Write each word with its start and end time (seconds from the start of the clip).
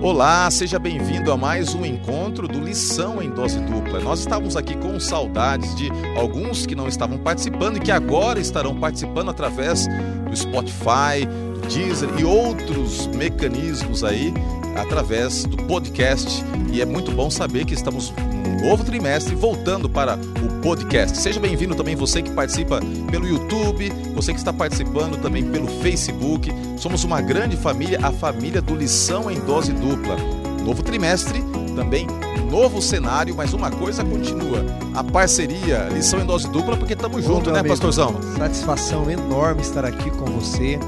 Olá, 0.00 0.48
seja 0.48 0.78
bem-vindo 0.78 1.32
a 1.32 1.36
mais 1.36 1.74
um 1.74 1.84
encontro 1.84 2.46
do 2.46 2.60
Lição 2.60 3.20
em 3.20 3.28
Dose 3.28 3.58
Dupla. 3.58 3.98
Nós 3.98 4.20
estávamos 4.20 4.56
aqui 4.56 4.76
com 4.76 5.00
saudades 5.00 5.74
de 5.74 5.90
alguns 6.16 6.64
que 6.64 6.76
não 6.76 6.86
estavam 6.86 7.18
participando 7.18 7.78
e 7.78 7.80
que 7.80 7.90
agora 7.90 8.38
estarão 8.38 8.78
participando 8.78 9.30
através 9.30 9.88
do 9.88 10.36
Spotify, 10.36 11.26
Deezer 11.68 12.08
e 12.18 12.24
outros 12.24 13.06
mecanismos 13.08 14.02
aí 14.02 14.32
através 14.74 15.44
do 15.44 15.56
podcast. 15.64 16.42
E 16.72 16.80
é 16.80 16.86
muito 16.86 17.12
bom 17.12 17.30
saber 17.30 17.64
que 17.64 17.74
estamos 17.74 18.12
num 18.16 18.68
novo 18.68 18.84
trimestre 18.84 19.34
voltando 19.34 19.88
para 19.88 20.16
o 20.16 20.60
podcast. 20.62 21.18
Seja 21.18 21.38
bem-vindo 21.38 21.74
também 21.74 21.94
você 21.94 22.22
que 22.22 22.30
participa 22.30 22.80
pelo 23.10 23.26
YouTube, 23.26 23.90
você 24.14 24.32
que 24.32 24.38
está 24.38 24.52
participando 24.52 25.20
também 25.20 25.44
pelo 25.44 25.68
Facebook. 25.82 26.50
Somos 26.78 27.04
uma 27.04 27.20
grande 27.20 27.56
família, 27.56 27.98
a 28.02 28.10
família 28.10 28.62
do 28.62 28.74
Lição 28.74 29.30
em 29.30 29.38
Dose 29.40 29.72
Dupla. 29.72 30.16
Novo 30.64 30.82
trimestre, 30.82 31.42
também 31.76 32.06
novo 32.50 32.80
cenário, 32.80 33.34
mas 33.36 33.52
uma 33.52 33.70
coisa 33.70 34.04
continua: 34.04 34.64
a 34.94 35.04
parceria, 35.04 35.88
lição 35.92 36.20
em 36.20 36.26
dose 36.26 36.48
dupla, 36.48 36.76
porque 36.76 36.94
estamos 36.94 37.24
juntos, 37.24 37.52
né, 37.52 37.62
pastorzão? 37.62 38.16
Satisfação 38.36 39.10
enorme 39.10 39.62
estar 39.62 39.84
aqui 39.84 40.10
com 40.10 40.24
você, 40.26 40.78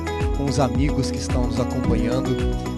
com 0.40 0.46
os 0.46 0.58
amigos 0.58 1.10
que 1.10 1.18
estão 1.18 1.46
nos 1.46 1.60
acompanhando, 1.60 2.30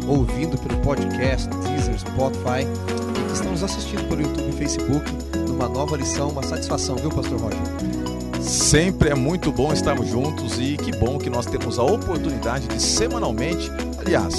ouvindo 0.08 0.58
pelo 0.58 0.80
podcast, 0.80 1.48
Deezer, 1.48 1.96
Spotify, 1.96 2.66
e 2.66 3.26
que 3.26 3.32
estão 3.32 3.52
nos 3.52 3.62
assistindo 3.62 4.08
pelo 4.08 4.22
YouTube 4.22 4.48
e 4.48 4.52
Facebook, 4.52 5.12
numa 5.48 5.68
nova 5.68 5.96
lição, 5.96 6.30
uma 6.30 6.42
satisfação, 6.42 6.96
viu, 6.96 7.08
Pastor 7.10 7.40
Roger? 7.40 7.60
Sempre 8.40 9.10
é 9.10 9.14
muito 9.14 9.52
bom 9.52 9.72
estarmos 9.72 10.08
juntos 10.08 10.58
e 10.58 10.76
que 10.76 10.90
bom 10.96 11.18
que 11.18 11.30
nós 11.30 11.46
temos 11.46 11.78
a 11.78 11.84
oportunidade 11.84 12.66
de 12.66 12.82
semanalmente, 12.82 13.70
aliás, 13.96 14.34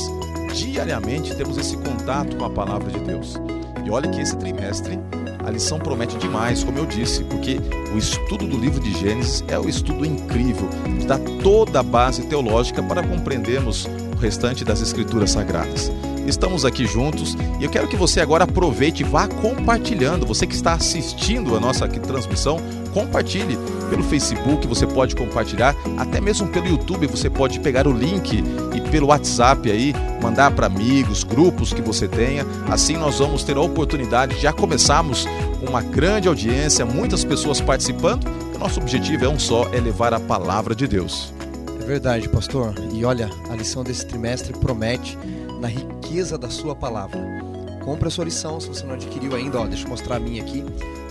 diariamente, 0.53 1.33
termos 1.33 1.57
esse 1.57 1.77
contato 1.77 2.35
com 2.35 2.43
a 2.43 2.49
palavra 2.49 2.91
de 2.91 2.99
Deus. 2.99 3.39
E 3.85 3.89
olha 3.89 4.09
que 4.09 4.19
esse 4.19 4.35
trimestre 4.35 4.99
a 5.43 5.51
lição 5.51 5.79
promete 5.79 6.17
demais, 6.17 6.63
como 6.63 6.77
eu 6.77 6.85
disse, 6.85 7.23
porque 7.25 7.59
o 7.93 7.97
estudo 7.97 8.47
do 8.47 8.57
livro 8.57 8.79
de 8.79 8.91
Gênesis 8.93 9.43
é 9.47 9.59
um 9.59 9.67
estudo 9.67 10.05
incrível, 10.05 10.67
dá 11.05 11.19
toda 11.41 11.79
a 11.79 11.83
base 11.83 12.23
teológica 12.23 12.81
para 12.81 13.03
compreendermos 13.03 13.85
o 13.85 14.19
restante 14.19 14.63
das 14.63 14.81
escrituras 14.81 15.31
sagradas. 15.31 15.91
Estamos 16.25 16.63
aqui 16.63 16.85
juntos 16.85 17.35
e 17.59 17.63
eu 17.63 17.69
quero 17.69 17.87
que 17.87 17.97
você 17.97 18.21
agora 18.21 18.45
aproveite 18.45 19.03
e 19.03 19.05
vá 19.05 19.27
compartilhando. 19.27 20.25
Você 20.25 20.47
que 20.47 20.55
está 20.55 20.73
assistindo 20.73 21.55
a 21.55 21.59
nossa 21.59 21.87
transmissão, 21.87 22.57
compartilhe 22.93 23.57
pelo 23.89 24.03
Facebook, 24.03 24.65
você 24.65 24.87
pode 24.87 25.15
compartilhar, 25.15 25.75
até 25.97 26.21
mesmo 26.21 26.47
pelo 26.47 26.67
YouTube, 26.67 27.07
você 27.07 27.29
pode 27.29 27.59
pegar 27.59 27.87
o 27.87 27.91
link 27.91 28.43
e 28.73 28.81
pelo 28.89 29.07
WhatsApp 29.07 29.69
aí, 29.69 29.93
mandar 30.21 30.51
para 30.51 30.67
amigos, 30.67 31.23
grupos 31.23 31.73
que 31.73 31.81
você 31.81 32.07
tenha. 32.07 32.45
Assim 32.69 32.95
nós 32.95 33.19
vamos 33.19 33.43
ter 33.43 33.57
a 33.57 33.61
oportunidade 33.61 34.35
de 34.35 34.41
já 34.41 34.53
começarmos 34.53 35.27
com 35.59 35.67
uma 35.67 35.81
grande 35.81 36.27
audiência, 36.27 36.85
muitas 36.85 37.23
pessoas 37.25 37.59
participando. 37.59 38.25
O 38.55 38.57
nosso 38.57 38.79
objetivo 38.79 39.25
é 39.25 39.29
um 39.29 39.39
só, 39.39 39.67
é 39.73 39.79
levar 39.79 40.13
a 40.13 40.19
palavra 40.19 40.73
de 40.73 40.87
Deus. 40.87 41.33
É 41.81 41.85
verdade, 41.85 42.29
pastor. 42.29 42.73
E 42.93 43.03
olha, 43.03 43.29
a 43.49 43.55
lição 43.55 43.83
desse 43.83 44.05
trimestre 44.05 44.53
promete 44.53 45.17
na 45.63 45.69
riqueza 45.69 46.37
da 46.37 46.49
sua 46.49 46.75
palavra. 46.75 47.17
Compre 47.85 48.09
a 48.09 48.11
sua 48.11 48.25
lição, 48.25 48.59
se 48.59 48.67
você 48.67 48.85
não 48.85 48.95
adquiriu 48.95 49.33
ainda, 49.33 49.61
ó, 49.61 49.65
deixa 49.65 49.85
eu 49.85 49.89
mostrar 49.89 50.17
a 50.17 50.19
minha 50.19 50.43
aqui. 50.43 50.63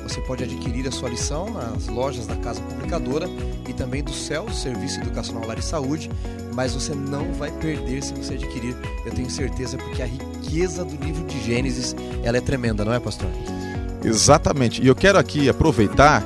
Você 0.02 0.20
pode 0.20 0.44
adquirir 0.44 0.86
a 0.86 0.90
sua 0.90 1.08
lição 1.08 1.48
nas 1.50 1.86
lojas 1.86 2.26
da 2.26 2.36
Casa 2.36 2.60
Publicadora 2.60 3.26
e 3.66 3.72
também 3.72 4.02
do 4.02 4.12
CEL, 4.12 4.50
Serviço 4.50 5.00
Educacional 5.00 5.46
Lar 5.46 5.58
e 5.58 5.62
Saúde, 5.62 6.10
mas 6.52 6.74
você 6.74 6.94
não 6.94 7.32
vai 7.32 7.50
perder 7.50 8.02
se 8.02 8.12
você 8.12 8.34
adquirir, 8.34 8.76
eu 9.06 9.12
tenho 9.12 9.30
certeza, 9.30 9.78
porque 9.78 10.02
a 10.02 10.06
riqueza 10.06 10.84
do 10.84 11.02
livro 11.02 11.24
de 11.24 11.40
Gênesis, 11.42 11.96
ela 12.22 12.36
é 12.36 12.40
tremenda, 12.40 12.84
não 12.84 12.92
é, 12.92 13.00
pastor? 13.00 13.30
Exatamente. 14.04 14.82
E 14.82 14.86
eu 14.86 14.94
quero 14.94 15.18
aqui 15.18 15.48
aproveitar 15.48 16.22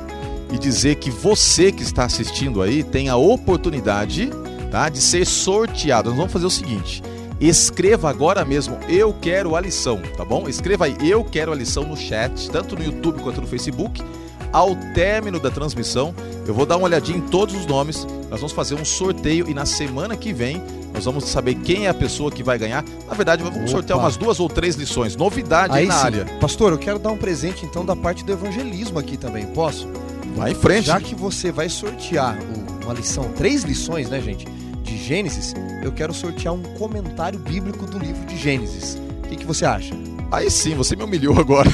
e 0.51 0.57
dizer 0.57 0.95
que 0.95 1.09
você 1.09 1.71
que 1.71 1.83
está 1.83 2.03
assistindo 2.03 2.61
aí 2.61 2.83
tem 2.83 3.07
a 3.07 3.15
oportunidade 3.15 4.29
tá, 4.69 4.89
de 4.89 4.99
ser 4.99 5.25
sorteado. 5.25 6.09
Nós 6.09 6.17
vamos 6.17 6.33
fazer 6.33 6.45
o 6.45 6.49
seguinte: 6.49 7.01
escreva 7.39 8.09
agora 8.09 8.43
mesmo, 8.43 8.77
eu 8.89 9.13
quero 9.13 9.55
a 9.55 9.61
lição, 9.61 10.01
tá 10.15 10.25
bom? 10.25 10.47
Escreva 10.47 10.85
aí, 10.85 10.95
eu 11.01 11.23
quero 11.23 11.51
a 11.51 11.55
lição 11.55 11.83
no 11.83 11.95
chat, 11.95 12.49
tanto 12.49 12.75
no 12.75 12.83
YouTube 12.83 13.21
quanto 13.21 13.41
no 13.41 13.47
Facebook. 13.47 14.03
Ao 14.51 14.75
término 14.93 15.39
da 15.39 15.51
transmissão, 15.51 16.15
eu 16.47 16.53
vou 16.53 16.65
dar 16.65 16.77
uma 16.77 16.85
olhadinha 16.85 17.17
em 17.17 17.21
todos 17.21 17.53
os 17.53 17.65
nomes. 17.65 18.05
Nós 18.29 18.39
vamos 18.39 18.53
fazer 18.53 18.75
um 18.75 18.85
sorteio 18.85 19.49
e 19.49 19.53
na 19.53 19.65
semana 19.65 20.15
que 20.15 20.31
vem 20.31 20.61
nós 20.93 21.05
vamos 21.05 21.25
saber 21.25 21.53
quem 21.55 21.85
é 21.85 21.89
a 21.89 21.93
pessoa 21.93 22.31
que 22.31 22.41
vai 22.41 22.57
ganhar. 22.57 22.83
Na 23.07 23.13
verdade, 23.13 23.43
vamos 23.43 23.59
Opa. 23.59 23.67
sortear 23.67 23.99
umas 23.99 24.17
duas 24.17 24.39
ou 24.39 24.49
três 24.49 24.75
lições. 24.75 25.15
Novidade 25.15 25.73
aí, 25.73 25.83
aí 25.83 25.87
na 25.87 25.93
sim. 25.93 26.05
área. 26.05 26.25
Pastor, 26.39 26.71
eu 26.71 26.77
quero 26.77 26.97
dar 26.97 27.11
um 27.11 27.17
presente 27.17 27.65
então 27.65 27.85
da 27.85 27.95
parte 27.95 28.23
do 28.23 28.31
evangelismo 28.31 28.97
aqui 28.97 29.15
também. 29.15 29.45
Posso? 29.47 29.87
Vai 30.35 30.51
em 30.51 30.55
frente. 30.55 30.87
Já 30.87 30.99
que 30.99 31.13
você 31.13 31.51
vai 31.51 31.69
sortear 31.69 32.37
uma 32.83 32.93
lição, 32.93 33.25
três 33.33 33.63
lições, 33.63 34.09
né, 34.09 34.19
gente, 34.21 34.47
de 34.87 34.97
Gênesis, 34.97 35.53
eu 35.83 35.91
quero 35.91 36.13
sortear 36.13 36.53
um 36.53 36.63
comentário 36.63 37.37
bíblico 37.37 37.85
do 37.85 37.99
livro 37.99 38.25
de 38.25 38.37
Gênesis. 38.37 38.97
O 39.23 39.27
que, 39.27 39.35
que 39.35 39.45
você 39.45 39.65
acha? 39.65 39.93
Aí 40.31 40.49
sim, 40.49 40.75
você 40.75 40.95
me 40.95 41.03
humilhou 41.03 41.37
agora. 41.39 41.69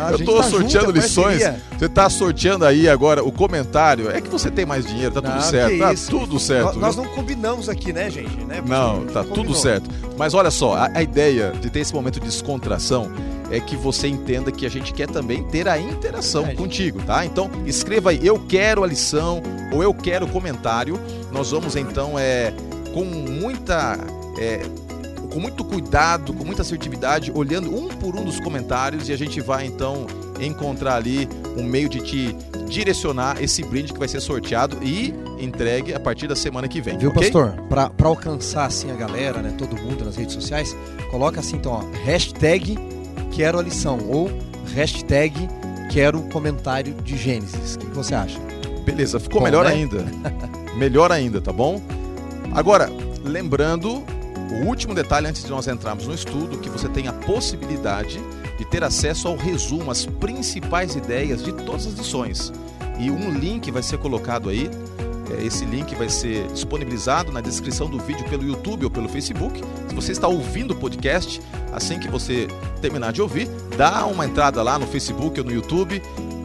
Ah, 0.00 0.10
eu 0.12 0.24
tô 0.24 0.36
tá 0.36 0.42
sorteando 0.44 0.86
junto, 0.86 0.90
lições. 0.92 1.42
Você 1.78 1.88
tá 1.88 2.10
sorteando 2.10 2.64
aí 2.64 2.88
agora 2.88 3.24
o 3.24 3.32
comentário. 3.32 4.10
É 4.10 4.20
que 4.20 4.28
você 4.28 4.50
tem 4.50 4.66
mais 4.66 4.84
dinheiro, 4.84 5.12
tá 5.12 5.22
tudo 5.22 5.34
não, 5.34 5.40
certo. 5.40 5.78
Tá 5.78 5.92
isso, 5.92 6.10
tudo 6.10 6.38
certo. 6.38 6.64
Nós, 6.66 6.76
nós, 6.76 6.96
não 6.96 7.06
combinamos 7.06 7.68
aqui, 7.68 7.92
né, 7.92 8.10
gente? 8.10 8.36
Né, 8.44 8.62
não, 8.66 9.06
tá 9.06 9.22
tudo 9.22 9.54
certo. 9.54 9.88
Mas 10.16 10.34
olha 10.34 10.50
só, 10.50 10.74
a, 10.74 10.90
a 10.94 11.02
ideia 11.02 11.52
de 11.60 11.70
ter 11.70 11.80
esse 11.80 11.94
momento 11.94 12.20
de 12.20 12.26
descontração 12.26 13.10
é 13.50 13.60
que 13.60 13.76
você 13.76 14.08
entenda 14.08 14.52
que 14.52 14.66
a 14.66 14.68
gente 14.68 14.92
quer 14.92 15.08
também 15.08 15.42
ter 15.44 15.68
a 15.68 15.78
interação 15.78 16.46
é, 16.46 16.54
contigo, 16.54 17.02
tá? 17.02 17.24
Então 17.24 17.50
escreva 17.66 18.10
aí, 18.10 18.24
eu 18.24 18.38
quero 18.38 18.84
a 18.84 18.86
lição 18.86 19.42
ou 19.72 19.82
eu 19.82 19.94
quero 19.94 20.26
o 20.26 20.28
comentário. 20.28 21.00
Nós 21.32 21.50
vamos 21.50 21.76
então 21.76 22.18
é, 22.18 22.52
com 22.92 23.04
muita. 23.04 23.98
É, 24.38 24.62
com 25.30 25.40
muito 25.40 25.62
cuidado, 25.62 26.32
com 26.32 26.42
muita 26.42 26.62
assertividade, 26.62 27.30
olhando 27.34 27.68
um 27.68 27.88
por 27.88 28.16
um 28.16 28.24
dos 28.24 28.40
comentários 28.40 29.10
e 29.10 29.12
a 29.12 29.16
gente 29.16 29.42
vai 29.42 29.66
então 29.66 30.06
encontrar 30.40 30.96
ali 30.96 31.28
um 31.54 31.64
meio 31.64 31.86
de 31.86 32.00
te 32.00 32.34
direcionar 32.66 33.42
esse 33.42 33.62
brinde 33.62 33.92
que 33.92 33.98
vai 33.98 34.08
ser 34.08 34.20
sorteado 34.20 34.78
e 34.82 35.12
entregue 35.38 35.92
a 35.92 36.00
partir 36.00 36.28
da 36.28 36.36
semana 36.36 36.66
que 36.66 36.80
vem. 36.80 36.96
Viu, 36.96 37.10
okay? 37.10 37.30
pastor? 37.30 37.52
Para 37.68 37.90
alcançar 38.04 38.64
assim 38.64 38.90
a 38.90 38.94
galera, 38.94 39.42
né, 39.42 39.54
todo 39.56 39.76
mundo 39.76 40.04
nas 40.04 40.16
redes 40.16 40.34
sociais, 40.34 40.74
coloca 41.10 41.40
assim 41.40 41.56
então, 41.56 41.72
ó, 41.72 41.82
hashtag 42.04 42.78
quero 43.32 43.58
a 43.58 43.62
lição 43.62 43.98
ou 44.08 44.30
hashtag 44.74 45.48
quero 45.90 46.22
comentário 46.28 46.94
de 46.94 47.16
Gênesis. 47.16 47.76
O 47.76 47.78
que 47.78 47.86
você 47.86 48.14
acha? 48.14 48.38
Beleza, 48.84 49.18
ficou 49.18 49.40
bom, 49.40 49.44
melhor 49.44 49.64
né? 49.64 49.72
ainda. 49.72 50.04
melhor 50.76 51.12
ainda, 51.12 51.40
tá 51.40 51.52
bom? 51.52 51.80
Agora, 52.52 52.90
lembrando 53.24 54.02
o 54.50 54.66
último 54.66 54.94
detalhe 54.94 55.26
antes 55.26 55.44
de 55.44 55.50
nós 55.50 55.68
entrarmos 55.68 56.06
no 56.06 56.14
estudo, 56.14 56.58
que 56.58 56.70
você 56.70 56.88
tem 56.88 57.06
a 57.06 57.12
possibilidade 57.12 58.20
de 58.56 58.64
ter 58.64 58.82
acesso 58.82 59.28
ao 59.28 59.36
resumo, 59.36 59.90
as 59.90 60.06
principais 60.06 60.96
ideias 60.96 61.42
de 61.42 61.52
todas 61.52 61.86
as 61.86 61.92
lições. 61.94 62.52
E 62.98 63.10
um 63.10 63.30
link 63.30 63.70
vai 63.70 63.82
ser 63.82 63.98
colocado 63.98 64.48
aí. 64.48 64.70
É, 65.30 65.44
esse 65.44 65.64
link 65.64 65.94
vai 65.94 66.08
ser 66.08 66.46
disponibilizado 66.48 67.32
na 67.32 67.40
descrição 67.40 67.88
do 67.88 67.98
vídeo 67.98 68.28
pelo 68.28 68.44
YouTube 68.44 68.84
ou 68.84 68.90
pelo 68.90 69.08
Facebook. 69.08 69.60
Se 69.88 69.94
você 69.94 70.12
está 70.12 70.28
ouvindo 70.28 70.72
o 70.72 70.76
podcast, 70.76 71.40
assim 71.72 71.98
que 71.98 72.08
você 72.08 72.48
terminar 72.80 73.12
de 73.12 73.20
ouvir, 73.20 73.48
dá 73.76 74.06
uma 74.06 74.24
entrada 74.24 74.62
lá 74.62 74.78
no 74.78 74.86
Facebook 74.86 75.38
ou 75.40 75.46
no 75.46 75.52
YouTube, 75.52 76.02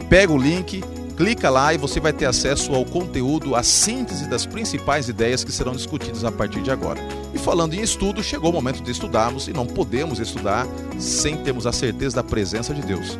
pega 0.08 0.32
o 0.32 0.38
link, 0.38 0.82
Clica 1.16 1.48
lá 1.48 1.72
e 1.72 1.78
você 1.78 2.00
vai 2.00 2.12
ter 2.12 2.26
acesso 2.26 2.74
ao 2.74 2.84
conteúdo, 2.84 3.54
à 3.54 3.62
síntese 3.62 4.28
das 4.28 4.44
principais 4.44 5.08
ideias 5.08 5.44
que 5.44 5.52
serão 5.52 5.72
discutidas 5.72 6.24
a 6.24 6.32
partir 6.32 6.60
de 6.60 6.72
agora. 6.72 7.00
E 7.32 7.38
falando 7.38 7.74
em 7.74 7.80
estudo, 7.80 8.20
chegou 8.20 8.50
o 8.50 8.52
momento 8.52 8.82
de 8.82 8.90
estudarmos 8.90 9.46
e 9.46 9.52
não 9.52 9.64
podemos 9.64 10.18
estudar 10.18 10.66
sem 10.98 11.36
termos 11.36 11.68
a 11.68 11.72
certeza 11.72 12.16
da 12.16 12.24
presença 12.24 12.74
de 12.74 12.82
Deus. 12.82 13.16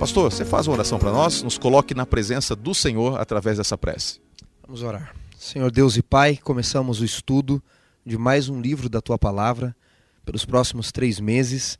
Pastor, 0.00 0.32
você 0.32 0.44
faz 0.44 0.66
uma 0.66 0.74
oração 0.74 0.98
para 0.98 1.12
nós? 1.12 1.40
Nos 1.40 1.56
coloque 1.56 1.94
na 1.94 2.04
presença 2.04 2.56
do 2.56 2.74
Senhor 2.74 3.20
através 3.20 3.58
dessa 3.58 3.78
prece. 3.78 4.23
Vamos 4.66 4.82
orar. 4.82 5.14
Senhor 5.38 5.70
Deus 5.70 5.96
e 5.96 6.02
Pai, 6.02 6.36
começamos 6.36 7.00
o 7.00 7.04
estudo 7.04 7.62
de 8.04 8.16
mais 8.16 8.48
um 8.48 8.60
livro 8.60 8.88
da 8.88 9.00
Tua 9.00 9.18
Palavra. 9.18 9.76
Pelos 10.24 10.44
próximos 10.44 10.90
três 10.90 11.20
meses 11.20 11.78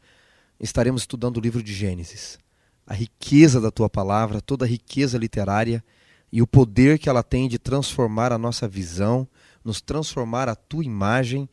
estaremos 0.60 1.02
estudando 1.02 1.38
o 1.38 1.40
livro 1.40 1.62
de 1.62 1.72
Gênesis 1.72 2.38
a 2.86 2.94
riqueza 2.94 3.60
da 3.60 3.70
tua 3.70 3.88
palavra, 3.88 4.40
toda 4.40 4.64
a 4.64 4.68
riqueza 4.68 5.16
literária 5.18 5.82
e 6.30 6.42
o 6.42 6.46
poder 6.46 6.98
que 6.98 7.08
ela 7.08 7.22
tem 7.22 7.48
de 7.48 7.58
transformar 7.58 8.32
a 8.32 8.38
nossa 8.38 8.68
visão, 8.68 9.26
nos 9.64 9.80
transformar 9.80 10.48
a 10.48 10.54
tua 10.54 10.84
imagem 10.84 11.48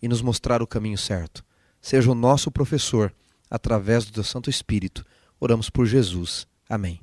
e 0.00 0.08
nos 0.08 0.22
mostrar 0.22 0.62
o 0.62 0.66
caminho 0.66 0.98
certo. 0.98 1.44
Seja 1.80 2.10
o 2.10 2.14
nosso 2.14 2.50
professor, 2.50 3.12
através 3.50 4.04
do 4.04 4.12
teu 4.12 4.24
Santo 4.24 4.50
Espírito. 4.50 5.04
Oramos 5.40 5.70
por 5.70 5.86
Jesus. 5.86 6.46
Amém. 6.68 7.00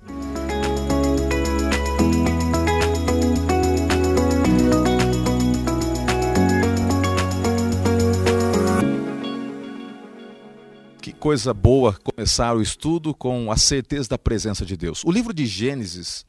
Coisa 11.24 11.54
boa 11.54 11.94
começar 11.94 12.54
o 12.54 12.62
estudo 12.62 13.14
com 13.14 13.50
a 13.50 13.56
certeza 13.56 14.10
da 14.10 14.18
presença 14.18 14.66
de 14.66 14.76
Deus. 14.76 15.06
O 15.06 15.10
livro 15.10 15.34
de 15.34 15.46
Gênesis 15.46 16.26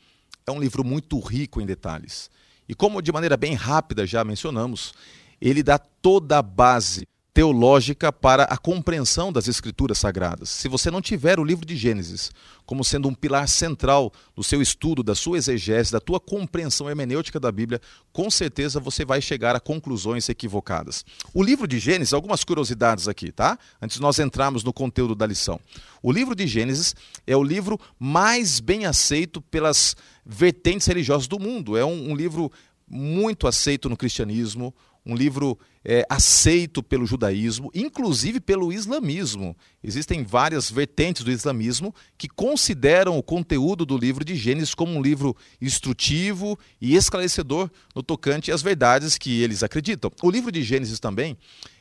é 0.47 0.53
um 0.53 0.61
livro 0.61 0.85
muito 0.85 1.19
rico 1.19 1.61
em 1.61 1.67
detalhes. 1.67 2.31
E 2.69 2.77
como 2.77 3.03
de 3.03 3.11
maneira 3.11 3.37
bem 3.37 3.55
rápida 3.55 4.07
já 4.07 4.23
mencionamos, 4.23 4.95
ele 5.41 5.65
dá 5.65 5.81
toda 5.81 6.39
a 6.39 6.43
base 6.43 7.09
teológica 7.35 8.13
para 8.13 8.45
a 8.45 8.57
compreensão 8.57 9.33
das 9.33 9.49
escrituras 9.49 9.99
sagradas. 9.99 10.49
Se 10.49 10.69
você 10.69 10.89
não 10.89 11.03
tiver 11.03 11.41
o 11.41 11.45
livro 11.45 11.67
de 11.67 11.77
Gênesis 11.77 12.31
como 12.65 12.85
sendo 12.85 13.09
um 13.09 13.15
pilar 13.15 13.49
central 13.49 14.13
do 14.37 14.43
seu 14.45 14.63
estudo, 14.63 15.03
da 15.03 15.17
sua 15.17 15.37
exegese, 15.37 15.91
da 15.91 15.99
tua 15.99 16.21
compreensão 16.21 16.89
hermenêutica 16.89 17.41
da 17.41 17.51
Bíblia, 17.51 17.81
com 18.13 18.31
certeza 18.31 18.79
você 18.79 19.05
vai 19.05 19.21
chegar 19.21 19.57
a 19.57 19.61
conclusões 19.61 20.29
equivocadas. 20.29 21.05
O 21.35 21.43
livro 21.43 21.67
de 21.67 21.81
Gênesis, 21.81 22.15
algumas 22.15 22.45
curiosidades 22.45 23.09
aqui, 23.09 23.33
tá? 23.33 23.59
Antes 23.83 23.97
de 23.97 24.03
nós 24.03 24.21
entrarmos 24.21 24.63
no 24.63 24.73
conteúdo 24.73 25.17
da 25.17 25.27
lição. 25.27 25.59
O 26.01 26.13
livro 26.13 26.37
de 26.37 26.47
Gênesis 26.47 26.95
é 27.27 27.37
o 27.37 27.43
livro 27.43 27.81
mais 27.99 28.61
bem 28.61 28.87
aceito 28.87 29.41
pelas 29.41 29.97
vertentes 30.25 30.87
religiosas 30.87 31.27
do 31.27 31.41
mundo. 31.41 31.77
É 31.77 31.85
um, 31.85 32.13
um 32.13 32.15
livro 32.15 32.51
muito 32.89 33.49
aceito 33.49 33.89
no 33.89 33.97
cristianismo, 33.97 34.73
um 35.07 35.15
livro 35.15 35.59
é, 35.85 36.05
aceito 36.09 36.83
pelo 36.83 37.05
judaísmo, 37.05 37.71
inclusive 37.75 38.41
pelo 38.41 38.73
islamismo. 38.73 39.55
Existem 39.83 40.25
várias 40.25 40.71
vertentes 40.71 41.23
do 41.23 41.31
islamismo 41.31 41.95
que 42.17 42.27
consideram 42.27 43.19
o 43.19 43.23
conteúdo 43.23 43.85
do 43.85 43.99
livro 43.99 44.25
de 44.25 44.35
Gênesis 44.35 44.75
como 44.75 44.95
um 44.95 45.03
livro 45.03 45.37
instrutivo 45.61 46.59
e 46.81 46.97
esclarecedor 46.97 47.71
no 47.95 48.03
tocante 48.03 48.51
às 48.51 48.63
verdades 48.63 49.19
que 49.19 49.43
eles 49.43 49.63
acreditam. 49.63 50.11
O 50.23 50.31
livro 50.31 50.51
de 50.51 50.63
Gênesis 50.63 50.99
também 50.99 51.37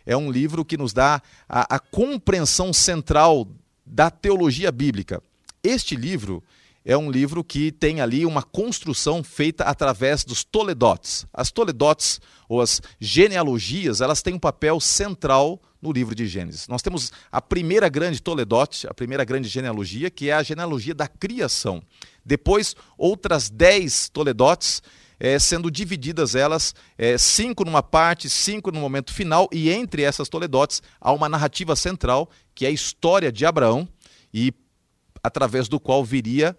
é 0.06 0.18
um 0.18 0.30
livro 0.30 0.66
que 0.66 0.78
nos 0.78 0.92
dá 0.92 1.22
a, 1.48 1.76
a 1.76 1.80
compreensão 1.80 2.74
central 2.74 3.48
da 3.86 4.12
teologia 4.12 4.72
bíblica. 4.72 5.22
Este 5.64 5.96
livro 5.96 6.44
é 6.86 6.98
um 6.98 7.10
livro 7.10 7.44
que 7.44 7.72
tem 7.72 8.02
ali 8.02 8.26
uma 8.26 8.44
construção 8.44 9.24
feita 9.24 9.64
através 9.64 10.26
dos 10.26 10.44
toledotes. 10.44 11.26
As 11.34 11.52
toledotes, 11.52 12.20
ou 12.50 12.62
as 12.62 12.82
genealogias, 13.00 14.02
elas 14.02 14.22
têm 14.22 14.34
um 14.34 14.40
papel 14.40 14.80
central 14.80 15.62
no 15.82 15.92
livro 15.92 16.16
de 16.16 16.28
Gênesis. 16.28 16.68
Nós 16.68 16.82
temos 16.82 17.12
a 17.32 17.42
primeira 17.42 17.90
grande 17.90 18.22
toledote, 18.22 18.88
a 18.88 18.94
primeira 18.94 19.24
grande 19.24 19.48
genealogia, 19.48 20.10
que 20.10 20.30
é 20.30 20.34
a 20.34 20.44
genealogia 20.44 20.94
da 20.94 21.08
criação. 21.08 21.82
Depois, 22.26 22.76
outras 22.98 23.50
dez 23.50 24.10
toledotes, 24.10 24.82
é, 25.20 25.38
sendo 25.40 25.72
divididas 25.72 26.36
elas, 26.36 26.74
é, 26.98 27.18
cinco 27.18 27.64
numa 27.64 27.84
parte, 27.84 28.30
cinco 28.30 28.72
no 28.72 28.80
momento 28.80 29.14
final, 29.14 29.50
e 29.54 29.70
entre 29.70 30.04
essas 30.04 30.28
toledotes 30.28 30.82
há 31.00 31.12
uma 31.12 31.30
narrativa 31.30 31.76
central, 31.76 32.30
que 32.54 32.66
é 32.66 32.70
a 32.70 32.72
história 32.72 33.32
de 33.32 33.46
Abraão, 33.46 33.88
e 34.34 34.54
através 35.24 35.70
do 35.70 35.80
qual 35.80 36.04
viria 36.04 36.58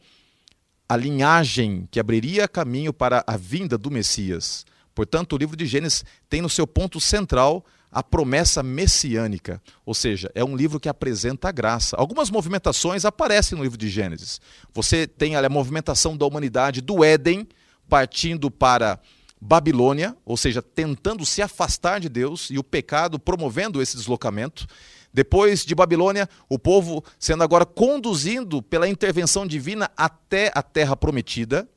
a 0.89 0.97
linhagem 0.97 1.89
que 1.91 1.99
abriria 1.99 2.47
caminho 2.47 2.93
para 2.93 3.25
a 3.27 3.37
vinda 3.37 3.79
do 3.79 3.91
Messias. 3.91 4.65
Portanto, 4.95 5.33
o 5.33 5.39
livro 5.39 5.57
de 5.57 5.67
Gênesis 5.67 6.05
tem 6.29 6.41
no 6.41 6.49
seu 6.49 6.67
ponto 6.67 7.01
central 7.01 7.65
a 7.91 8.03
promessa 8.03 8.61
messiânica, 8.61 9.63
ou 9.87 9.95
seja, 9.95 10.29
é 10.35 10.45
um 10.45 10.57
livro 10.57 10.81
que 10.81 10.89
apresenta 10.89 11.49
a 11.49 11.53
graça. 11.53 11.97
Algumas 11.97 12.29
movimentações 12.29 13.05
aparecem 13.05 13.57
no 13.57 13.63
livro 13.63 13.79
de 13.79 13.89
Gênesis. 13.89 14.41
Você 14.73 15.07
tem 15.07 15.37
a 15.37 15.49
movimentação 15.49 16.17
da 16.17 16.27
humanidade 16.27 16.81
do 16.81 17.05
Éden 17.05 17.47
partindo 17.89 18.51
para 18.51 18.99
Babilônia, 19.41 20.17
ou 20.25 20.37
seja, 20.37 20.61
tentando 20.61 21.25
se 21.25 21.41
afastar 21.41 22.01
de 22.01 22.09
Deus 22.09 22.51
e 22.51 22.59
o 22.59 22.65
pecado 22.65 23.19
promovendo 23.19 23.81
esse 23.81 23.97
deslocamento. 23.97 24.67
Depois 25.15 25.65
de 25.65 25.77
Babilônia, 25.77 26.29
o 26.49 26.59
povo 26.59 27.05
sendo 27.21 27.45
agora 27.45 27.65
conduzindo 27.65 28.61
pela 28.61 28.89
intervenção 28.89 29.47
divina 29.47 29.89
até 29.97 30.51
a 30.53 30.61
terra 30.61 30.97
prometida, 30.97 31.69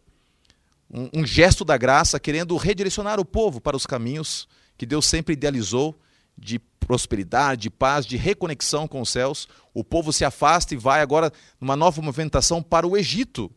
um, 0.91 1.21
um, 1.21 1.25
gesto 1.25 1.63
da 1.63 1.77
graça, 1.77 2.19
querendo 2.19 2.57
redirecionar 2.57 3.19
o 3.19 3.25
povo 3.25 3.61
para 3.61 3.77
os 3.77 3.85
caminhos 3.85 4.47
que 4.75 4.87
Deus 4.87 5.05
sempre 5.05 5.33
idealizou 5.33 5.99
de 6.35 6.57
prosperidade, 6.57 7.63
de 7.63 7.69
paz, 7.69 8.07
de 8.07 8.17
reconexão 8.17 8.87
com 8.87 9.01
os 9.01 9.09
céus. 9.09 9.47
O 9.71 9.83
povo 9.83 10.11
se 10.11 10.25
afasta 10.25 10.73
e 10.73 10.77
vai 10.77 11.01
agora 11.01 11.31
numa 11.61 11.75
nova 11.75 12.01
movimentação 12.01 12.63
para 12.63 12.87
o 12.87 12.97
Egito. 12.97 13.51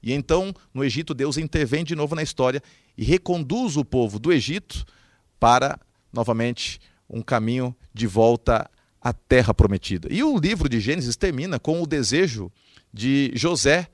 E 0.00 0.12
então, 0.12 0.54
no 0.72 0.84
Egito, 0.84 1.14
Deus 1.14 1.36
intervém 1.36 1.84
de 1.84 1.96
novo 1.96 2.14
na 2.14 2.22
história 2.22 2.62
e 2.96 3.04
reconduz 3.04 3.76
o 3.76 3.84
povo 3.84 4.20
do 4.20 4.32
Egito 4.32 4.84
para, 5.40 5.80
novamente, 6.12 6.80
um 7.08 7.22
caminho 7.22 7.74
de 7.92 8.06
volta 8.06 8.70
a 9.06 9.12
terra 9.12 9.54
prometida. 9.54 10.08
E 10.10 10.24
o 10.24 10.36
livro 10.36 10.68
de 10.68 10.80
Gênesis 10.80 11.14
termina 11.14 11.60
com 11.60 11.80
o 11.80 11.86
desejo 11.86 12.50
de 12.92 13.30
José, 13.36 13.86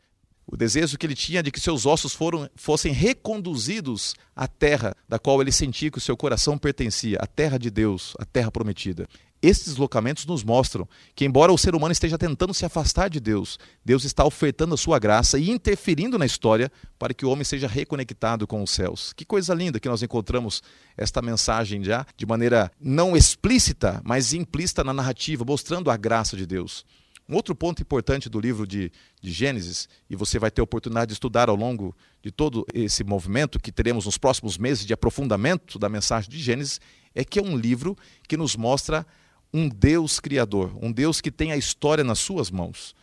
o 0.46 0.56
desejo 0.56 0.96
que 0.96 1.04
ele 1.04 1.14
tinha 1.14 1.42
de 1.42 1.50
que 1.50 1.60
seus 1.60 1.84
ossos 1.84 2.14
foram, 2.14 2.48
fossem 2.56 2.94
reconduzidos 2.94 4.14
à 4.34 4.48
terra 4.48 4.96
da 5.06 5.18
qual 5.18 5.42
ele 5.42 5.52
sentia 5.52 5.90
que 5.90 5.98
o 5.98 6.00
seu 6.00 6.16
coração 6.16 6.56
pertencia, 6.56 7.18
a 7.20 7.26
terra 7.26 7.58
de 7.58 7.70
Deus, 7.70 8.14
a 8.18 8.24
terra 8.24 8.50
prometida. 8.50 9.06
Esses 9.42 9.64
deslocamentos 9.64 10.24
nos 10.24 10.44
mostram 10.44 10.88
que, 11.16 11.24
embora 11.24 11.52
o 11.52 11.58
ser 11.58 11.74
humano 11.74 11.90
esteja 11.90 12.16
tentando 12.16 12.54
se 12.54 12.64
afastar 12.64 13.10
de 13.10 13.18
Deus, 13.18 13.58
Deus 13.84 14.04
está 14.04 14.24
ofertando 14.24 14.74
a 14.74 14.78
sua 14.78 15.00
graça 15.00 15.36
e 15.36 15.50
interferindo 15.50 16.16
na 16.16 16.24
história 16.24 16.70
para 16.96 17.12
que 17.12 17.26
o 17.26 17.28
homem 17.30 17.42
seja 17.42 17.66
reconectado 17.66 18.46
com 18.46 18.62
os 18.62 18.70
céus. 18.70 19.12
Que 19.12 19.24
coisa 19.24 19.52
linda 19.52 19.80
que 19.80 19.88
nós 19.88 20.00
encontramos 20.00 20.62
esta 20.96 21.20
mensagem 21.20 21.82
já 21.82 22.06
de 22.16 22.24
maneira 22.24 22.70
não 22.80 23.16
explícita, 23.16 24.00
mas 24.04 24.32
implícita 24.32 24.84
na 24.84 24.92
narrativa, 24.92 25.44
mostrando 25.44 25.90
a 25.90 25.96
graça 25.96 26.36
de 26.36 26.46
Deus. 26.46 26.86
Um 27.28 27.34
outro 27.34 27.54
ponto 27.54 27.82
importante 27.82 28.28
do 28.28 28.38
livro 28.38 28.64
de, 28.64 28.92
de, 29.20 29.32
Gênesis, 29.32 29.88
e 30.08 30.14
você 30.14 30.38
vai 30.38 30.50
ter 30.50 30.60
a 30.60 30.64
oportunidade 30.64 31.08
de 31.08 31.12
estudar 31.14 31.48
ao 31.48 31.56
longo 31.56 31.96
de 32.22 32.30
todo 32.30 32.64
esse 32.72 33.02
movimento 33.02 33.58
que 33.58 33.72
teremos 33.72 34.06
nos 34.06 34.18
próximos 34.18 34.56
meses 34.58 34.84
de 34.84 34.92
aprofundamento 34.92 35.78
da 35.78 35.88
mensagem 35.88 36.30
de 36.30 36.38
Gênesis, 36.38 36.80
é 37.14 37.24
que 37.24 37.38
é 37.38 37.42
um 37.42 37.56
livro 37.56 37.96
que 38.28 38.36
nos 38.36 38.54
mostra 38.54 39.06
um 39.52 39.68
Deus 39.68 40.18
criador, 40.18 40.72
um 40.80 40.90
Deus 40.90 41.20
que 41.20 41.30
tem 41.30 41.52
a 41.52 41.56
história 41.56 42.02
nas 42.02 42.18
suas 42.18 42.50
mãos. 42.50 42.94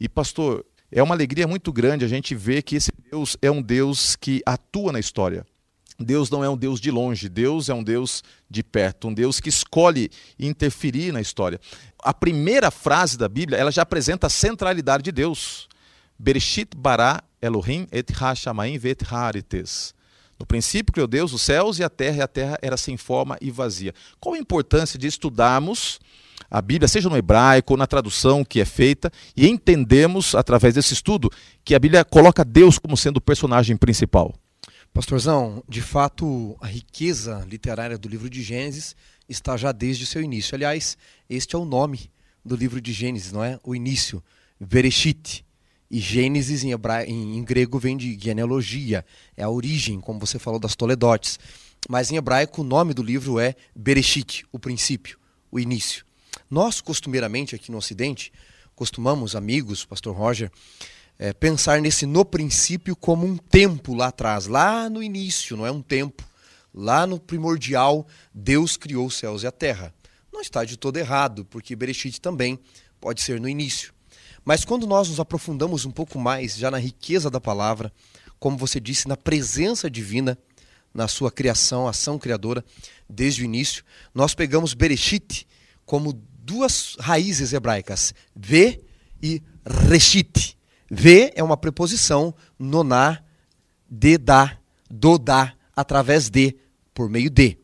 E, 0.00 0.08
pastor, 0.08 0.64
é 0.90 1.02
uma 1.02 1.14
alegria 1.14 1.46
muito 1.46 1.72
grande 1.72 2.04
a 2.04 2.08
gente 2.08 2.34
ver 2.34 2.62
que 2.62 2.76
esse 2.76 2.90
Deus 3.10 3.36
é 3.42 3.50
um 3.50 3.60
Deus 3.60 4.16
que 4.16 4.42
atua 4.46 4.92
na 4.92 5.00
história. 5.00 5.46
Deus 6.00 6.30
não 6.30 6.44
é 6.44 6.48
um 6.48 6.56
Deus 6.56 6.80
de 6.80 6.90
longe, 6.90 7.28
Deus 7.28 7.68
é 7.68 7.74
um 7.74 7.82
Deus 7.82 8.22
de 8.48 8.62
perto, 8.62 9.08
um 9.08 9.14
Deus 9.14 9.40
que 9.40 9.48
escolhe 9.48 10.10
interferir 10.38 11.12
na 11.12 11.20
história. 11.20 11.60
A 12.02 12.14
primeira 12.14 12.70
frase 12.70 13.18
da 13.18 13.28
Bíblia, 13.28 13.58
ela 13.58 13.72
já 13.72 13.82
apresenta 13.82 14.28
a 14.28 14.30
centralidade 14.30 15.02
de 15.02 15.10
Deus. 15.10 15.68
Bereshit 16.16 16.76
bara 16.76 17.22
Elohim 17.42 17.86
et 17.90 18.10
ha-shamayim 18.10 18.78
vet 18.78 19.02
harites. 19.02 19.94
No 20.38 20.46
princípio 20.46 20.92
criou 20.92 21.08
Deus 21.08 21.32
os 21.32 21.42
céus 21.42 21.78
e 21.78 21.84
a 21.84 21.90
terra, 21.90 22.18
e 22.18 22.20
a 22.20 22.28
terra 22.28 22.58
era 22.62 22.76
sem 22.76 22.96
forma 22.96 23.36
e 23.40 23.50
vazia. 23.50 23.92
Qual 24.20 24.34
a 24.34 24.38
importância 24.38 24.98
de 24.98 25.06
estudarmos 25.06 25.98
a 26.50 26.62
Bíblia, 26.62 26.88
seja 26.88 27.08
no 27.08 27.16
hebraico 27.16 27.74
ou 27.74 27.76
na 27.76 27.86
tradução 27.86 28.44
que 28.44 28.60
é 28.60 28.64
feita, 28.64 29.10
e 29.36 29.48
entendemos, 29.48 30.34
através 30.34 30.74
desse 30.74 30.94
estudo, 30.94 31.30
que 31.64 31.74
a 31.74 31.78
Bíblia 31.78 32.04
coloca 32.04 32.44
Deus 32.44 32.78
como 32.78 32.96
sendo 32.96 33.18
o 33.18 33.20
personagem 33.20 33.76
principal? 33.76 34.34
Pastorzão, 34.92 35.62
de 35.68 35.82
fato, 35.82 36.56
a 36.60 36.66
riqueza 36.66 37.44
literária 37.48 37.98
do 37.98 38.08
livro 38.08 38.30
de 38.30 38.42
Gênesis 38.42 38.96
está 39.28 39.56
já 39.56 39.72
desde 39.72 40.06
seu 40.06 40.22
início. 40.22 40.54
Aliás, 40.54 40.96
este 41.28 41.54
é 41.54 41.58
o 41.58 41.64
nome 41.64 42.10
do 42.44 42.56
livro 42.56 42.80
de 42.80 42.92
Gênesis, 42.92 43.30
não 43.30 43.44
é? 43.44 43.60
O 43.62 43.74
início, 43.74 44.22
Bereshit. 44.58 45.44
E 45.90 45.98
Gênesis 45.98 46.64
em, 46.64 46.72
hebra... 46.72 47.06
em, 47.06 47.42
grego 47.42 47.78
vem 47.78 47.96
de 47.96 48.18
genealogia, 48.20 49.04
é 49.36 49.42
a 49.42 49.48
origem, 49.48 50.00
como 50.00 50.20
você 50.20 50.38
falou 50.38 50.60
das 50.60 50.76
Toledotes. 50.76 51.38
Mas 51.88 52.10
em 52.10 52.16
hebraico 52.16 52.60
o 52.60 52.64
nome 52.64 52.92
do 52.92 53.02
livro 53.02 53.38
é 53.38 53.54
Bereshit, 53.74 54.44
o 54.52 54.58
princípio, 54.58 55.18
o 55.50 55.58
início. 55.58 56.04
Nós, 56.50 56.80
costumeiramente, 56.80 57.54
aqui 57.54 57.70
no 57.70 57.78
Ocidente, 57.78 58.32
costumamos, 58.74 59.34
amigos, 59.34 59.84
pastor 59.84 60.14
Roger, 60.14 60.50
é, 61.18 61.32
pensar 61.32 61.80
nesse 61.80 62.06
no 62.06 62.24
princípio 62.24 62.94
como 62.94 63.26
um 63.26 63.36
tempo 63.36 63.94
lá 63.94 64.08
atrás, 64.08 64.46
lá 64.46 64.88
no 64.88 65.02
início, 65.02 65.56
não 65.56 65.66
é 65.66 65.70
um 65.70 65.82
tempo. 65.82 66.22
Lá 66.72 67.06
no 67.06 67.18
primordial, 67.18 68.06
Deus 68.32 68.76
criou 68.76 69.06
os 69.06 69.16
céus 69.16 69.42
e 69.42 69.46
a 69.46 69.52
terra. 69.52 69.92
Não 70.32 70.40
está 70.40 70.64
de 70.64 70.76
todo 70.76 70.96
errado, 70.96 71.44
porque 71.46 71.74
Bereshit 71.74 72.20
também 72.20 72.58
pode 73.00 73.22
ser 73.22 73.40
no 73.40 73.48
início. 73.48 73.92
Mas 74.48 74.64
quando 74.64 74.86
nós 74.86 75.10
nos 75.10 75.20
aprofundamos 75.20 75.84
um 75.84 75.90
pouco 75.90 76.18
mais 76.18 76.56
já 76.56 76.70
na 76.70 76.78
riqueza 76.78 77.28
da 77.28 77.38
palavra, 77.38 77.92
como 78.38 78.56
você 78.56 78.80
disse, 78.80 79.06
na 79.06 79.14
presença 79.14 79.90
divina, 79.90 80.38
na 80.94 81.06
sua 81.06 81.30
criação, 81.30 81.86
ação 81.86 82.18
criadora, 82.18 82.64
desde 83.06 83.42
o 83.42 83.44
início, 83.44 83.84
nós 84.14 84.34
pegamos 84.34 84.72
Bereshit 84.72 85.46
como 85.84 86.14
duas 86.14 86.96
raízes 86.98 87.52
hebraicas, 87.52 88.14
Ve 88.34 88.82
e 89.22 89.42
Reshit. 89.66 90.56
Ve 90.90 91.30
é 91.34 91.44
uma 91.44 91.58
preposição, 91.58 92.34
noná, 92.58 93.22
de 93.86 94.16
dá, 94.16 94.56
do 94.90 95.18
dá, 95.18 95.52
através 95.76 96.30
de, 96.30 96.56
por 96.94 97.10
meio 97.10 97.28
de. 97.28 97.58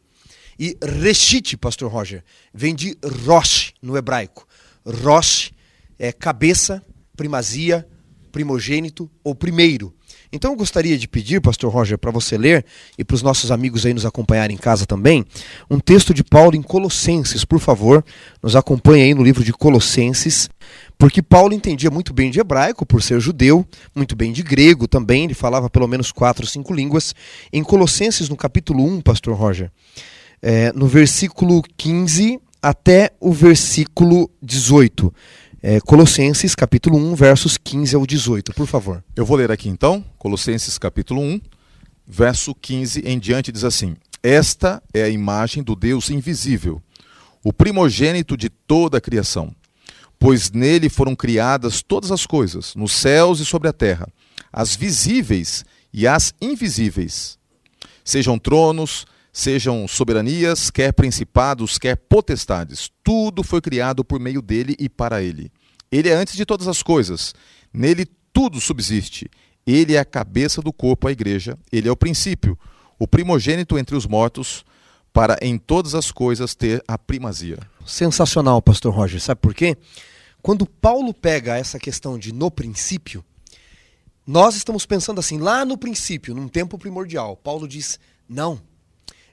E 0.59 0.77
Reshit, 0.83 1.57
pastor 1.57 1.91
Roger, 1.91 2.23
vem 2.53 2.75
de 2.75 2.95
Rosh 3.25 3.73
no 3.81 3.97
hebraico. 3.97 4.47
Rosh 4.85 5.51
é 5.99 6.13
cabeça, 6.13 6.83
primazia, 7.17 7.87
primogênito 8.35 9.09
ou 9.23 9.35
primeiro. 9.35 9.95
Então 10.33 10.51
eu 10.51 10.57
gostaria 10.57 10.99
de 10.99 11.07
pedir, 11.07 11.41
pastor 11.41 11.73
Roger, 11.73 11.97
para 11.97 12.11
você 12.11 12.37
ler 12.37 12.67
e 12.99 13.05
para 13.05 13.15
os 13.15 13.23
nossos 13.23 13.53
amigos 13.53 13.87
aí 13.87 13.95
nos 13.95 14.05
acompanharem 14.05 14.57
em 14.57 14.59
casa 14.59 14.85
também, 14.85 15.25
um 15.71 15.79
texto 15.79 16.13
de 16.13 16.25
Paulo 16.25 16.57
em 16.57 16.63
Colossenses, 16.63 17.45
por 17.45 17.61
favor. 17.61 18.05
Nos 18.43 18.57
acompanhe 18.57 19.05
aí 19.05 19.15
no 19.15 19.23
livro 19.23 19.45
de 19.45 19.53
Colossenses, 19.53 20.51
porque 20.99 21.23
Paulo 21.23 21.55
entendia 21.55 21.89
muito 21.89 22.13
bem 22.13 22.33
de 22.33 22.41
hebraico, 22.41 22.85
por 22.85 23.01
ser 23.01 23.21
judeu, 23.21 23.65
muito 23.95 24.17
bem 24.17 24.33
de 24.33 24.43
grego 24.43 24.89
também, 24.89 25.25
ele 25.25 25.35
falava 25.35 25.71
pelo 25.71 25.87
menos 25.87 26.11
quatro, 26.11 26.45
cinco 26.45 26.75
línguas. 26.75 27.15
Em 27.53 27.63
Colossenses, 27.63 28.29
no 28.29 28.37
capítulo 28.37 28.85
1, 28.85 29.01
pastor 29.03 29.37
Roger, 29.37 29.71
é, 30.43 30.73
no 30.73 30.89
versículo 30.89 31.63
15 31.77 32.41
até 32.61 33.13
o 33.21 33.33
versículo 33.33 34.29
18 34.43 35.15
é, 35.67 35.81
Colossenses 35.81 36.55
capítulo 36.55 36.99
1, 36.99 37.15
versos 37.15 37.57
15 37.57 37.97
ao 37.97 38.07
18, 38.07 38.53
por 38.53 38.67
favor. 38.67 39.03
Eu 39.17 39.25
vou 39.25 39.35
ler 39.35 39.51
aqui 39.51 39.71
então, 39.71 40.05
Colossenses 40.19 40.77
capítulo 40.77 41.23
1, 41.23 41.41
verso 42.07 42.55
15 42.55 43.01
em 43.01 43.19
diante 43.19 43.51
diz 43.51 43.65
assim: 43.65 43.97
Esta 44.23 44.83
é 44.93 45.03
a 45.03 45.09
imagem 45.09 45.63
do 45.63 45.75
Deus 45.75 46.11
invisível, 46.11 46.83
o 47.43 47.51
primogênito 47.51 48.37
de 48.37 48.51
toda 48.51 48.99
a 48.99 49.01
criação, 49.01 49.57
pois 50.19 50.51
nele 50.51 50.91
foram 50.91 51.17
criadas 51.17 51.81
todas 51.81 52.13
as 52.13 52.27
coisas, 52.27 52.75
nos 52.75 52.93
céus 52.93 53.41
e 53.41 53.47
sobre 53.47 53.67
a 53.67 53.73
terra, 53.73 54.07
as 54.53 54.77
visíveis 54.77 55.65
e 55.91 56.07
as 56.07 56.35
invisíveis. 56.43 57.39
Sejam 58.05 58.39
tronos, 58.39 59.07
sejam 59.35 59.89
soberanias, 59.89 60.71
quer 60.71 60.93
principados, 60.93 61.77
quer 61.77 61.97
potestades, 61.97 62.89
tudo 63.03 63.43
foi 63.43 63.61
criado 63.61 64.05
por 64.05 64.21
meio 64.21 64.41
dele 64.41 64.77
e 64.79 64.89
para 64.89 65.25
ele. 65.25 65.51
Ele 65.91 66.09
é 66.09 66.15
antes 66.15 66.37
de 66.37 66.47
todas 66.47 66.69
as 66.69 66.85
coisas, 66.85 67.35
nele 67.73 68.07
tudo 68.33 68.61
subsiste. 68.61 69.29
Ele 69.67 69.95
é 69.95 69.99
a 69.99 70.05
cabeça 70.05 70.63
do 70.63 70.73
corpo, 70.73 71.09
a 71.09 71.13
igreja, 71.13 71.59
ele 71.73 71.89
é 71.89 71.91
o 71.91 71.97
princípio, 71.97 72.57
o 72.97 73.09
primogênito 73.09 73.77
entre 73.77 73.97
os 73.97 74.07
mortos, 74.07 74.65
para 75.13 75.37
em 75.43 75.59
todas 75.59 75.97
as 75.97 76.13
coisas 76.13 76.55
ter 76.55 76.83
a 76.87 76.97
primazia. 76.97 77.59
Sensacional, 77.85 78.63
pastor 78.63 78.95
Roger. 78.95 79.21
Sabe 79.21 79.41
por 79.41 79.55
quê? 79.55 79.77
Quando 80.43 80.67
Paulo 80.67 81.13
pega 81.13 81.57
essa 81.57 81.79
questão 81.79 82.19
de 82.19 82.33
no 82.33 82.51
princípio, 82.51 83.25
nós 84.27 84.55
estamos 84.55 84.87
pensando 84.87 85.19
assim, 85.19 85.39
lá 85.39 85.65
no 85.65 85.77
princípio, 85.77 86.35
num 86.35 86.49
tempo 86.49 86.79
primordial. 86.79 87.37
Paulo 87.37 87.67
diz: 87.67 87.99
não, 88.29 88.61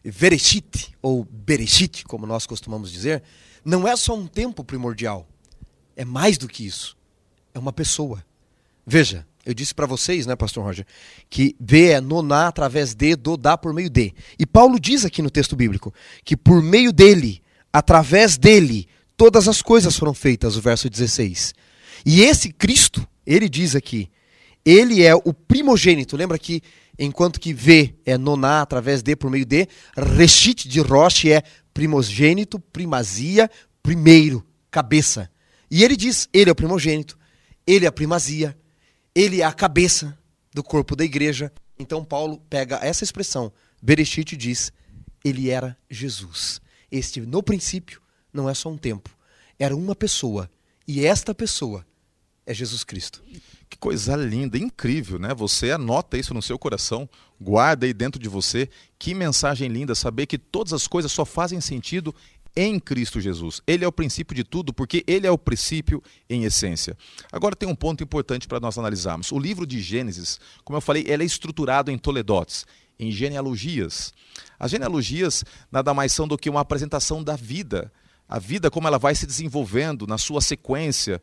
Vereshit, 0.04 0.96
ou 1.02 1.24
Bereshit, 1.24 2.04
como 2.06 2.26
nós 2.26 2.46
costumamos 2.46 2.92
dizer, 2.92 3.22
não 3.64 3.88
é 3.88 3.96
só 3.96 4.16
um 4.16 4.28
tempo 4.28 4.64
primordial. 4.64 5.28
É 5.96 6.04
mais 6.04 6.38
do 6.38 6.48
que 6.48 6.66
isso. 6.66 6.98
É 7.54 7.60
uma 7.60 7.72
pessoa. 7.72 8.24
Veja, 8.86 9.26
eu 9.46 9.54
disse 9.54 9.74
para 9.74 9.86
vocês, 9.86 10.26
né, 10.26 10.36
pastor 10.36 10.64
Roger, 10.64 10.86
que 11.30 11.56
B 11.60 11.90
é 11.90 12.02
noná 12.02 12.48
através 12.48 12.94
de, 12.94 13.16
do, 13.16 13.38
dá 13.38 13.58
por 13.58 13.74
meio 13.74 13.90
de. 13.90 14.14
E 14.38 14.46
Paulo 14.46 14.80
diz 14.80 15.06
aqui 15.06 15.22
no 15.22 15.30
texto 15.30 15.56
bíblico 15.56 15.94
que 16.24 16.38
por 16.38 16.62
meio 16.62 16.92
dele, 16.92 17.42
através 17.72 18.38
dele, 18.38 18.88
todas 19.18 19.48
as 19.48 19.62
coisas 19.62 19.98
foram 19.98 20.14
feitas, 20.14 20.58
o 20.58 20.62
verso 20.62 20.90
16. 20.90 21.54
E 22.06 22.22
esse 22.22 22.52
Cristo, 22.52 23.08
ele 23.26 23.48
diz 23.50 23.76
aqui, 23.76 24.10
ele 24.64 25.04
é 25.04 25.14
o 25.16 25.34
primogênito. 25.34 26.16
Lembra 26.16 26.38
que 26.38 26.62
enquanto 27.02 27.40
que 27.40 27.52
V 27.52 27.96
é 28.06 28.16
noná 28.16 28.62
através 28.62 29.02
de 29.02 29.16
por 29.16 29.32
meio 29.32 29.46
de, 29.46 29.68
Reshit 29.98 30.70
de 30.70 30.80
Rosh 30.80 31.26
é 31.26 31.42
primogênito, 31.74 32.60
primazia, 32.60 33.50
primeiro, 33.82 34.46
cabeça. 34.70 35.30
E 35.70 35.84
ele 35.84 35.98
diz, 35.98 36.30
ele 36.32 36.50
é 36.50 36.54
o 36.54 36.56
primogênito, 36.56 37.18
ele 37.66 37.86
é 37.86 37.88
a 37.88 37.92
primazia, 37.92 38.56
ele 39.16 39.42
é 39.42 39.46
a 39.46 39.52
cabeça 39.52 40.16
do 40.54 40.64
corpo 40.64 40.96
da 40.96 41.04
igreja. 41.04 41.52
Então 41.80 42.06
Paulo 42.06 42.40
pega 42.48 42.78
essa 42.84 43.04
expressão, 43.04 43.52
Bereshit 43.82 44.38
diz, 44.38 44.72
ele 45.26 45.50
era 45.50 45.76
Jesus. 45.90 46.62
Este, 46.92 47.22
no 47.22 47.42
princípio, 47.42 48.00
não 48.32 48.48
é 48.48 48.54
só 48.54 48.70
um 48.70 48.78
tempo, 48.78 49.10
era 49.58 49.76
uma 49.76 49.96
pessoa. 49.96 50.50
E 50.88 51.06
esta 51.06 51.34
pessoa 51.34 51.86
é 52.46 52.54
Jesus 52.54 52.84
Cristo. 52.84 53.24
Que 53.72 53.78
coisa 53.78 54.18
linda, 54.18 54.58
incrível, 54.58 55.18
né? 55.18 55.34
Você 55.34 55.72
anota 55.72 56.18
isso 56.18 56.34
no 56.34 56.42
seu 56.42 56.60
coração, 56.60 57.08
guarda 57.40 57.86
aí 57.86 57.94
dentro 57.94 58.22
de 58.22 58.28
você. 58.28 58.70
Que 59.00 59.14
mensagem 59.16 59.70
linda 59.70 59.96
saber 59.96 60.26
que 60.26 60.38
todas 60.38 60.74
as 60.74 60.88
coisas 60.88 61.10
só 61.10 61.24
fazem 61.24 61.62
sentido 61.62 62.14
em 62.54 62.78
Cristo 62.78 63.22
Jesus. 63.22 63.62
Ele 63.66 63.86
é 63.86 63.88
o 63.88 63.92
princípio 63.92 64.36
de 64.36 64.44
tudo, 64.44 64.74
porque 64.74 65.06
ele 65.08 65.26
é 65.26 65.32
o 65.32 65.38
princípio 65.38 66.04
em 66.30 66.44
essência. 66.44 66.98
Agora 67.32 67.56
tem 67.56 67.70
um 67.70 67.74
ponto 67.74 68.04
importante 68.04 68.46
para 68.46 68.60
nós 68.60 68.78
analisarmos. 68.78 69.32
O 69.32 69.40
livro 69.40 69.66
de 69.66 69.80
Gênesis, 69.80 70.38
como 70.66 70.76
eu 70.76 70.82
falei, 70.82 71.06
ele 71.08 71.24
é 71.24 71.26
estruturado 71.26 71.90
em 71.90 71.98
toledotes, 71.98 72.66
em 73.00 73.10
genealogias. 73.10 74.14
As 74.60 74.70
genealogias 74.70 75.46
nada 75.72 75.94
mais 75.94 76.12
são 76.12 76.28
do 76.28 76.38
que 76.38 76.50
uma 76.50 76.60
apresentação 76.60 77.24
da 77.24 77.38
vida, 77.38 77.90
a 78.28 78.38
vida 78.38 78.70
como 78.70 78.86
ela 78.86 79.00
vai 79.00 79.16
se 79.16 79.26
desenvolvendo 79.26 80.06
na 80.06 80.18
sua 80.18 80.42
sequência, 80.42 81.22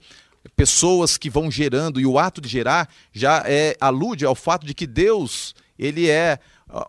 pessoas 0.57 1.17
que 1.17 1.31
vão 1.31 1.51
gerando, 1.51 2.01
e 2.01 2.07
o 2.07 2.19
ato 2.19 2.41
de 2.41 2.49
gerar 2.49 2.89
já 3.13 3.43
é, 3.47 3.77
alude 3.81 4.25
ao 4.25 4.35
fato 4.35 4.67
de 4.67 4.75
que 4.75 4.87
Deus 4.87 5.55
ele 5.79 6.09
é 6.09 6.39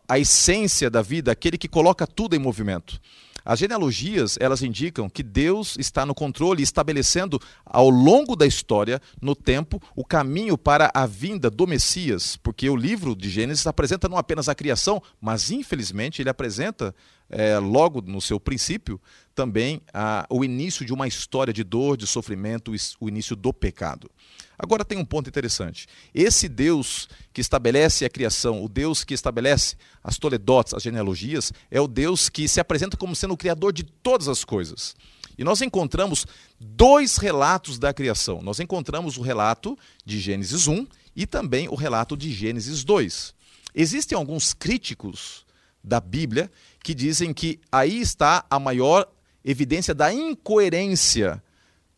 a 0.07 0.19
essência 0.19 0.89
da 0.89 1.01
vida, 1.01 1.31
aquele 1.31 1.57
que 1.57 1.67
coloca 1.67 2.05
tudo 2.05 2.35
em 2.35 2.39
movimento. 2.39 2.99
As 3.45 3.59
genealogias, 3.59 4.37
elas 4.39 4.61
indicam 4.61 5.09
que 5.09 5.23
Deus 5.23 5.75
está 5.79 6.05
no 6.05 6.13
controle, 6.13 6.61
estabelecendo 6.61 7.41
ao 7.65 7.89
longo 7.89 8.35
da 8.35 8.45
história, 8.45 9.01
no 9.21 9.35
tempo, 9.35 9.81
o 9.95 10.03
caminho 10.03 10.57
para 10.57 10.91
a 10.93 11.05
vinda 11.05 11.49
do 11.49 11.65
Messias, 11.65 12.37
porque 12.37 12.69
o 12.69 12.75
livro 12.75 13.15
de 13.15 13.29
Gênesis 13.29 13.65
apresenta 13.65 14.09
não 14.09 14.17
apenas 14.17 14.49
a 14.49 14.55
criação, 14.55 15.01
mas 15.19 15.49
infelizmente 15.49 16.21
ele 16.21 16.29
apresenta 16.29 16.93
é, 17.29 17.57
logo 17.59 18.01
no 18.01 18.19
seu 18.19 18.39
princípio 18.39 18.99
também 19.35 19.81
a, 19.93 20.25
o 20.29 20.43
início 20.43 20.85
de 20.85 20.93
uma 20.93 21.07
história 21.07 21.53
de 21.53 21.63
dor, 21.63 21.95
de 21.95 22.05
sofrimento, 22.05 22.73
o 22.99 23.07
início 23.07 23.35
do 23.35 23.53
pecado. 23.53 24.09
Agora 24.57 24.83
tem 24.83 24.97
um 24.97 25.05
ponto 25.05 25.29
interessante. 25.29 25.87
Esse 26.13 26.49
Deus 26.49 27.07
que 27.31 27.39
estabelece 27.39 28.03
a 28.03 28.09
criação, 28.09 28.61
o 28.61 28.67
Deus 28.67 29.05
que 29.05 29.13
estabelece 29.13 29.77
as 30.03 30.17
toledotes, 30.17 30.73
as 30.73 30.83
genealogias, 30.83 31.53
é 31.71 31.79
o 31.79 31.87
Deus 31.87 32.27
que 32.27 32.45
se 32.47 32.59
apresenta 32.59 32.97
como 32.97 33.15
sendo 33.15 33.33
o 33.33 33.37
criador 33.37 33.71
de 33.71 33.83
todas 33.83 34.27
as 34.27 34.43
coisas. 34.43 34.95
E 35.37 35.43
nós 35.45 35.61
encontramos 35.61 36.27
dois 36.59 37.15
relatos 37.15 37.79
da 37.79 37.93
criação. 37.93 38.41
Nós 38.41 38.59
encontramos 38.59 39.17
o 39.17 39.21
relato 39.21 39.77
de 40.05 40.19
Gênesis 40.19 40.67
1 40.67 40.85
e 41.15 41.25
também 41.25 41.69
o 41.69 41.75
relato 41.75 42.17
de 42.17 42.29
Gênesis 42.29 42.83
2. 42.83 43.33
Existem 43.73 44.17
alguns 44.17 44.53
críticos 44.53 45.45
da 45.81 46.01
Bíblia 46.01 46.51
que 46.83 46.93
dizem 46.93 47.33
que 47.33 47.59
aí 47.71 47.99
está 47.99 48.45
a 48.49 48.59
maior 48.59 49.07
evidência 49.43 49.93
da 49.93 50.13
incoerência 50.13 51.41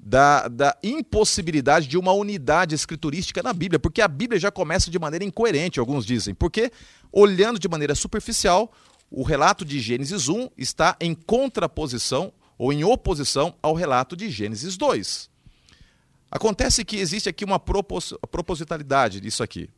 da, 0.04 0.48
da 0.48 0.76
impossibilidade 0.82 1.88
de 1.88 1.98
uma 1.98 2.12
unidade 2.12 2.74
escriturística 2.74 3.44
na 3.44 3.54
Bíblia, 3.54 3.80
porque 3.80 4.02
a 4.02 4.08
Bíblia 4.08 4.40
já 4.40 4.50
começa 4.52 4.90
de 4.90 4.98
maneira 4.98 5.24
incoerente, 5.24 5.80
alguns 5.80 6.06
dizem, 6.06 6.34
porque 6.34 6.72
olhando 7.12 7.60
de 7.60 7.68
maneira 7.68 7.94
superficial, 7.94 8.72
o 9.12 9.22
relato 9.24 9.64
de 9.64 9.80
Gênesis 9.80 10.28
1 10.28 10.50
está 10.58 10.96
em 11.00 11.14
contraposição 11.14 12.34
ou 12.58 12.74
em 12.74 12.84
oposição 12.84 13.54
ao 13.62 13.76
relato 13.76 14.16
de 14.16 14.30
Gênesis 14.30 14.76
2. 14.76 15.30
Acontece 16.32 16.86
que 16.86 16.98
existe 16.98 17.28
aqui 17.28 17.44
uma 17.44 17.60
propos 17.60 18.14
propositalidade 18.32 19.20
disso 19.20 19.44
aqui. 19.44 19.70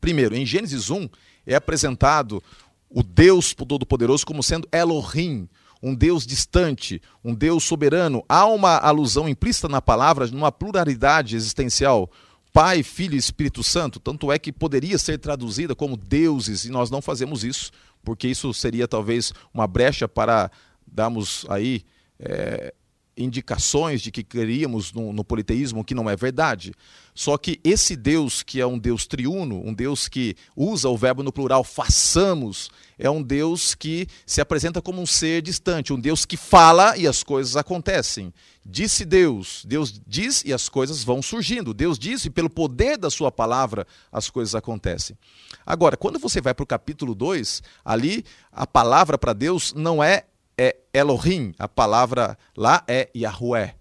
Primeiro, 0.00 0.36
em 0.36 0.44
Gênesis 0.44 0.90
1 0.90 1.08
é 1.46 1.54
apresentado 1.54 2.42
o 2.92 3.02
Deus 3.02 3.54
Todo-Poderoso 3.54 4.26
como 4.26 4.42
sendo 4.42 4.68
Elohim, 4.70 5.48
um 5.82 5.94
Deus 5.94 6.26
distante, 6.26 7.02
um 7.24 7.34
Deus 7.34 7.64
soberano. 7.64 8.24
Há 8.28 8.46
uma 8.46 8.76
alusão 8.76 9.28
implícita 9.28 9.68
na 9.68 9.82
palavra 9.82 10.26
numa 10.28 10.52
pluralidade 10.52 11.34
existencial. 11.34 12.10
Pai, 12.52 12.82
Filho 12.82 13.14
e 13.14 13.18
Espírito 13.18 13.62
Santo, 13.62 13.98
tanto 13.98 14.30
é 14.30 14.38
que 14.38 14.52
poderia 14.52 14.98
ser 14.98 15.18
traduzida 15.18 15.74
como 15.74 15.96
deuses, 15.96 16.66
e 16.66 16.70
nós 16.70 16.90
não 16.90 17.00
fazemos 17.00 17.42
isso, 17.44 17.70
porque 18.04 18.28
isso 18.28 18.52
seria 18.52 18.86
talvez 18.86 19.32
uma 19.54 19.66
brecha 19.66 20.06
para 20.06 20.50
darmos 20.86 21.46
aí 21.48 21.82
é, 22.20 22.74
indicações 23.16 24.00
de 24.00 24.10
que 24.10 24.22
queríamos 24.22 24.92
no, 24.92 25.12
no, 25.12 25.24
politeísmo, 25.24 25.84
que 25.84 25.94
não 25.94 26.08
é 26.08 26.16
verdade. 26.16 26.72
Só 27.14 27.36
que 27.36 27.60
esse 27.62 27.94
Deus, 27.94 28.42
que 28.42 28.60
é 28.60 28.66
um 28.66 28.78
Deus 28.78 29.06
triuno, 29.06 29.62
um 29.64 29.74
Deus 29.74 30.08
que 30.08 30.34
usa 30.56 30.88
o 30.88 30.96
verbo 30.96 31.22
no 31.22 31.32
plural, 31.32 31.62
façamos, 31.62 32.70
é 32.98 33.10
um 33.10 33.22
Deus 33.22 33.74
que 33.74 34.06
se 34.24 34.40
apresenta 34.40 34.80
como 34.80 35.00
um 35.00 35.06
ser 35.06 35.42
distante, 35.42 35.92
um 35.92 36.00
Deus 36.00 36.24
que 36.24 36.36
fala 36.36 36.96
e 36.96 37.06
as 37.06 37.22
coisas 37.22 37.56
acontecem. 37.56 38.32
Disse 38.64 39.04
Deus, 39.04 39.64
Deus 39.66 40.00
diz 40.06 40.44
e 40.44 40.52
as 40.52 40.68
coisas 40.68 41.02
vão 41.02 41.20
surgindo. 41.20 41.74
Deus 41.74 41.98
diz 41.98 42.24
e 42.24 42.30
pelo 42.30 42.48
poder 42.48 42.96
da 42.96 43.10
sua 43.10 43.30
palavra 43.30 43.86
as 44.10 44.30
coisas 44.30 44.54
acontecem. 44.54 45.18
Agora, 45.66 45.96
quando 45.96 46.18
você 46.18 46.40
vai 46.40 46.54
para 46.54 46.62
o 46.62 46.66
capítulo 46.66 47.14
2, 47.14 47.62
ali 47.84 48.24
a 48.50 48.66
palavra 48.66 49.18
para 49.18 49.32
Deus 49.32 49.74
não 49.74 50.02
é 50.02 50.24
é 50.62 50.76
Elohim, 50.94 51.52
a 51.58 51.66
palavra 51.66 52.38
lá 52.56 52.84
é 52.86 53.10
Yahweh. 53.16 53.74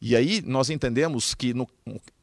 E 0.00 0.16
aí 0.16 0.42
nós 0.44 0.68
entendemos 0.68 1.32
que 1.32 1.54
no 1.54 1.68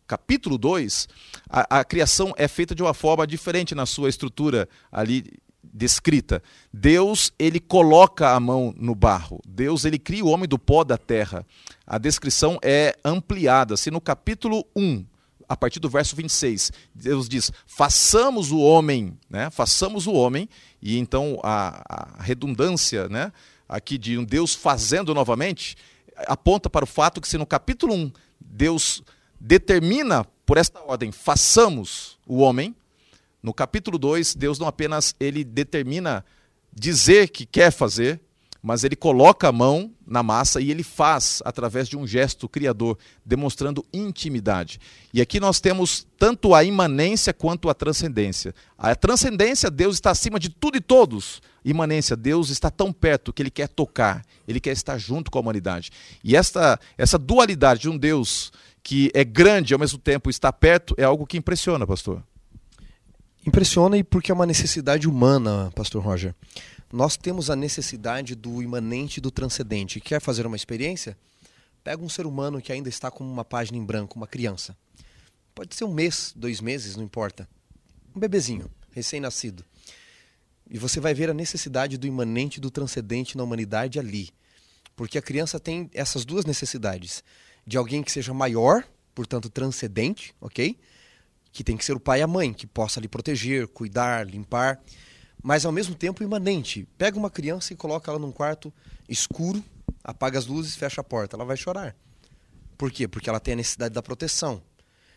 capítulo 0.05 0.57
2, 0.57 1.07
a, 1.49 1.79
a, 1.79 1.83
criação 1.83 2.33
é 2.37 2.47
feita 2.47 2.75
de 2.75 2.83
uma 2.83 2.93
forma 2.93 3.25
diferente 3.25 3.73
na 3.73 3.85
sua 3.85 4.09
estrutura 4.09 4.67
ali 4.91 5.23
descrita. 5.63 6.43
Deus, 6.73 7.31
ele 7.39 7.59
coloca 7.59 8.31
a 8.31 8.39
mão 8.39 8.73
no 8.77 8.93
barro. 8.93 9.41
Deus, 9.47 9.85
ele 9.85 9.97
cria 9.97 10.25
o 10.25 10.29
homem 10.29 10.47
do 10.47 10.59
pó 10.59 10.83
da 10.83 10.97
terra. 10.97 11.45
A 11.87 11.97
descrição 11.97 12.59
é 12.61 12.97
ampliada. 13.03 13.77
Se 13.77 13.89
no 13.89 14.01
capítulo 14.01 14.65
1, 14.75 15.05
a 15.47 15.55
partir 15.55 15.79
do 15.79 15.89
verso 15.89 16.15
26, 16.15 16.71
Deus 16.93 17.29
diz: 17.29 17.51
façamos 17.65 18.51
o 18.51 18.59
homem, 18.59 19.17
né? 19.29 19.49
façamos 19.49 20.07
o 20.07 20.13
homem, 20.13 20.49
e 20.81 20.97
então 20.97 21.39
a, 21.43 22.17
a 22.17 22.23
redundância 22.23 23.07
né? 23.09 23.31
Aqui 23.67 23.97
de 23.97 24.17
um 24.17 24.23
Deus 24.23 24.53
fazendo 24.53 25.13
novamente 25.13 25.75
aponta 26.27 26.69
para 26.69 26.85
o 26.85 26.87
fato 26.87 27.19
que 27.19 27.27
se 27.27 27.37
no 27.37 27.45
capítulo 27.45 27.93
1 27.93 28.11
Deus 28.39 29.03
determina 29.39 30.25
por 30.45 30.57
esta 30.57 30.79
ordem, 30.81 31.11
façamos 31.11 32.19
o 32.25 32.37
homem, 32.37 32.75
no 33.41 33.53
capítulo 33.53 33.97
2, 33.97 34.35
Deus 34.35 34.59
não 34.59 34.67
apenas 34.67 35.15
ele 35.19 35.43
determina 35.43 36.23
dizer 36.71 37.29
que 37.29 37.45
quer 37.45 37.71
fazer, 37.71 38.21
mas 38.65 38.83
ele 38.83 38.95
coloca 38.95 39.47
a 39.47 39.51
mão 39.51 39.91
na 40.07 40.23
massa 40.23 40.59
e 40.59 40.71
ele 40.71 40.81
faz 40.81 41.39
através 41.45 41.87
de 41.87 41.95
um 41.95 42.07
gesto 42.07 42.49
criador, 42.49 42.97
demonstrando 43.23 43.85
intimidade. 43.93 44.79
E 45.13 45.21
aqui 45.21 45.39
nós 45.39 45.59
temos 45.59 46.07
tanto 46.17 46.51
a 46.55 46.63
imanência 46.63 47.31
quanto 47.31 47.69
a 47.69 47.75
transcendência. 47.75 48.55
A 48.75 48.95
transcendência, 48.95 49.69
Deus 49.69 49.97
está 49.97 50.09
acima 50.09 50.39
de 50.39 50.49
tudo 50.49 50.77
e 50.77 50.81
todos. 50.81 51.43
Imanência, 51.63 52.15
Deus 52.15 52.49
está 52.49 52.71
tão 52.71 52.91
perto 52.91 53.31
que 53.31 53.43
ele 53.43 53.51
quer 53.51 53.67
tocar, 53.67 54.25
ele 54.47 54.59
quer 54.59 54.71
estar 54.71 54.97
junto 54.97 55.29
com 55.29 55.37
a 55.37 55.41
humanidade. 55.41 55.91
E 56.23 56.35
esta, 56.35 56.79
essa 56.97 57.19
dualidade 57.19 57.81
de 57.81 57.89
um 57.89 57.95
Deus 57.95 58.51
que 58.81 59.11
é 59.13 59.23
grande 59.23 59.73
e 59.73 59.75
ao 59.75 59.79
mesmo 59.79 59.99
tempo 59.99 60.27
está 60.27 60.51
perto, 60.51 60.95
é 60.97 61.03
algo 61.03 61.27
que 61.27 61.37
impressiona, 61.37 61.85
pastor. 61.85 62.23
Impressiona 63.45 63.95
e 63.95 64.03
porque 64.03 64.31
é 64.31 64.33
uma 64.33 64.47
necessidade 64.47 65.07
humana, 65.07 65.71
pastor 65.75 66.03
Roger. 66.03 66.33
Nós 66.91 67.17
temos 67.17 67.49
a 67.49 67.55
necessidade 67.55 68.35
do 68.35 68.61
imanente 68.61 69.17
e 69.17 69.21
do 69.21 69.31
transcendente. 69.31 69.99
Quer 69.99 70.21
fazer 70.21 70.45
uma 70.45 70.55
experiência? 70.55 71.17
Pega 71.83 72.03
um 72.03 72.09
ser 72.09 72.25
humano 72.25 72.61
que 72.61 72.71
ainda 72.71 72.89
está 72.89 73.11
como 73.11 73.31
uma 73.31 73.45
página 73.45 73.77
em 73.77 73.83
branco, 73.83 74.17
uma 74.17 74.27
criança. 74.27 74.77
Pode 75.53 75.75
ser 75.75 75.85
um 75.85 75.93
mês, 75.93 76.33
dois 76.35 76.61
meses, 76.61 76.95
não 76.95 77.03
importa. 77.03 77.47
Um 78.15 78.19
bebezinho, 78.19 78.69
recém-nascido. 78.91 79.63
E 80.69 80.77
você 80.77 80.99
vai 80.99 81.13
ver 81.13 81.29
a 81.29 81.33
necessidade 81.33 81.97
do 81.97 82.07
imanente 82.07 82.57
e 82.57 82.61
do 82.61 82.71
transcendente 82.71 83.37
na 83.37 83.43
humanidade 83.43 83.99
ali. 83.99 84.29
Porque 84.95 85.17
a 85.17 85.21
criança 85.21 85.59
tem 85.59 85.89
essas 85.93 86.25
duas 86.25 86.45
necessidades 86.45 87.23
de 87.67 87.77
alguém 87.77 88.01
que 88.01 88.11
seja 88.11 88.33
maior, 88.33 88.83
portanto 89.13 89.49
transcendente, 89.49 90.33
ok? 90.39 90.77
Que 91.51 91.63
tem 91.63 91.77
que 91.77 91.85
ser 91.85 91.93
o 91.93 91.99
pai 91.99 92.19
e 92.19 92.23
a 92.23 92.27
mãe, 92.27 92.53
que 92.53 92.65
possa 92.65 92.99
lhe 92.99 93.07
proteger, 93.07 93.67
cuidar, 93.67 94.25
limpar, 94.25 94.81
mas 95.45 95.63
ao 95.63 95.71
mesmo 95.71 95.93
tempo 95.93 96.23
imanente. 96.23 96.87
Pega 96.97 97.19
uma 97.19 97.29
criança 97.29 97.71
e 97.71 97.75
coloca 97.75 98.09
ela 98.09 98.17
num 98.17 98.31
quarto 98.31 98.73
escuro, 99.07 99.63
apaga 100.03 100.39
as 100.39 100.47
luzes, 100.47 100.75
fecha 100.75 101.01
a 101.01 101.03
porta, 101.03 101.35
ela 101.35 101.45
vai 101.45 101.55
chorar. 101.55 101.95
Por 102.75 102.91
quê? 102.91 103.07
Porque 103.07 103.29
ela 103.29 103.39
tem 103.39 103.53
a 103.53 103.57
necessidade 103.57 103.93
da 103.93 104.01
proteção. 104.01 104.59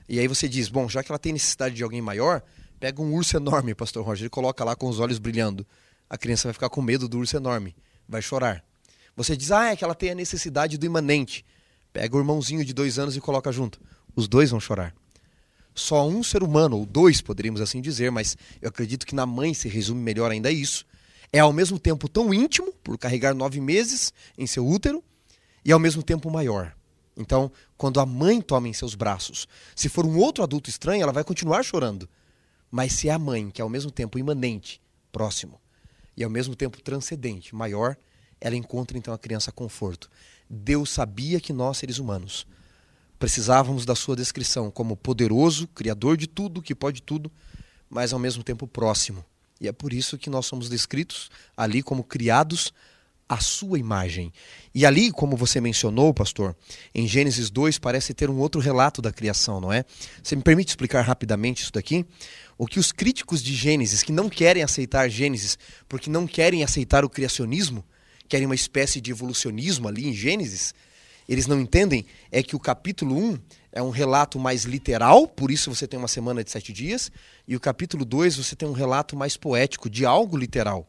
E 0.07 0.21
aí 0.21 0.29
você 0.29 0.47
diz, 0.47 0.69
bom, 0.69 0.87
já 0.87 1.03
que 1.03 1.11
ela 1.11 1.19
tem 1.19 1.33
necessidade 1.33 1.75
de 1.75 1.83
alguém 1.83 2.03
maior, 2.03 2.43
pega 2.79 3.01
um 3.01 3.15
urso 3.15 3.39
enorme, 3.39 3.75
pastor 3.75 4.05
Roger, 4.05 4.27
e 4.27 4.29
coloca 4.29 4.63
lá 4.63 4.77
com 4.77 4.87
os 4.91 5.01
olhos 5.01 5.19
brilhando. 5.19 5.67
A 6.11 6.19
criança 6.19 6.49
vai 6.49 6.53
ficar 6.53 6.69
com 6.69 6.83
medo 6.83 7.09
do 7.09 7.17
urso 7.17 7.35
enorme, 7.35 7.75
vai 8.07 8.21
chorar. 8.21 8.63
Você 9.17 9.35
diz, 9.35 9.51
ah, 9.51 9.71
é 9.73 9.77
que 9.77 9.83
ela 9.83 9.95
tem 9.95 10.11
a 10.11 10.15
necessidade 10.15 10.77
do 10.77 10.85
imanente. 10.85 11.43
Pega 11.91 12.15
o 12.15 12.21
irmãozinho 12.21 12.67
de 12.67 12.75
dois 12.75 12.99
anos 12.99 13.17
e 13.17 13.21
coloca 13.21 13.51
junto. 13.51 13.81
Os 14.15 14.29
dois 14.29 14.51
vão 14.51 14.61
chorar. 14.61 14.95
Só 15.79 16.09
um 16.09 16.25
ser 16.25 16.43
humano, 16.43 16.77
ou 16.77 16.85
dois, 16.85 17.21
poderíamos 17.21 17.61
assim 17.61 17.81
dizer, 17.81 18.11
mas 18.11 18.37
eu 18.61 18.69
acredito 18.69 19.07
que 19.07 19.15
na 19.15 19.25
mãe 19.25 19.55
se 19.55 19.69
resume 19.69 20.03
melhor 20.03 20.29
ainda 20.31 20.51
isso. 20.51 20.85
É 21.33 21.39
ao 21.39 21.53
mesmo 21.53 21.79
tempo 21.79 22.09
tão 22.09 22.35
íntimo, 22.35 22.73
por 22.83 22.99
carregar 22.99 23.33
nove 23.33 23.61
meses 23.61 24.13
em 24.37 24.45
seu 24.45 24.67
útero, 24.67 25.05
e 25.65 25.71
ao 25.71 25.79
mesmo 25.79 26.03
tempo 26.03 26.29
maior. 26.31 26.75
Então, 27.17 27.51
quando 27.77 28.01
a 28.01 28.07
mãe 28.07 28.41
toma 28.41 28.67
em 28.69 28.73
seus 28.73 28.97
braços, 28.97 29.47
se 29.77 29.89
for 29.89 30.05
um 30.05 30.19
outro 30.19 30.43
adulto 30.43 30.69
estranho, 30.69 31.03
ela 31.03 31.13
vai 31.13 31.23
continuar 31.23 31.63
chorando. 31.63 32.09
Mas 32.71 32.95
se 32.95 33.09
é 33.09 33.13
a 33.13 33.19
mãe, 33.19 33.49
que 33.49 33.61
é 33.61 33.65
ao 33.65 33.69
mesmo 33.69 33.93
tempo 33.93 34.19
imanente, 34.19 34.83
próximo, 35.13 35.61
e 36.17 36.25
ao 36.25 36.31
mesmo 36.31 36.57
tempo 36.57 36.83
transcendente, 36.83 37.55
maior, 37.55 37.97
ela 38.41 38.57
encontra 38.57 38.99
então 38.99 39.15
a 39.15 39.19
criança 39.19 39.53
conforto. 39.53 40.11
Deus 40.51 40.91
sabia 40.91 41.41
que 41.41 41.53
nós, 41.53 41.79
seres 41.79 41.99
humanos, 41.99 42.49
precisávamos 43.19 43.85
da 43.85 43.95
sua 43.95 44.15
descrição 44.15 44.71
como 44.71 44.97
poderoso, 44.97 45.67
criador 45.69 46.17
de 46.17 46.27
tudo, 46.27 46.63
que 46.63 46.75
pode 46.75 47.03
tudo, 47.03 47.31
mas 47.91 48.13
ao 48.13 48.19
mesmo 48.19 48.43
tempo 48.43 48.67
próximo. 48.67 49.25
E 49.61 49.67
é 49.67 49.73
por 49.73 49.93
isso 49.93 50.17
que 50.17 50.31
nós 50.31 50.47
somos 50.47 50.69
descritos 50.69 51.31
ali 51.57 51.83
como 51.83 52.05
criados 52.05 52.73
à 53.29 53.41
sua 53.41 53.79
imagem. 53.79 54.33
E 54.75 54.87
ali, 54.87 55.11
como 55.11 55.37
você 55.37 55.61
mencionou, 55.61 56.15
pastor, 56.15 56.57
em 56.95 57.07
Gênesis 57.07 57.51
2 57.51 57.79
parece 57.79 58.15
ter 58.15 58.31
um 58.31 58.39
outro 58.39 58.61
relato 58.61 59.03
da 59.03 59.13
criação, 59.13 59.61
não 59.61 59.73
é? 59.73 59.85
Você 60.23 60.35
me 60.35 60.43
permite 60.43 60.69
explicar 60.69 61.03
rapidamente 61.03 61.63
isso 61.63 61.73
daqui? 61.73 62.07
O 62.57 62.67
que 62.67 62.79
os 62.79 62.91
críticos 62.93 63.43
de 63.43 63.55
Gênesis, 63.55 64.03
que 64.03 64.13
não 64.13 64.29
querem 64.29 64.63
aceitar 64.63 65.09
Gênesis 65.09 65.59
porque 65.89 66.09
não 66.09 66.27
querem 66.27 66.65
aceitar 66.65 67.05
o 67.05 67.11
criacionismo, 67.11 67.85
querem 68.29 68.47
uma 68.47 68.55
espécie 68.55 69.01
de 69.01 69.11
evolucionismo 69.11 69.89
ali 69.89 70.07
em 70.09 70.13
Gênesis, 70.13 70.75
eles 71.29 71.47
não 71.47 71.61
entendem 71.61 72.07
é 72.33 72.43
que 72.43 72.57
o 72.57 72.61
capítulo 72.61 73.17
1 73.17 73.39
é 73.73 73.83
um 73.83 73.91
relato 73.91 74.39
mais 74.39 74.65
literal, 74.65 75.29
por 75.29 75.51
isso 75.51 75.73
você 75.73 75.87
tem 75.87 75.99
uma 75.99 76.09
semana 76.09 76.43
de 76.43 76.51
sete 76.51 76.73
dias, 76.73 77.13
e 77.47 77.55
o 77.55 77.61
capítulo 77.61 78.05
2 78.05 78.37
você 78.37 78.57
tem 78.57 78.69
um 78.69 78.73
relato 78.73 79.17
mais 79.17 79.37
poético, 79.37 79.91
de 79.91 80.07
algo 80.07 80.37
literal. 80.37 80.89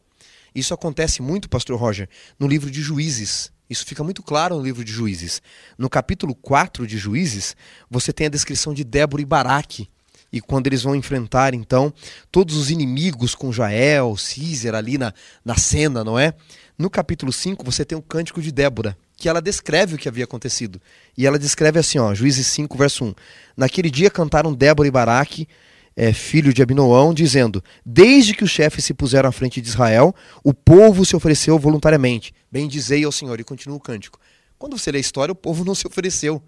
Isso 0.54 0.74
acontece 0.74 1.22
muito, 1.22 1.48
pastor 1.48 1.78
Roger, 1.78 2.08
no 2.38 2.48
livro 2.48 2.70
de 2.70 2.80
Juízes. 2.80 3.52
Isso 3.68 3.86
fica 3.86 4.02
muito 4.02 4.22
claro 4.22 4.56
no 4.56 4.62
livro 4.62 4.84
de 4.84 4.90
Juízes. 4.90 5.40
No 5.78 5.88
capítulo 5.88 6.34
4 6.34 6.86
de 6.86 6.98
Juízes, 6.98 7.54
você 7.88 8.12
tem 8.12 8.26
a 8.26 8.30
descrição 8.30 8.74
de 8.74 8.82
Débora 8.82 9.22
e 9.22 9.26
Baraque. 9.26 9.88
E 10.32 10.40
quando 10.40 10.66
eles 10.66 10.82
vão 10.82 10.96
enfrentar, 10.96 11.54
então, 11.54 11.92
todos 12.32 12.56
os 12.56 12.70
inimigos 12.70 13.34
com 13.34 13.52
Jael, 13.52 14.16
Císera 14.16 14.78
ali 14.78 14.96
na, 14.96 15.12
na 15.44 15.56
cena, 15.56 16.02
não 16.02 16.18
é? 16.18 16.34
No 16.78 16.88
capítulo 16.88 17.32
5, 17.32 17.64
você 17.64 17.84
tem 17.84 17.96
o 17.96 18.02
cântico 18.02 18.40
de 18.40 18.50
Débora, 18.50 18.96
que 19.20 19.28
ela 19.28 19.42
descreve 19.42 19.94
o 19.94 19.98
que 19.98 20.08
havia 20.08 20.24
acontecido. 20.24 20.80
E 21.16 21.26
ela 21.26 21.38
descreve 21.38 21.78
assim, 21.78 21.98
ó, 21.98 22.14
Juízes 22.14 22.46
5, 22.46 22.76
verso 22.78 23.04
1. 23.04 23.14
Naquele 23.54 23.90
dia 23.90 24.10
cantaram 24.10 24.54
Débora 24.54 24.88
e 24.88 24.90
Baraque, 24.90 25.46
é, 25.94 26.10
filho 26.10 26.54
de 26.54 26.62
Abinoão, 26.62 27.12
dizendo: 27.12 27.62
Desde 27.84 28.32
que 28.32 28.42
os 28.42 28.50
chefes 28.50 28.82
se 28.82 28.94
puseram 28.94 29.28
à 29.28 29.32
frente 29.32 29.60
de 29.60 29.68
Israel, 29.68 30.14
o 30.42 30.54
povo 30.54 31.04
se 31.04 31.14
ofereceu 31.14 31.58
voluntariamente. 31.58 32.32
Bem 32.50 32.66
dizei 32.66 33.04
ao 33.04 33.12
Senhor, 33.12 33.38
e 33.38 33.44
continua 33.44 33.76
o 33.76 33.80
cântico. 33.80 34.18
Quando 34.58 34.78
você 34.78 34.90
lê 34.90 34.96
a 34.96 35.02
história, 35.02 35.32
o 35.32 35.36
povo 35.36 35.66
não 35.66 35.74
se 35.74 35.86
ofereceu. 35.86 36.42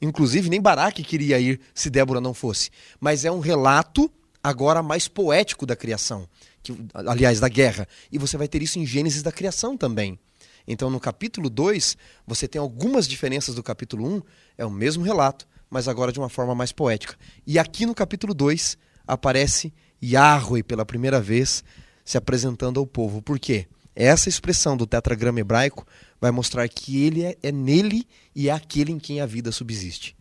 Inclusive, 0.00 0.50
nem 0.50 0.60
Baraque 0.60 1.02
queria 1.02 1.40
ir 1.40 1.58
se 1.74 1.88
Débora 1.88 2.20
não 2.20 2.34
fosse. 2.34 2.68
Mas 3.00 3.24
é 3.24 3.32
um 3.32 3.40
relato 3.40 4.12
agora 4.44 4.82
mais 4.82 5.08
poético 5.08 5.64
da 5.64 5.74
criação 5.74 6.28
que, 6.62 6.76
aliás, 6.92 7.40
da 7.40 7.48
guerra. 7.48 7.88
E 8.12 8.18
você 8.18 8.36
vai 8.36 8.46
ter 8.46 8.62
isso 8.62 8.78
em 8.78 8.84
Gênesis 8.84 9.22
da 9.22 9.32
criação 9.32 9.78
também. 9.78 10.18
Então, 10.70 10.90
no 10.90 11.00
capítulo 11.00 11.48
2, 11.48 11.96
você 12.26 12.46
tem 12.46 12.60
algumas 12.60 13.08
diferenças 13.08 13.54
do 13.54 13.62
capítulo 13.62 14.06
1, 14.06 14.14
um, 14.14 14.22
é 14.58 14.66
o 14.66 14.70
mesmo 14.70 15.02
relato, 15.02 15.48
mas 15.70 15.88
agora 15.88 16.12
de 16.12 16.18
uma 16.18 16.28
forma 16.28 16.54
mais 16.54 16.72
poética. 16.72 17.16
E 17.46 17.58
aqui 17.58 17.86
no 17.86 17.94
capítulo 17.94 18.34
2 18.34 18.76
aparece 19.06 19.72
Yahweh 20.02 20.62
pela 20.62 20.84
primeira 20.84 21.22
vez 21.22 21.64
se 22.04 22.18
apresentando 22.18 22.78
ao 22.78 22.86
povo. 22.86 23.22
Por 23.22 23.38
quê? 23.38 23.66
Essa 23.96 24.28
expressão 24.28 24.76
do 24.76 24.86
tetragrama 24.86 25.40
hebraico 25.40 25.86
vai 26.20 26.30
mostrar 26.30 26.68
que 26.68 27.02
ele 27.02 27.24
é, 27.24 27.36
é 27.42 27.50
nele 27.50 28.06
e 28.34 28.50
é 28.50 28.52
aquele 28.52 28.92
em 28.92 28.98
quem 28.98 29.22
a 29.22 29.26
vida 29.26 29.50
subsiste. 29.50 30.14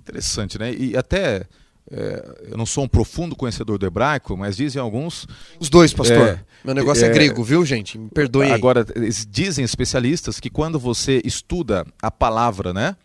Interessante, 0.00 0.58
né? 0.58 0.74
E 0.74 0.96
até 0.96 1.46
é, 1.90 2.48
eu 2.50 2.56
não 2.56 2.64
sou 2.64 2.84
um 2.84 2.88
profundo 2.88 3.36
conhecedor 3.36 3.78
do 3.78 3.86
hebraico, 3.86 4.36
mas 4.36 4.56
dizem 4.56 4.80
alguns. 4.80 5.26
Os 5.60 5.68
dois, 5.68 5.92
pastor. 5.92 6.28
É, 6.28 6.40
Meu 6.64 6.74
negócio 6.74 7.04
é, 7.04 7.08
é, 7.08 7.12
grego, 7.12 7.44
viu, 7.44 7.64
gente? 7.64 7.98
Me 7.98 8.08
perdoe. 8.08 8.50
Agora, 8.50 8.86
dizem 9.28 9.64
especialistas 9.64 10.40
que 10.40 10.48
quando 10.48 10.78
você 10.78 11.20
estuda 11.24 11.86
a 12.00 12.10
palavra, 12.10 12.72
né? 12.72 12.96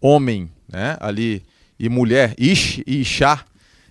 Homem, 0.00 0.50
né? 0.70 0.96
Ali, 1.00 1.42
e 1.78 1.88
mulher, 1.88 2.34
ish 2.38 2.82
e 2.86 3.00
ishá, 3.00 3.44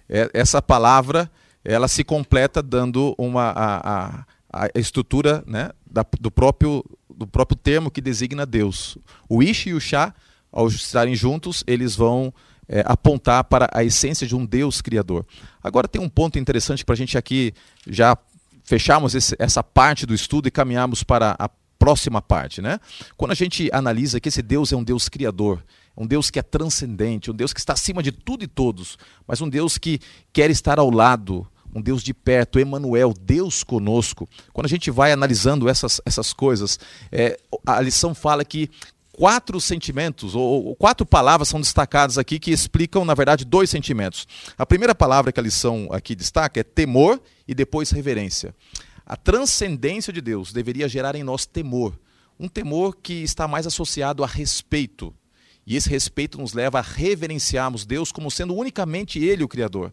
é, 0.10 0.30
essa 0.34 0.62
palavra 0.62 1.30
ela 1.64 1.90
se 1.90 2.04
completa 2.04 2.64
dando 2.64 3.14
uma 3.18 3.50
a, 3.50 4.24
a, 4.54 4.66
a 4.66 4.80
estrutura 4.80 5.44
né, 5.46 5.72
da, 5.86 6.06
do, 6.20 6.32
próprio, 6.32 6.84
do 7.14 7.28
próprio 7.28 7.58
termo 7.58 7.92
que 7.92 8.00
designa 8.00 8.46
Deus. 8.46 8.98
O 9.28 9.44
ish 9.44 9.68
e 9.68 9.74
o 9.74 9.82
shá, 9.82 10.14
ao 10.50 10.70
estarem 10.70 11.14
juntos, 11.14 11.66
eles 11.68 11.94
vão 11.94 12.34
é, 12.68 12.84
apontar 12.86 13.44
para 13.46 13.70
a 13.72 13.84
essência 13.84 14.28
de 14.28 14.36
um 14.36 14.46
Deus 14.46 14.82
criador. 14.82 15.26
Agora 15.64 15.88
tem 15.88 16.02
um 16.02 16.10
ponto 16.10 16.38
interessante 16.38 16.84
para 16.84 16.94
a 16.94 16.98
gente 16.98 17.18
aqui 17.18 17.54
já 17.88 18.18
fecharmos 18.64 19.16
esse, 19.16 19.36
essa 19.40 19.64
parte 19.64 20.06
do 20.06 20.14
estudo 20.14 20.48
e 20.48 20.52
caminharmos 20.52 21.04
para 21.04 21.36
a 21.40 21.50
próxima 21.80 22.22
parte. 22.22 22.62
Né? 22.62 22.80
Quando 23.16 23.32
a 23.32 23.36
gente 23.36 23.70
analisa 23.72 24.20
que 24.20 24.30
esse 24.30 24.42
Deus 24.42 24.74
é 24.74 24.76
um 24.76 24.84
Deus 24.84 25.08
criador, 25.08 25.64
um 25.96 26.06
Deus 26.06 26.30
que 26.30 26.38
é 26.38 26.44
transcendente, 26.44 27.32
um 27.32 27.34
Deus 27.34 27.54
que 27.54 27.60
está 27.60 27.74
acima 27.74 28.04
de 28.04 28.12
tudo 28.12 28.44
e 28.44 28.48
todos, 28.48 28.98
mas 29.26 29.42
um 29.42 29.50
Deus 29.50 29.78
que 29.78 30.00
quer 30.32 30.50
estar 30.52 30.78
ao 30.80 30.92
lado, 30.92 31.48
um 31.74 31.82
Deus 31.82 32.04
de 32.04 32.14
perto, 32.14 32.60
Emmanuel, 32.60 33.14
Deus 33.20 33.64
conosco. 33.64 34.28
Quando 34.54 34.66
a 34.66 34.70
gente 34.70 34.92
vai 34.92 35.12
analisando 35.12 35.70
essas, 35.70 36.02
essas 36.06 36.34
coisas, 36.34 36.80
é, 37.12 37.40
a 37.66 37.82
lição 37.82 38.14
fala 38.14 38.44
que 38.44 38.70
quatro 39.18 39.60
sentimentos, 39.60 40.36
ou, 40.36 40.68
ou, 40.68 40.76
quatro 40.76 41.04
palavras 41.04 41.48
são 41.50 41.60
destacadas 41.60 42.20
aqui 42.20 42.38
que 42.38 42.52
explicam, 42.52 43.04
na 43.04 43.16
verdade, 43.16 43.44
dois 43.44 43.68
sentimentos. 43.68 44.28
A 44.56 44.64
primeira 44.64 44.94
palavra 44.94 45.32
que 45.32 45.40
a 45.40 45.44
lição 45.44 45.88
aqui 45.92 46.14
destaca 46.14 46.60
é 46.60 46.64
temor 46.64 47.20
e 47.48 47.56
depois 47.56 47.90
reverência. 47.90 48.54
A 49.04 49.16
transcendência 49.16 50.14
de 50.14 50.22
Deus 50.22 50.54
deveria 50.54 50.88
gerar 50.88 51.16
em 51.16 51.24
nós 51.24 51.48
temor, 51.48 52.00
um 52.40 52.48
temor 52.48 52.96
que 52.96 53.24
está 53.24 53.48
mais 53.48 53.66
associado 53.66 54.24
a 54.24 54.28
respeito. 54.28 55.12
E 55.66 55.76
esse 55.76 55.90
respeito 55.90 56.38
nos 56.38 56.54
leva 56.54 56.78
a 56.78 56.84
reverenciarmos 56.84 57.88
Deus 57.88 58.12
como 58.12 58.30
sendo 58.30 58.54
unicamente 58.54 59.18
Ele 59.18 59.44
o 59.44 59.48
Criador. 59.48 59.92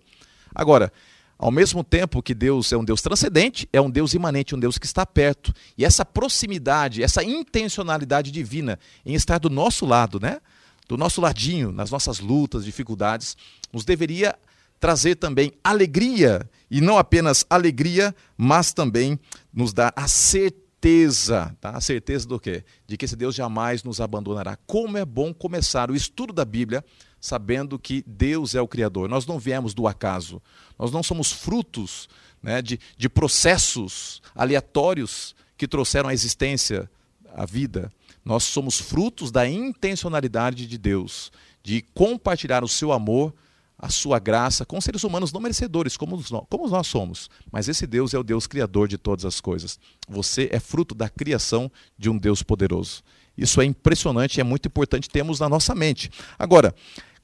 Agora, 0.54 0.92
ao 1.38 1.50
mesmo 1.50 1.82
tempo 1.82 2.22
que 2.22 2.34
Deus 2.34 2.72
é 2.72 2.76
um 2.76 2.84
Deus 2.84 3.02
transcendente, 3.02 3.68
é 3.72 3.80
um 3.80 3.90
Deus 3.90 4.14
imanente, 4.14 4.54
um 4.54 4.58
Deus 4.58 4.78
que 4.78 4.86
está 4.86 5.04
perto. 5.04 5.52
E 5.76 5.84
essa 5.84 6.04
proximidade, 6.04 7.02
essa 7.02 7.22
intencionalidade 7.22 8.30
divina 8.30 8.78
em 9.04 9.14
estar 9.14 9.38
do 9.38 9.50
nosso 9.50 9.84
lado, 9.84 10.20
né? 10.20 10.40
Do 10.88 10.96
nosso 10.96 11.20
ladinho, 11.20 11.72
nas 11.72 11.90
nossas 11.90 12.20
lutas, 12.20 12.64
dificuldades, 12.64 13.36
nos 13.72 13.84
deveria 13.84 14.36
trazer 14.78 15.14
também 15.14 15.52
alegria, 15.62 16.48
e 16.70 16.80
não 16.80 16.98
apenas 16.98 17.46
alegria, 17.48 18.14
mas 18.36 18.72
também 18.72 19.18
nos 19.52 19.72
dar 19.72 19.92
a 19.96 20.06
certeza, 20.06 21.56
tá? 21.60 21.70
A 21.70 21.80
certeza 21.80 22.28
do 22.28 22.38
quê? 22.38 22.62
De 22.86 22.96
que 22.96 23.06
esse 23.06 23.16
Deus 23.16 23.34
jamais 23.34 23.82
nos 23.82 24.00
abandonará. 24.00 24.58
Como 24.66 24.98
é 24.98 25.04
bom 25.04 25.32
começar 25.32 25.90
o 25.90 25.96
estudo 25.96 26.32
da 26.34 26.44
Bíblia 26.44 26.84
sabendo 27.24 27.78
que 27.78 28.04
Deus 28.06 28.54
é 28.54 28.60
o 28.60 28.68
Criador. 28.68 29.08
Nós 29.08 29.24
não 29.24 29.38
viemos 29.38 29.72
do 29.72 29.88
acaso, 29.88 30.42
nós 30.78 30.92
não 30.92 31.02
somos 31.02 31.32
frutos 31.32 32.06
né, 32.42 32.60
de, 32.60 32.78
de 32.98 33.08
processos 33.08 34.20
aleatórios 34.34 35.34
que 35.56 35.66
trouxeram 35.66 36.10
a 36.10 36.12
existência, 36.12 36.88
a 37.34 37.46
vida. 37.46 37.90
Nós 38.22 38.44
somos 38.44 38.78
frutos 38.78 39.30
da 39.30 39.48
intencionalidade 39.48 40.66
de 40.66 40.76
Deus, 40.76 41.32
de 41.62 41.80
compartilhar 41.94 42.62
o 42.62 42.68
seu 42.68 42.92
amor, 42.92 43.32
a 43.78 43.88
sua 43.88 44.18
graça 44.18 44.66
com 44.66 44.78
seres 44.78 45.02
humanos 45.02 45.32
não 45.32 45.40
merecedores, 45.40 45.96
como 45.96 46.16
nós, 46.16 46.44
como 46.50 46.68
nós 46.68 46.86
somos. 46.86 47.30
Mas 47.50 47.70
esse 47.70 47.86
Deus 47.86 48.12
é 48.12 48.18
o 48.18 48.22
Deus 48.22 48.46
criador 48.46 48.86
de 48.86 48.98
todas 48.98 49.24
as 49.24 49.40
coisas. 49.40 49.78
Você 50.06 50.50
é 50.52 50.60
fruto 50.60 50.94
da 50.94 51.08
criação 51.08 51.72
de 51.96 52.10
um 52.10 52.18
Deus 52.18 52.42
poderoso. 52.42 53.02
Isso 53.36 53.62
é 53.62 53.64
impressionante 53.64 54.36
e 54.36 54.40
é 54.42 54.44
muito 54.44 54.66
importante 54.66 55.08
termos 55.08 55.40
na 55.40 55.48
nossa 55.48 55.74
mente. 55.74 56.10
Agora, 56.38 56.74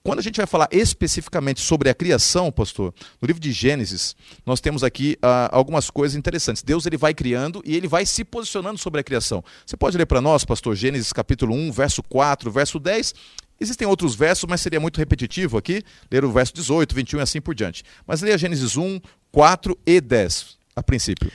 quando 0.03 0.19
a 0.19 0.23
gente 0.23 0.39
vai 0.39 0.47
falar 0.47 0.69
especificamente 0.73 1.61
sobre 1.61 1.91
a 1.91 1.95
criação, 1.95 2.51
pastor, 2.51 2.95
no 3.21 3.27
livro 3.27 3.41
de 3.41 3.53
Gênesis, 3.53 4.17
nós 4.47 4.61
temos 4.61 4.83
aqui 4.83 5.19
uh, 5.23 5.49
algumas 5.53 5.91
coisas 5.91 6.17
interessantes. 6.17 6.63
Deus 6.63 6.87
ele 6.87 6.97
vai 6.97 7.13
criando 7.13 7.63
e 7.67 7.77
ele 7.77 7.87
vai 7.87 8.07
se 8.07 8.25
posicionando 8.25 8.79
sobre 8.79 9.01
a 9.01 9.05
criação. 9.05 9.45
Você 9.65 9.77
pode 9.77 9.99
ler 9.99 10.07
para 10.07 10.23
nós, 10.23 10.43
pastor, 10.43 10.75
Gênesis 10.75 11.13
capítulo 11.13 11.55
1, 11.55 11.73
verso 11.73 12.03
4, 12.03 12.51
verso 12.51 12.79
10. 12.79 13.15
Existem 13.61 13.87
outros 13.87 14.15
versos, 14.15 14.49
mas 14.49 14.63
seria 14.63 14.81
muito 14.81 14.97
repetitivo 14.97 15.59
aqui, 15.59 15.83
ler 16.11 16.25
o 16.25 16.33
verso 16.33 16.55
18, 16.55 16.95
21 16.95 17.19
e 17.19 17.23
assim 17.23 17.41
por 17.43 17.55
diante. 17.55 17.85
Mas 18.07 18.23
leia 18.23 18.39
Gênesis 18.39 18.79
1, 18.79 19.01
4 19.31 19.79
e 19.85 20.01
10, 20.01 20.57
a 20.75 20.83
princípio. 20.83 21.31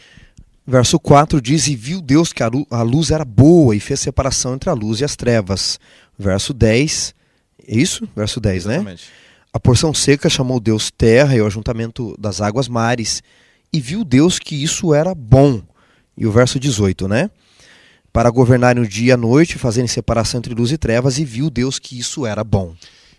Verso 0.65 0.99
4 0.99 1.39
diz: 1.39 1.67
E 1.67 1.75
viu 1.75 2.01
Deus 2.01 2.33
que 2.33 2.41
a 2.41 2.81
luz 2.81 3.11
era 3.11 3.23
boa 3.23 3.75
e 3.75 3.79
fez 3.79 3.99
separação 3.99 4.55
entre 4.55 4.71
a 4.71 4.73
luz 4.73 5.01
e 5.01 5.05
as 5.05 5.15
trevas. 5.15 5.79
Verso 6.17 6.51
10 6.51 7.13
é 7.67 7.75
isso? 7.75 8.07
Verso 8.15 8.39
10, 8.39 8.65
né? 8.65 8.73
Exatamente. 8.75 9.03
né? 9.03 9.09
A 9.53 9.59
porção 9.59 9.93
seca 9.93 10.29
chamou 10.29 10.59
Deus 10.59 10.91
terra 10.91 11.35
e 11.35 11.41
o 11.41 11.45
ajuntamento 11.45 12.15
das 12.19 12.41
águas 12.41 12.67
mares. 12.67 13.23
E 13.71 13.79
viu 13.79 14.03
Deus 14.03 14.37
que 14.37 14.61
isso 14.61 14.93
era 14.93 15.15
bom. 15.15 15.61
E 16.17 16.25
o 16.25 16.31
verso 16.31 16.59
18, 16.59 17.07
né? 17.07 17.29
Para 18.11 18.29
governarem 18.29 18.83
o 18.83 18.87
dia 18.87 19.09
e 19.09 19.11
a 19.11 19.17
noite, 19.17 19.57
fazerem 19.57 19.87
separação 19.87 20.39
entre 20.39 20.53
luz 20.53 20.71
e 20.71 20.77
trevas, 20.77 21.17
e 21.17 21.25
viu 21.25 21.49
Deus 21.49 21.79
que 21.79 21.97
isso 21.97 22.25
era 22.25 22.43
bom. 22.43 22.75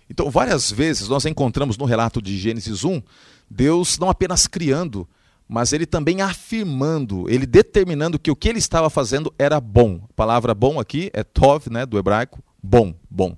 Então, 0.09 0.31
várias 0.31 0.71
vezes 0.71 1.09
nós 1.09 1.25
encontramos 1.25 1.77
no 1.77 1.85
relato 1.85 2.23
de 2.23 2.39
Gênesis 2.39 2.85
1, 2.85 3.03
Deus 3.51 3.99
não 3.99 4.09
apenas 4.09 4.47
criando, 4.47 5.09
mas 5.49 5.73
ele 5.73 5.87
também 5.87 6.21
afirmando, 6.21 7.29
ele 7.29 7.47
determinando 7.47 8.19
que 8.19 8.31
o 8.31 8.37
que 8.37 8.49
ele 8.49 8.59
estava 8.59 8.91
fazendo 8.91 9.33
era 9.39 9.61
bom. 9.61 10.01
A 10.05 10.13
palavra 10.15 10.55
bom 10.55 10.81
aqui 10.81 11.11
é 11.13 11.23
tov, 11.23 11.71
né, 11.71 11.87
do 11.87 11.99
hebraico, 11.99 12.43
bom, 12.63 12.95
bom. 13.11 13.37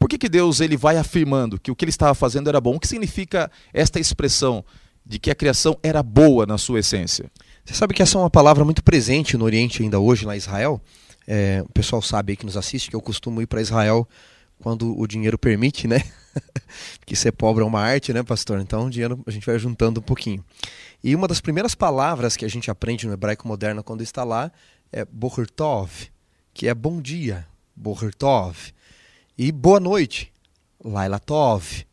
Por 0.00 0.08
que, 0.08 0.16
que 0.16 0.30
Deus 0.30 0.60
ele 0.60 0.78
vai 0.78 0.96
afirmando 0.96 1.60
que 1.60 1.70
o 1.70 1.76
que 1.76 1.84
ele 1.84 1.90
estava 1.90 2.14
fazendo 2.14 2.48
era 2.48 2.58
bom? 2.58 2.76
O 2.76 2.80
que 2.80 2.88
significa 2.88 3.50
esta 3.70 4.00
expressão 4.00 4.64
de 5.04 5.18
que 5.18 5.30
a 5.30 5.34
criação 5.34 5.78
era 5.82 6.02
boa 6.02 6.46
na 6.46 6.56
sua 6.56 6.80
essência? 6.80 7.30
Você 7.62 7.74
sabe 7.74 7.92
que 7.92 8.02
essa 8.02 8.16
é 8.16 8.20
uma 8.20 8.30
palavra 8.30 8.64
muito 8.64 8.82
presente 8.82 9.36
no 9.36 9.44
Oriente 9.44 9.82
ainda 9.82 10.00
hoje, 10.00 10.24
lá 10.24 10.34
em 10.34 10.38
Israel. 10.38 10.80
É, 11.28 11.62
o 11.68 11.70
pessoal 11.70 12.00
sabe 12.00 12.32
aí 12.32 12.36
que 12.38 12.46
nos 12.46 12.56
assiste 12.56 12.88
que 12.88 12.96
eu 12.96 13.00
costumo 13.02 13.42
ir 13.42 13.46
para 13.46 13.60
Israel 13.60 14.08
quando 14.62 14.98
o 14.98 15.06
dinheiro 15.06 15.38
permite, 15.38 15.86
né? 15.86 16.02
Porque 16.98 17.14
ser 17.14 17.32
pobre 17.32 17.62
é 17.62 17.66
uma 17.66 17.80
arte, 17.80 18.10
né, 18.10 18.22
pastor? 18.22 18.58
Então 18.58 18.86
o 18.86 18.90
dinheiro 18.90 19.22
a 19.26 19.30
gente 19.30 19.44
vai 19.44 19.58
juntando 19.58 20.00
um 20.00 20.02
pouquinho. 20.02 20.42
E 21.04 21.14
uma 21.14 21.28
das 21.28 21.42
primeiras 21.42 21.74
palavras 21.74 22.38
que 22.38 22.44
a 22.46 22.48
gente 22.48 22.70
aprende 22.70 23.06
no 23.06 23.12
hebraico 23.12 23.46
moderno 23.46 23.84
quando 23.84 24.02
está 24.02 24.24
lá 24.24 24.50
é 24.90 25.04
Boher 25.04 25.48
Tov, 25.50 25.90
que 26.54 26.68
é 26.68 26.74
bom 26.74 27.02
dia, 27.02 27.46
Boher 27.76 28.14
Tov. 28.14 28.72
E 29.42 29.50
boa 29.50 29.80
noite, 29.80 30.30
Laila 30.84 31.18
Tov. 31.18 31.86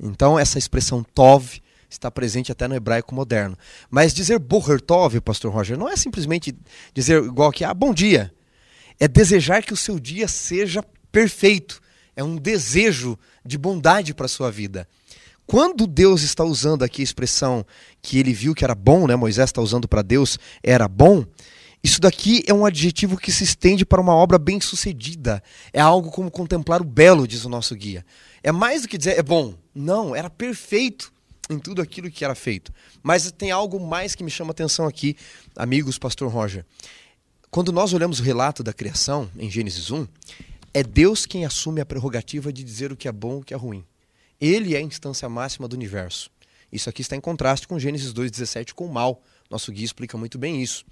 Então 0.00 0.36
essa 0.36 0.58
expressão 0.58 1.04
Tov 1.04 1.62
está 1.88 2.10
presente 2.10 2.50
até 2.50 2.66
no 2.66 2.74
hebraico 2.74 3.14
moderno. 3.14 3.56
Mas 3.88 4.12
dizer 4.12 4.40
Boher 4.40 4.80
Tov, 4.80 5.20
pastor 5.20 5.52
Roger, 5.52 5.78
não 5.78 5.88
é 5.88 5.94
simplesmente 5.94 6.52
dizer 6.92 7.22
igual 7.22 7.52
que 7.52 7.62
ah, 7.62 7.72
bom 7.72 7.94
dia. 7.94 8.34
É 8.98 9.06
desejar 9.06 9.62
que 9.62 9.72
o 9.72 9.76
seu 9.76 10.00
dia 10.00 10.26
seja 10.26 10.84
perfeito. 11.12 11.80
É 12.16 12.24
um 12.24 12.34
desejo 12.34 13.16
de 13.46 13.56
bondade 13.56 14.12
para 14.12 14.26
a 14.26 14.28
sua 14.28 14.50
vida. 14.50 14.88
Quando 15.46 15.86
Deus 15.86 16.22
está 16.22 16.42
usando 16.42 16.82
aqui 16.82 17.00
a 17.00 17.04
expressão 17.04 17.64
que 18.02 18.18
ele 18.18 18.32
viu 18.32 18.56
que 18.56 18.64
era 18.64 18.74
bom, 18.74 19.06
né? 19.06 19.14
Moisés 19.14 19.50
está 19.50 19.62
usando 19.62 19.86
para 19.86 20.02
Deus, 20.02 20.36
era 20.64 20.88
bom, 20.88 21.24
isso 21.82 22.00
daqui 22.00 22.42
é 22.46 22.52
um 22.52 22.66
adjetivo 22.66 23.16
que 23.16 23.30
se 23.30 23.44
estende 23.44 23.86
para 23.86 24.00
uma 24.00 24.14
obra 24.14 24.38
bem 24.38 24.60
sucedida. 24.60 25.42
É 25.72 25.80
algo 25.80 26.10
como 26.10 26.30
contemplar 26.30 26.80
o 26.80 26.84
belo, 26.84 27.26
diz 27.26 27.44
o 27.44 27.48
nosso 27.48 27.74
guia. 27.74 28.04
É 28.42 28.50
mais 28.50 28.82
do 28.82 28.88
que 28.88 28.98
dizer 28.98 29.18
é 29.18 29.22
bom. 29.22 29.54
Não, 29.74 30.14
era 30.14 30.28
perfeito 30.28 31.12
em 31.48 31.58
tudo 31.58 31.80
aquilo 31.80 32.10
que 32.10 32.24
era 32.24 32.34
feito. 32.34 32.72
Mas 33.02 33.30
tem 33.32 33.50
algo 33.50 33.78
mais 33.80 34.14
que 34.14 34.24
me 34.24 34.30
chama 34.30 34.50
atenção 34.50 34.86
aqui, 34.86 35.16
amigos, 35.56 35.98
pastor 35.98 36.30
Roger. 36.30 36.64
Quando 37.50 37.72
nós 37.72 37.92
olhamos 37.92 38.20
o 38.20 38.22
relato 38.22 38.62
da 38.62 38.72
criação, 38.72 39.30
em 39.38 39.50
Gênesis 39.50 39.90
1, 39.90 40.06
é 40.74 40.82
Deus 40.82 41.24
quem 41.24 41.46
assume 41.46 41.80
a 41.80 41.86
prerrogativa 41.86 42.52
de 42.52 42.62
dizer 42.62 42.92
o 42.92 42.96
que 42.96 43.08
é 43.08 43.12
bom 43.12 43.38
e 43.38 43.40
o 43.40 43.44
que 43.44 43.54
é 43.54 43.56
ruim. 43.56 43.84
Ele 44.40 44.74
é 44.74 44.78
a 44.78 44.82
instância 44.82 45.28
máxima 45.28 45.66
do 45.66 45.74
universo. 45.74 46.30
Isso 46.70 46.90
aqui 46.90 47.00
está 47.00 47.16
em 47.16 47.20
contraste 47.20 47.66
com 47.66 47.78
Gênesis 47.78 48.12
2,17 48.12 48.74
com 48.74 48.84
o 48.84 48.92
mal. 48.92 49.22
Nosso 49.50 49.72
guia 49.72 49.84
explica 49.84 50.18
muito 50.18 50.38
bem 50.38 50.62
isso. 50.62 50.84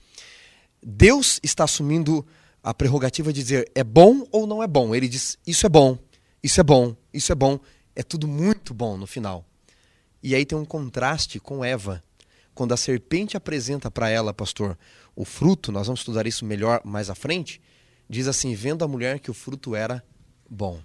Deus 0.83 1.41
está 1.43 1.65
assumindo 1.65 2.27
a 2.63 2.75
prerrogativa 2.75 3.33
de 3.33 3.43
dizer 3.43 3.71
é 3.75 3.85
bom 3.85 4.27
ou 4.31 4.47
não 4.47 4.63
é 4.63 4.67
bom. 4.67 4.95
Ele 4.95 5.09
diz 5.09 5.39
isso 5.47 5.67
é 5.67 5.69
bom, 5.69 5.99
isso 6.43 6.61
é 6.61 6.65
bom, 6.65 6.97
isso 7.13 7.33
é 7.33 7.35
bom. 7.35 7.61
É 7.95 8.03
tudo 8.03 8.29
muito 8.29 8.75
bom 8.75 8.97
no 8.97 9.07
final. 9.07 9.45
E 10.23 10.35
aí 10.35 10.45
tem 10.45 10.59
um 10.59 10.65
contraste 10.65 11.39
com 11.39 11.65
Eva. 11.65 12.03
Quando 12.55 12.73
a 12.73 12.77
serpente 12.77 13.37
apresenta 13.37 13.91
para 13.91 14.09
ela, 14.09 14.35
pastor, 14.35 14.77
o 15.15 15.25
fruto, 15.25 15.71
nós 15.71 15.87
vamos 15.87 16.01
estudar 16.01 16.27
isso 16.27 16.45
melhor 16.45 16.81
mais 16.85 17.09
à 17.09 17.15
frente, 17.15 17.61
diz 18.09 18.27
assim: 18.27 18.55
vendo 18.55 18.85
a 18.85 18.89
mulher 18.89 19.21
que 19.21 19.31
o 19.31 19.35
fruto 19.35 19.75
era 19.75 20.03
bom. 20.49 20.81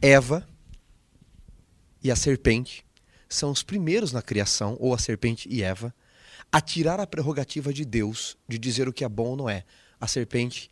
Eva 0.00 0.46
e 2.02 2.10
a 2.10 2.16
serpente 2.16 2.84
são 3.28 3.50
os 3.50 3.62
primeiros 3.62 4.12
na 4.12 4.22
criação, 4.22 4.76
ou 4.80 4.94
a 4.94 4.98
serpente 4.98 5.48
e 5.50 5.62
Eva, 5.62 5.94
a 6.50 6.60
tirar 6.60 6.98
a 7.00 7.06
prerrogativa 7.06 7.72
de 7.72 7.84
Deus 7.84 8.36
de 8.48 8.58
dizer 8.58 8.88
o 8.88 8.92
que 8.92 9.04
é 9.04 9.08
bom 9.08 9.28
ou 9.28 9.36
não 9.36 9.48
é. 9.48 9.64
A 10.00 10.06
serpente, 10.06 10.70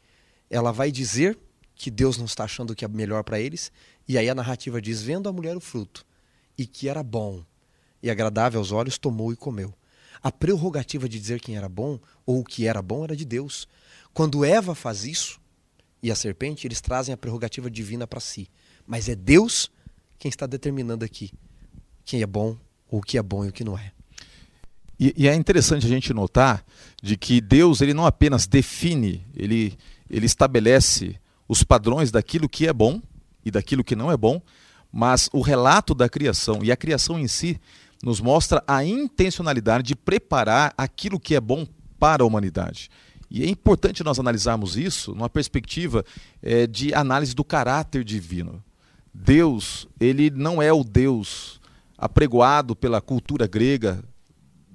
ela 0.49 0.73
vai 0.73 0.91
dizer 0.91 1.39
que 1.75 1.91
Deus 1.91 2.17
não 2.17 2.25
está 2.25 2.45
achando 2.45 2.71
o 2.71 2.75
que 2.75 2.85
é 2.85 2.89
melhor 2.89 3.23
para 3.23 3.39
eles, 3.39 3.71
e 4.09 4.17
aí 4.17 4.29
a 4.29 4.35
narrativa 4.35 4.81
diz: 4.81 5.03
vendo 5.03 5.29
a 5.29 5.33
mulher 5.33 5.57
o 5.57 5.61
fruto, 5.61 6.07
e 6.57 6.67
que 6.67 6.89
era 6.89 7.03
bom 7.03 7.45
e 8.03 8.11
agradável 8.11 8.61
aos 8.61 8.73
olhos, 8.73 8.99
tomou 8.99 9.33
e 9.33 9.37
comeu. 9.37 9.75
A 10.23 10.33
prerrogativa 10.33 11.09
de 11.09 11.19
dizer 11.19 11.41
quem 11.41 11.57
era 11.57 11.69
bom 11.69 11.99
ou 12.25 12.41
o 12.41 12.45
que 12.45 12.67
era 12.67 12.81
bom 12.81 13.05
era 13.05 13.17
de 13.17 13.25
Deus. 13.25 13.69
Quando 14.15 14.45
Eva 14.45 14.75
faz 14.75 15.05
isso, 15.05 15.41
e 16.03 16.11
a 16.11 16.15
serpente, 16.15 16.67
eles 16.67 16.81
trazem 16.81 17.13
a 17.13 17.17
prerrogativa 17.17 17.71
divina 17.71 18.07
para 18.07 18.21
si. 18.21 18.49
Mas 18.87 19.09
é 19.09 19.15
Deus 19.15 19.71
quem 20.19 20.29
está 20.29 20.47
determinando 20.47 21.05
aqui 21.05 21.33
quem 22.05 22.23
é 22.23 22.27
bom, 22.27 22.57
ou 22.89 23.01
o 23.01 23.03
que 23.03 23.19
é 23.19 23.23
bom 23.23 23.45
e 23.45 23.49
o 23.49 23.53
que 23.53 23.65
não 23.65 23.77
é. 23.77 23.93
E, 24.99 25.15
e, 25.17 25.29
é 25.29 25.35
interessante 25.35 25.85
a 25.85 25.89
gente 25.89 26.13
notar 26.15 26.65
de 27.03 27.17
que 27.17 27.41
Deus 27.41 27.81
ele 27.81 27.93
não 27.93 28.07
apenas 28.07 28.47
define, 28.47 29.27
ele, 29.35 29.77
ele 30.09 30.25
estabelece 30.25 31.17
os 31.47 31.63
padrões 31.63 32.11
daquilo 32.11 32.49
que 32.49 32.67
é 32.67 32.73
bom 32.73 33.01
e 33.45 33.51
daquilo 33.51 33.85
que 33.85 33.95
não 33.95 34.11
é 34.11 34.17
bom, 34.17 34.41
mas 34.91 35.29
o 35.33 35.43
relato 35.43 35.95
da 35.95 36.09
criação 36.09 36.61
e 36.63 36.73
a 36.73 36.77
criação 36.77 37.19
em 37.19 37.29
si 37.29 37.61
nos 38.03 38.21
mostra 38.21 38.63
a 38.67 38.85
intencionalidade 38.85 39.85
de 39.85 39.97
preparar 39.97 40.73
aquilo 40.77 41.21
que 41.21 41.35
é 41.35 41.41
bom 41.41 41.67
para 41.99 42.23
a 42.23 42.27
humanidade. 42.27 42.91
E 43.31 43.43
é 43.43 43.49
importante 43.49 44.05
nós 44.05 44.19
analisarmos 44.19 44.77
isso 44.77 45.15
numa 45.15 45.29
perspectiva 45.29 46.05
é, 46.43 46.67
de 46.67 46.95
análise 46.95 47.35
do 47.35 47.45
caráter 47.45 48.05
divino. 48.05 48.63
Deus, 49.13 49.89
ele 49.99 50.31
não 50.31 50.63
é 50.63 50.73
o 50.73 50.85
Deus 50.85 51.61
apregoado 51.99 52.77
pela 52.77 53.01
cultura 53.01 53.47
grega 53.47 54.03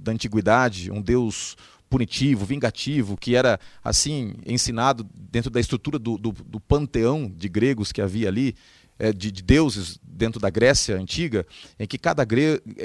da 0.02 0.12
antiguidade, 0.12 0.92
um 0.92 1.02
Deus 1.02 1.56
punitivo, 1.92 2.46
vingativo, 2.46 3.18
que 3.18 3.36
era 3.36 3.60
assim 3.84 4.34
ensinado 4.46 5.06
dentro 5.14 5.52
da 5.52 5.60
estrutura 5.60 6.00
do, 6.00 6.18
do, 6.18 6.32
do 6.32 6.60
panteão 6.60 7.30
de 7.30 7.50
gregos 7.50 7.92
que 7.92 8.02
havia 8.02 8.30
ali, 8.30 8.56
é, 8.98 9.12
de, 9.12 9.32
de, 9.32 9.42
deuses 9.42 10.00
dentro 10.02 10.40
da 10.40 10.50
Grécia 10.50 10.96
antiga, 10.96 11.46
em 11.78 11.88
que 11.88 11.98
cada, 11.98 12.26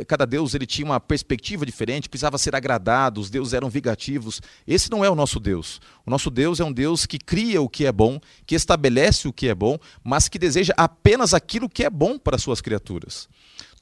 cada 0.09 0.25
deus 0.25 0.55
ele 0.55 0.67
tinha 0.67 0.87
uma 0.87 0.99
perspectiva 0.99 1.65
diferente, 1.65 2.09
precisava 2.09 2.39
ser 2.39 2.57
agradado, 2.57 3.21
os 3.21 3.31
deuses 3.31 3.53
eram 3.53 3.69
vingativos. 3.69 4.41
Esse 4.67 4.91
não 4.91 5.05
é 5.05 5.11
o 5.11 5.15
nosso 5.15 5.39
Deus. 5.39 5.81
O 6.05 6.11
nosso 6.11 6.31
Deus 6.31 6.59
é 6.59 6.65
um 6.65 6.73
Deus 6.73 7.07
que 7.07 7.19
cria 7.19 7.61
o 7.61 7.69
que 7.69 7.87
é 7.87 7.93
bom, 7.93 8.19
que 8.47 8.55
estabelece 8.55 9.29
o 9.29 9.33
que 9.33 9.47
é 9.49 9.55
bom, 9.55 9.79
mas 10.03 10.27
que 10.27 10.39
deseja 10.39 10.73
apenas 10.77 11.35
aquilo 11.35 11.69
que 11.69 11.85
é 11.85 11.91
bom 11.91 12.19
para 12.19 12.39
suas 12.39 12.61
criaturas 12.61 13.29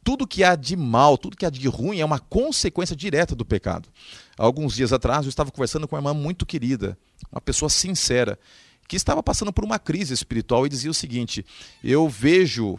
tudo 0.04 0.26
que 0.26 0.44
há 0.44 0.54
de 0.54 0.76
mal, 0.76 1.16
tudo 1.16 1.36
que 1.36 1.46
há 1.46 1.50
de 1.50 1.66
ruim 1.66 1.98
é 1.98 2.04
uma 2.04 2.18
consequência 2.18 2.94
direta 2.94 3.34
do 3.34 3.44
pecado. 3.44 3.88
Alguns 4.36 4.74
dias 4.74 4.92
atrás 4.92 5.24
eu 5.24 5.30
estava 5.30 5.50
conversando 5.50 5.88
com 5.88 5.96
uma 5.96 6.10
irmã 6.10 6.14
muito 6.14 6.44
querida, 6.44 6.96
uma 7.32 7.40
pessoa 7.40 7.70
sincera, 7.70 8.38
que 8.86 8.96
estava 8.96 9.22
passando 9.22 9.52
por 9.52 9.64
uma 9.64 9.78
crise 9.78 10.12
espiritual 10.12 10.66
e 10.66 10.68
dizia 10.68 10.90
o 10.90 10.94
seguinte: 10.94 11.44
Eu 11.82 12.06
vejo 12.06 12.78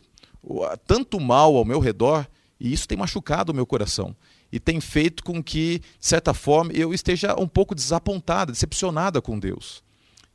tanto 0.86 1.20
mal 1.20 1.56
ao 1.58 1.66
meu 1.66 1.80
redor 1.80 2.28
e 2.60 2.72
isso 2.72 2.88
tem 2.88 2.98
machucado 2.98 3.52
o 3.52 3.56
meu 3.56 3.66
coração 3.66 4.16
e 4.52 4.60
tem 4.60 4.80
feito 4.80 5.24
com 5.24 5.44
que, 5.44 5.80
de 5.80 6.06
certa 6.06 6.34
forma, 6.34 6.72
eu 6.72 6.94
esteja 6.94 7.36
um 7.38 7.48
pouco 7.48 7.74
desapontada, 7.74 8.52
decepcionada 8.52 9.22
com 9.22 9.40
Deus. 9.40 9.84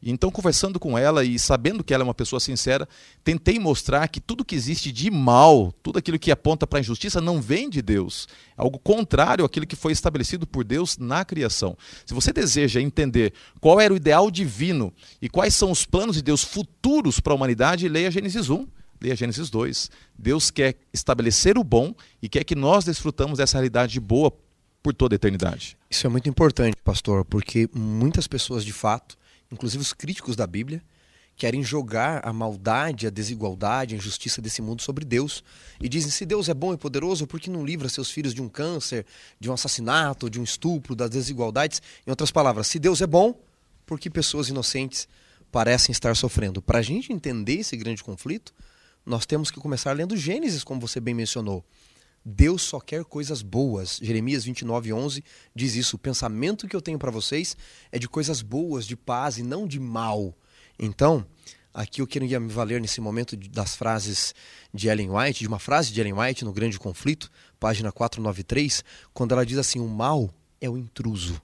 Então, 0.03 0.31
conversando 0.31 0.81
com 0.81 0.97
ela 0.97 1.25
e 1.25 1.39
sabendo 1.39 1.85
que 1.85 1.93
ela 1.93 2.03
é 2.03 2.07
uma 2.07 2.15
pessoa 2.15 2.41
sincera, 2.41 2.89
tentei 3.23 3.59
mostrar 3.59 4.09
que 4.09 4.21
tudo 4.21 4.45
que 4.45 4.55
existe 4.55 4.91
de 4.91 5.11
mal, 5.11 5.73
tudo 5.83 5.99
aquilo 5.99 6.19
que 6.19 6.31
aponta 6.31 6.67
para 6.67 6.79
a 6.79 6.81
injustiça, 6.81 7.21
não 7.21 7.41
vem 7.41 7.69
de 7.69 7.83
Deus. 7.83 8.27
Algo 8.57 8.79
contrário 8.79 9.45
àquilo 9.45 9.67
que 9.67 9.77
foi 9.77 9.93
estabelecido 9.93 10.47
por 10.47 10.65
Deus 10.65 10.97
na 10.97 11.25
criação. 11.25 11.77
Se 12.07 12.15
você 12.15 12.33
deseja 12.33 12.81
entender 12.81 13.35
qual 13.61 13.79
era 13.79 13.93
o 13.93 13.97
ideal 13.97 14.31
divino 14.31 14.93
e 15.21 15.29
quais 15.29 15.55
são 15.55 15.71
os 15.71 15.85
planos 15.85 16.17
de 16.17 16.23
Deus 16.23 16.43
futuros 16.43 17.21
para 17.21 17.35
a 17.35 17.37
humanidade, 17.37 17.89
leia 17.89 18.11
Gênesis 18.11 18.49
1. 18.49 18.67
Leia 19.03 19.17
Gênesis 19.17 19.51
2. 19.51 19.91
Deus 20.19 20.51
quer 20.51 20.77
estabelecer 20.93 21.59
o 21.59 21.65
bom 21.65 21.95
e 22.23 22.29
quer 22.29 22.45
que 22.45 22.55
nós 22.55 22.85
desfrutamos 22.85 23.39
dessa 23.39 23.59
realidade 23.59 23.99
boa 24.01 24.33
por 24.83 24.95
toda 24.95 25.15
a 25.15 25.17
eternidade. 25.17 25.77
Isso 25.91 26.07
é 26.07 26.11
muito 26.11 26.29
importante, 26.29 26.77
pastor, 26.83 27.25
porque 27.25 27.69
muitas 27.75 28.27
pessoas 28.27 28.65
de 28.65 28.73
fato 28.73 29.19
inclusive 29.51 29.83
os 29.83 29.93
críticos 29.93 30.37
da 30.37 30.47
Bíblia, 30.47 30.83
querem 31.41 31.63
jogar 31.63 32.21
a 32.23 32.35
maldade, 32.35 33.07
a 33.07 33.11
desigualdade, 33.11 33.95
a 33.95 33.99
injustiça 33.99 34.43
desse 34.43 34.61
mundo 34.61 34.83
sobre 34.83 35.07
Deus. 35.07 35.43
E 35.81 35.89
dizem: 35.89 36.11
se 36.11 36.27
Deus 36.27 36.51
é 36.51 36.55
bom 36.55 36.75
e 36.75 36.77
poderoso, 36.77 37.27
por 37.27 37.41
que 37.41 37.49
não 37.49 37.65
livra 37.65 37.89
seus 37.89 38.11
filhos 38.11 38.35
de 38.35 38.43
um 38.43 38.49
câncer, 38.49 39.07
de 39.41 39.49
um 39.49 39.55
assassinato, 39.55 40.29
de 40.29 40.39
um 40.39 40.45
estupro, 40.45 40.95
das 40.95 41.09
desigualdades? 41.09 41.81
Em 42.07 42.11
outras 42.11 42.31
palavras, 42.31 42.67
se 42.67 42.79
Deus 42.79 43.01
é 43.01 43.07
bom, 43.07 43.35
por 43.87 43.99
que 43.99 44.11
pessoas 44.11 44.51
inocentes 44.51 45.09
parecem 45.51 45.93
estar 45.93 46.15
sofrendo? 46.15 46.61
Para 46.61 46.81
a 46.81 46.83
gente 46.83 47.11
entender 47.11 47.61
esse 47.61 47.75
grande 47.75 48.05
conflito, 48.05 48.53
nós 49.07 49.25
temos 49.25 49.51
que 49.51 49.59
começar 49.59 49.93
lendo 49.93 50.17
Gênesis, 50.17 50.63
como 50.63 50.79
você 50.79 51.01
bem 51.01 51.15
mencionou. 51.15 51.65
Deus 52.25 52.63
só 52.63 52.79
quer 52.81 53.05
coisas 53.05 53.43
boas. 53.43 53.99
Jeremias 54.03 54.45
29, 54.45 54.93
11 54.93 55.25
diz 55.55 55.75
isso. 55.75 55.97
O 55.97 55.99
pensamento 55.99 56.69
que 56.69 56.77
eu 56.77 56.83
tenho 56.83 56.99
para 56.99 57.11
vocês 57.11 57.57
é 57.91 57.99
de 57.99 58.09
coisas 58.09 58.43
boas, 58.43 58.87
de 58.87 58.97
paz 58.97 59.39
e 59.39 59.43
não 59.43 59.67
de 59.67 59.81
mal. 59.81 60.37
Então, 60.79 61.27
aqui 61.73 62.01
eu 62.03 62.07
queria 62.07 62.39
me 62.39 62.53
valer 62.53 62.81
nesse 62.81 63.01
momento 63.01 63.37
das 63.37 63.75
frases 63.75 64.35
de 64.73 64.89
Ellen 64.89 65.11
White, 65.11 65.41
de 65.41 65.49
uma 65.49 65.59
frase 65.59 65.93
de 65.93 66.01
Ellen 66.01 66.15
White 66.15 66.45
no 66.45 66.53
Grande 66.53 66.79
Conflito, 66.79 67.31
página 67.59 67.91
493, 67.91 68.85
quando 69.13 69.33
ela 69.33 69.47
diz 69.47 69.59
assim: 69.59 69.81
O 69.81 69.89
mal 69.89 70.33
é 70.61 70.69
o 70.69 70.77
intruso, 70.77 71.41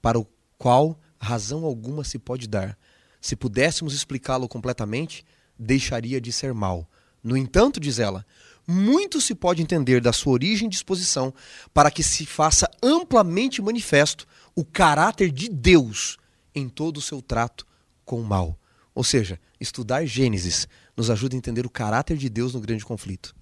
para 0.00 0.18
o 0.18 0.26
qual 0.56 0.98
razão 1.20 1.64
alguma 1.64 2.04
se 2.04 2.18
pode 2.18 2.48
dar. 2.48 2.78
Se 3.20 3.36
pudéssemos 3.36 3.92
explicá-lo 3.92 4.48
completamente, 4.48 5.24
deixaria 5.58 6.20
de 6.20 6.32
ser 6.32 6.54
mal. 6.54 6.88
No 7.22 7.36
entanto, 7.36 7.80
diz 7.80 7.98
ela, 7.98 8.24
muito 8.68 9.18
se 9.18 9.34
pode 9.34 9.62
entender 9.62 9.98
da 9.98 10.12
sua 10.12 10.34
origem 10.34 10.66
e 10.66 10.70
disposição 10.70 11.32
para 11.72 11.90
que 11.90 12.02
se 12.02 12.26
faça 12.26 12.70
amplamente 12.82 13.62
manifesto 13.62 14.26
o 14.54 14.62
caráter 14.62 15.32
de 15.32 15.48
Deus 15.48 16.18
em 16.54 16.68
todo 16.68 16.98
o 16.98 17.02
seu 17.02 17.22
trato 17.22 17.66
com 18.04 18.20
o 18.20 18.24
mal. 18.24 18.58
Ou 18.94 19.02
seja, 19.02 19.40
estudar 19.58 20.04
Gênesis 20.04 20.68
nos 20.94 21.08
ajuda 21.08 21.34
a 21.34 21.38
entender 21.38 21.64
o 21.64 21.70
caráter 21.70 22.18
de 22.18 22.28
Deus 22.28 22.52
no 22.52 22.60
grande 22.60 22.84
conflito. 22.84 23.34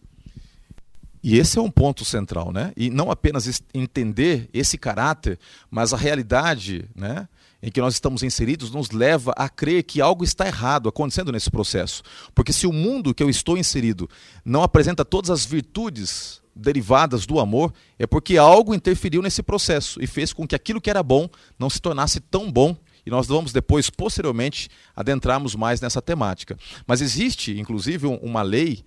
E 1.22 1.38
esse 1.38 1.58
é 1.58 1.60
um 1.60 1.70
ponto 1.70 2.04
central, 2.04 2.52
né? 2.52 2.72
E 2.76 2.88
não 2.88 3.10
apenas 3.10 3.60
entender 3.74 4.48
esse 4.52 4.78
caráter, 4.78 5.40
mas 5.68 5.92
a 5.92 5.96
realidade, 5.96 6.88
né? 6.94 7.28
Em 7.66 7.70
que 7.72 7.80
nós 7.80 7.94
estamos 7.94 8.22
inseridos 8.22 8.70
nos 8.70 8.92
leva 8.92 9.32
a 9.36 9.48
crer 9.48 9.82
que 9.82 10.00
algo 10.00 10.22
está 10.22 10.46
errado 10.46 10.88
acontecendo 10.88 11.32
nesse 11.32 11.50
processo. 11.50 12.00
Porque 12.32 12.52
se 12.52 12.64
o 12.64 12.72
mundo 12.72 13.12
que 13.12 13.20
eu 13.20 13.28
estou 13.28 13.58
inserido 13.58 14.08
não 14.44 14.62
apresenta 14.62 15.04
todas 15.04 15.30
as 15.30 15.44
virtudes 15.44 16.40
derivadas 16.54 17.26
do 17.26 17.40
amor, 17.40 17.74
é 17.98 18.06
porque 18.06 18.38
algo 18.38 18.72
interferiu 18.72 19.20
nesse 19.20 19.42
processo 19.42 20.00
e 20.00 20.06
fez 20.06 20.32
com 20.32 20.46
que 20.46 20.54
aquilo 20.54 20.80
que 20.80 20.88
era 20.88 21.02
bom 21.02 21.28
não 21.58 21.68
se 21.68 21.80
tornasse 21.80 22.20
tão 22.20 22.52
bom. 22.52 22.76
E 23.04 23.10
nós 23.10 23.26
vamos 23.26 23.52
depois, 23.52 23.90
posteriormente, 23.90 24.68
adentrarmos 24.94 25.56
mais 25.56 25.80
nessa 25.80 26.00
temática. 26.00 26.56
Mas 26.86 27.00
existe, 27.00 27.58
inclusive, 27.58 28.06
uma 28.06 28.42
lei 28.42 28.84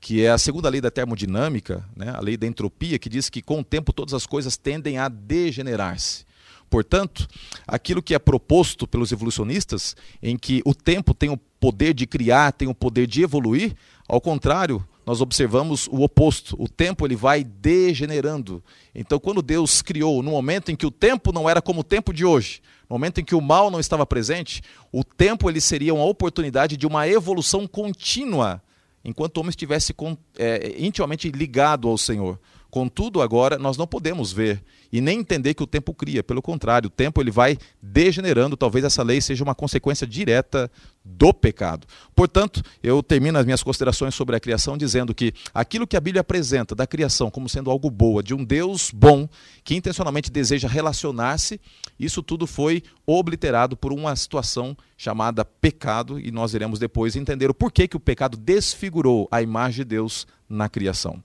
que 0.00 0.24
é 0.24 0.30
a 0.30 0.38
segunda 0.38 0.68
lei 0.68 0.80
da 0.80 0.90
termodinâmica, 0.90 1.88
né, 1.94 2.12
a 2.12 2.20
lei 2.20 2.36
da 2.36 2.46
entropia, 2.46 2.98
que 2.98 3.08
diz 3.08 3.30
que 3.30 3.40
com 3.40 3.60
o 3.60 3.64
tempo 3.64 3.92
todas 3.92 4.14
as 4.14 4.26
coisas 4.26 4.56
tendem 4.56 4.98
a 4.98 5.08
degenerar-se. 5.08 6.26
Portanto, 6.68 7.26
aquilo 7.66 8.02
que 8.02 8.14
é 8.14 8.18
proposto 8.18 8.86
pelos 8.86 9.12
evolucionistas, 9.12 9.96
em 10.22 10.36
que 10.36 10.62
o 10.64 10.74
tempo 10.74 11.14
tem 11.14 11.30
o 11.30 11.36
poder 11.36 11.94
de 11.94 12.06
criar, 12.06 12.52
tem 12.52 12.68
o 12.68 12.74
poder 12.74 13.06
de 13.06 13.22
evoluir, 13.22 13.74
ao 14.08 14.20
contrário, 14.20 14.86
nós 15.06 15.20
observamos 15.20 15.86
o 15.86 16.02
oposto. 16.02 16.56
O 16.58 16.68
tempo 16.68 17.06
ele 17.06 17.14
vai 17.14 17.44
degenerando. 17.44 18.62
Então, 18.92 19.20
quando 19.20 19.40
Deus 19.40 19.80
criou, 19.80 20.20
no 20.22 20.32
momento 20.32 20.70
em 20.70 20.76
que 20.76 20.84
o 20.84 20.90
tempo 20.90 21.32
não 21.32 21.48
era 21.48 21.62
como 21.62 21.80
o 21.80 21.84
tempo 21.84 22.12
de 22.12 22.24
hoje, 22.24 22.60
no 22.90 22.94
momento 22.94 23.20
em 23.20 23.24
que 23.24 23.34
o 23.34 23.40
mal 23.40 23.70
não 23.70 23.78
estava 23.78 24.04
presente, 24.04 24.62
o 24.92 25.04
tempo 25.04 25.48
ele 25.48 25.60
seria 25.60 25.94
uma 25.94 26.04
oportunidade 26.04 26.76
de 26.76 26.86
uma 26.86 27.06
evolução 27.08 27.68
contínua, 27.68 28.60
enquanto 29.04 29.36
o 29.36 29.40
homem 29.40 29.50
estivesse 29.50 29.94
é, 30.36 30.74
intimamente 30.78 31.30
ligado 31.30 31.88
ao 31.88 31.96
Senhor. 31.96 32.38
Contudo, 32.76 33.22
agora 33.22 33.56
nós 33.56 33.78
não 33.78 33.86
podemos 33.86 34.34
ver 34.34 34.62
e 34.92 35.00
nem 35.00 35.20
entender 35.20 35.54
que 35.54 35.62
o 35.62 35.66
tempo 35.66 35.94
cria. 35.94 36.22
Pelo 36.22 36.42
contrário, 36.42 36.88
o 36.88 36.90
tempo 36.90 37.22
ele 37.22 37.30
vai 37.30 37.56
degenerando. 37.80 38.54
Talvez 38.54 38.84
essa 38.84 39.02
lei 39.02 39.18
seja 39.18 39.42
uma 39.42 39.54
consequência 39.54 40.06
direta 40.06 40.70
do 41.02 41.32
pecado. 41.32 41.86
Portanto, 42.14 42.62
eu 42.82 43.02
termino 43.02 43.38
as 43.38 43.46
minhas 43.46 43.62
considerações 43.62 44.14
sobre 44.14 44.36
a 44.36 44.40
criação 44.40 44.76
dizendo 44.76 45.14
que 45.14 45.32
aquilo 45.54 45.86
que 45.86 45.96
a 45.96 46.00
Bíblia 46.02 46.20
apresenta 46.20 46.74
da 46.74 46.86
criação 46.86 47.30
como 47.30 47.48
sendo 47.48 47.70
algo 47.70 47.88
boa, 47.90 48.22
de 48.22 48.34
um 48.34 48.44
Deus 48.44 48.90
bom, 48.90 49.26
que 49.64 49.74
intencionalmente 49.74 50.30
deseja 50.30 50.68
relacionar-se, 50.68 51.58
isso 51.98 52.22
tudo 52.22 52.46
foi 52.46 52.82
obliterado 53.06 53.74
por 53.74 53.90
uma 53.90 54.14
situação 54.14 54.76
chamada 54.98 55.46
pecado, 55.46 56.20
e 56.20 56.30
nós 56.30 56.52
iremos 56.52 56.78
depois 56.78 57.16
entender 57.16 57.48
o 57.48 57.54
porquê 57.54 57.88
que 57.88 57.96
o 57.96 58.00
pecado 58.00 58.36
desfigurou 58.36 59.26
a 59.30 59.40
imagem 59.40 59.78
de 59.78 59.84
Deus 59.84 60.26
na 60.46 60.68
criação. 60.68 61.24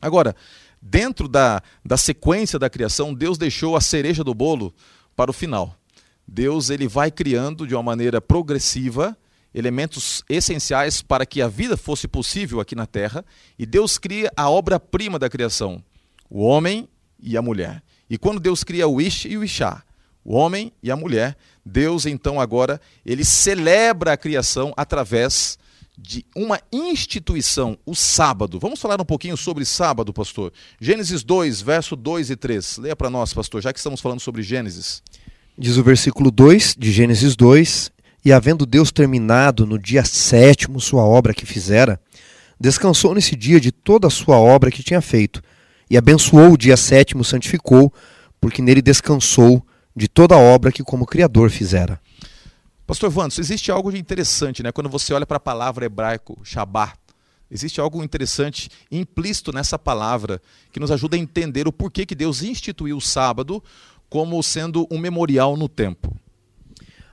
Agora, 0.00 0.34
dentro 0.80 1.28
da, 1.28 1.62
da 1.84 1.96
sequência 1.96 2.58
da 2.58 2.70
criação, 2.70 3.14
Deus 3.14 3.38
deixou 3.38 3.76
a 3.76 3.80
cereja 3.80 4.22
do 4.22 4.34
bolo 4.34 4.74
para 5.14 5.30
o 5.30 5.34
final. 5.34 5.76
Deus 6.26 6.70
ele 6.70 6.88
vai 6.88 7.10
criando 7.10 7.66
de 7.66 7.74
uma 7.74 7.82
maneira 7.82 8.20
progressiva 8.20 9.16
elementos 9.56 10.22
essenciais 10.28 11.00
para 11.00 11.24
que 11.24 11.40
a 11.40 11.48
vida 11.48 11.78
fosse 11.78 12.06
possível 12.06 12.60
aqui 12.60 12.74
na 12.74 12.84
Terra, 12.84 13.24
e 13.58 13.64
Deus 13.64 13.96
cria 13.96 14.30
a 14.36 14.50
obra-prima 14.50 15.18
da 15.18 15.30
criação, 15.30 15.82
o 16.28 16.42
homem 16.42 16.86
e 17.18 17.38
a 17.38 17.42
mulher. 17.42 17.82
E 18.08 18.18
quando 18.18 18.38
Deus 18.38 18.62
cria 18.62 18.86
o 18.86 19.00
Ish 19.00 19.24
e 19.24 19.38
o 19.38 19.42
Ishá, 19.42 19.82
o 20.22 20.34
homem 20.34 20.72
e 20.82 20.90
a 20.90 20.96
mulher, 20.96 21.38
Deus 21.64 22.04
então 22.04 22.38
agora 22.38 22.78
ele 23.04 23.24
celebra 23.24 24.12
a 24.12 24.16
criação 24.16 24.74
através 24.76 25.58
de 25.98 26.26
uma 26.36 26.60
instituição, 26.70 27.78
o 27.86 27.94
sábado. 27.94 28.58
Vamos 28.58 28.80
falar 28.80 29.00
um 29.00 29.04
pouquinho 29.04 29.36
sobre 29.36 29.64
sábado, 29.64 30.12
pastor. 30.12 30.52
Gênesis 30.80 31.22
2, 31.24 31.62
verso 31.62 31.96
2 31.96 32.30
e 32.30 32.36
3. 32.36 32.78
Leia 32.78 32.96
para 32.96 33.08
nós, 33.08 33.32
pastor, 33.32 33.62
já 33.62 33.72
que 33.72 33.78
estamos 33.78 34.00
falando 34.00 34.20
sobre 34.20 34.42
Gênesis. 34.42 35.02
Diz 35.58 35.78
o 35.78 35.82
versículo 35.82 36.30
2 36.30 36.76
de 36.78 36.92
Gênesis 36.92 37.34
2: 37.34 37.90
E 38.24 38.32
havendo 38.32 38.66
Deus 38.66 38.92
terminado 38.92 39.66
no 39.66 39.78
dia 39.78 40.04
sétimo 40.04 40.80
sua 40.80 41.02
obra 41.02 41.32
que 41.32 41.46
fizera, 41.46 41.98
descansou 42.60 43.14
nesse 43.14 43.34
dia 43.34 43.58
de 43.58 43.72
toda 43.72 44.06
a 44.06 44.10
sua 44.10 44.38
obra 44.38 44.70
que 44.70 44.82
tinha 44.82 45.00
feito, 45.00 45.42
e 45.90 45.96
abençoou 45.96 46.52
o 46.52 46.58
dia 46.58 46.76
sétimo, 46.76 47.24
santificou, 47.24 47.92
porque 48.38 48.60
nele 48.60 48.82
descansou 48.82 49.64
de 49.94 50.08
toda 50.08 50.34
a 50.34 50.38
obra 50.38 50.70
que 50.70 50.82
como 50.82 51.06
Criador 51.06 51.50
fizera. 51.50 51.98
Pastor 52.86 53.10
Vantos, 53.10 53.40
existe 53.40 53.72
algo 53.72 53.90
de 53.90 53.98
interessante, 53.98 54.62
né? 54.62 54.70
Quando 54.70 54.88
você 54.88 55.12
olha 55.12 55.26
para 55.26 55.38
a 55.38 55.40
palavra 55.40 55.84
hebraico, 55.84 56.38
Shabbat, 56.44 56.96
existe 57.50 57.80
algo 57.80 58.00
interessante 58.02 58.70
implícito 58.92 59.52
nessa 59.52 59.76
palavra 59.76 60.40
que 60.70 60.78
nos 60.78 60.92
ajuda 60.92 61.16
a 61.16 61.18
entender 61.18 61.66
o 61.66 61.72
porquê 61.72 62.06
que 62.06 62.14
Deus 62.14 62.44
instituiu 62.44 62.96
o 62.96 63.00
sábado 63.00 63.60
como 64.08 64.40
sendo 64.40 64.86
um 64.88 65.00
memorial 65.00 65.56
no 65.56 65.68
tempo. 65.68 66.14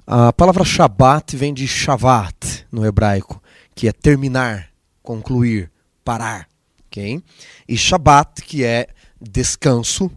A 0.05 0.31
palavra 0.31 0.63
Shabbat 0.63 1.35
vem 1.35 1.51
de 1.51 1.67
Shavat 1.67 2.67
no 2.71 2.85
hebraico, 2.85 3.41
que 3.73 3.87
é 3.87 3.91
terminar, 3.91 4.69
concluir, 5.01 5.71
parar. 6.03 6.47
Okay? 6.85 7.23
E 7.67 7.75
Shabbat, 7.75 8.43
que 8.43 8.63
é 8.63 8.89
descanso, 9.19 10.11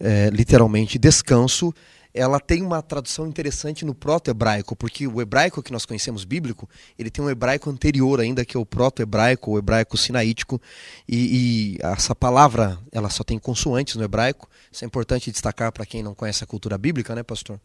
é, 0.00 0.30
literalmente 0.30 0.98
descanso, 0.98 1.72
ela 2.12 2.40
tem 2.40 2.62
uma 2.62 2.82
tradução 2.82 3.26
interessante 3.26 3.84
no 3.84 3.94
proto-hebraico, 3.94 4.74
porque 4.74 5.06
o 5.06 5.20
hebraico 5.20 5.62
que 5.62 5.72
nós 5.72 5.86
conhecemos 5.86 6.24
bíblico, 6.24 6.68
ele 6.98 7.10
tem 7.10 7.24
um 7.24 7.30
hebraico 7.30 7.70
anterior 7.70 8.20
ainda, 8.20 8.44
que 8.44 8.56
é 8.56 8.60
o 8.60 8.66
proto-hebraico, 8.66 9.52
o 9.52 9.58
hebraico 9.58 9.96
sinaítico, 9.96 10.60
e, 11.08 11.76
e, 11.76 11.78
essa 11.80 12.14
palavra, 12.14 12.78
ela 12.90 13.08
só 13.10 13.22
tem 13.22 13.38
consoantes 13.38 13.94
no 13.96 14.02
hebraico, 14.02 14.48
isso 14.70 14.84
é 14.84 14.86
importante 14.86 15.30
destacar 15.30 15.70
para 15.72 15.86
quem 15.86 16.02
não 16.02 16.14
conhece 16.14 16.42
a 16.42 16.46
cultura 16.46 16.76
bíblica, 16.76 17.14
né, 17.14 17.22
pastor? 17.22 17.60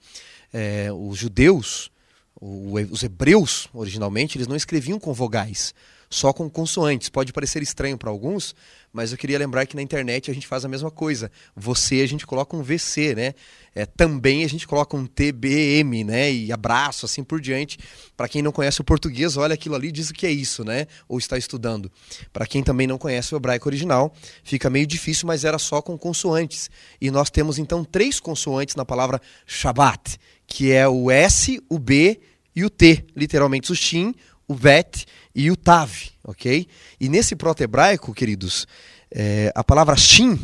É, 0.54 0.92
os 0.92 1.18
judeus, 1.18 1.92
os 2.40 3.04
hebreus, 3.04 3.68
originalmente, 3.74 4.38
eles 4.38 4.48
não 4.48 4.56
escreviam 4.56 5.00
com 5.00 5.14
vogais, 5.14 5.74
só 6.10 6.32
com 6.32 6.50
consoantes. 6.50 7.10
Pode 7.10 7.34
parecer 7.34 7.62
estranho 7.62 7.98
para 7.98 8.10
alguns, 8.10 8.56
mas 8.92 9.12
eu 9.12 9.18
queria 9.18 9.38
lembrar 9.38 9.66
que 9.66 9.76
na 9.76 9.82
internet 9.82 10.32
a 10.32 10.34
gente 10.34 10.48
faz 10.48 10.64
a 10.64 10.68
mesma 10.68 10.90
coisa. 10.90 11.32
Você 11.56 12.02
a 12.02 12.08
gente 12.08 12.26
coloca 12.26 12.56
um 12.56 12.64
VC, 12.64 13.14
né? 13.16 13.34
É, 13.74 13.86
também 13.86 14.46
a 14.46 14.48
gente 14.48 14.66
coloca 14.66 14.96
um 14.96 15.06
TBM, 15.06 16.06
né? 16.06 16.32
E 16.32 16.52
abraço, 16.52 17.06
assim 17.06 17.24
por 17.24 17.42
diante. 17.42 17.78
Para 18.16 18.30
quem 18.30 18.42
não 18.42 18.52
conhece 18.52 18.80
o 18.80 18.84
português, 18.84 19.36
olha 19.36 19.54
aquilo 19.54 19.76
ali 19.76 19.92
diz 19.92 20.10
o 20.10 20.14
que 20.14 20.26
é 20.26 20.32
isso, 20.32 20.64
né? 20.64 20.88
Ou 21.10 21.18
está 21.18 21.38
estudando. 21.38 21.92
Para 22.32 22.48
quem 22.48 22.64
também 22.64 22.88
não 22.88 22.98
conhece 22.98 23.34
o 23.34 23.38
hebraico 23.38 23.68
original, 23.68 24.14
fica 24.44 24.70
meio 24.70 24.88
difícil, 24.88 25.28
mas 25.28 25.44
era 25.44 25.60
só 25.60 25.82
com 25.82 25.98
consoantes. 25.98 26.70
E 27.02 27.12
nós 27.12 27.30
temos 27.30 27.60
então 27.60 27.84
três 27.84 28.20
consoantes 28.20 28.76
na 28.76 28.86
palavra 28.86 29.22
Shabbat, 29.46 30.18
que 30.48 30.72
é 30.72 30.88
o 30.88 31.12
S, 31.12 31.62
o 31.68 31.78
B 31.78 32.20
e 32.56 32.64
o 32.64 32.70
T, 32.70 33.06
literalmente 33.14 33.72
o 33.74 33.76
Shin, 33.76 34.16
o 34.48 34.54
vet 34.54 35.06
e 35.34 35.50
o 35.50 35.56
tav, 35.56 35.92
ok? 36.24 36.68
E 37.00 37.10
nesse 37.10 37.36
proto-hebraico, 37.36 38.14
queridos, 38.14 38.68
é, 39.12 39.52
a 39.56 39.64
palavra 39.64 39.96
shin, 39.96 40.40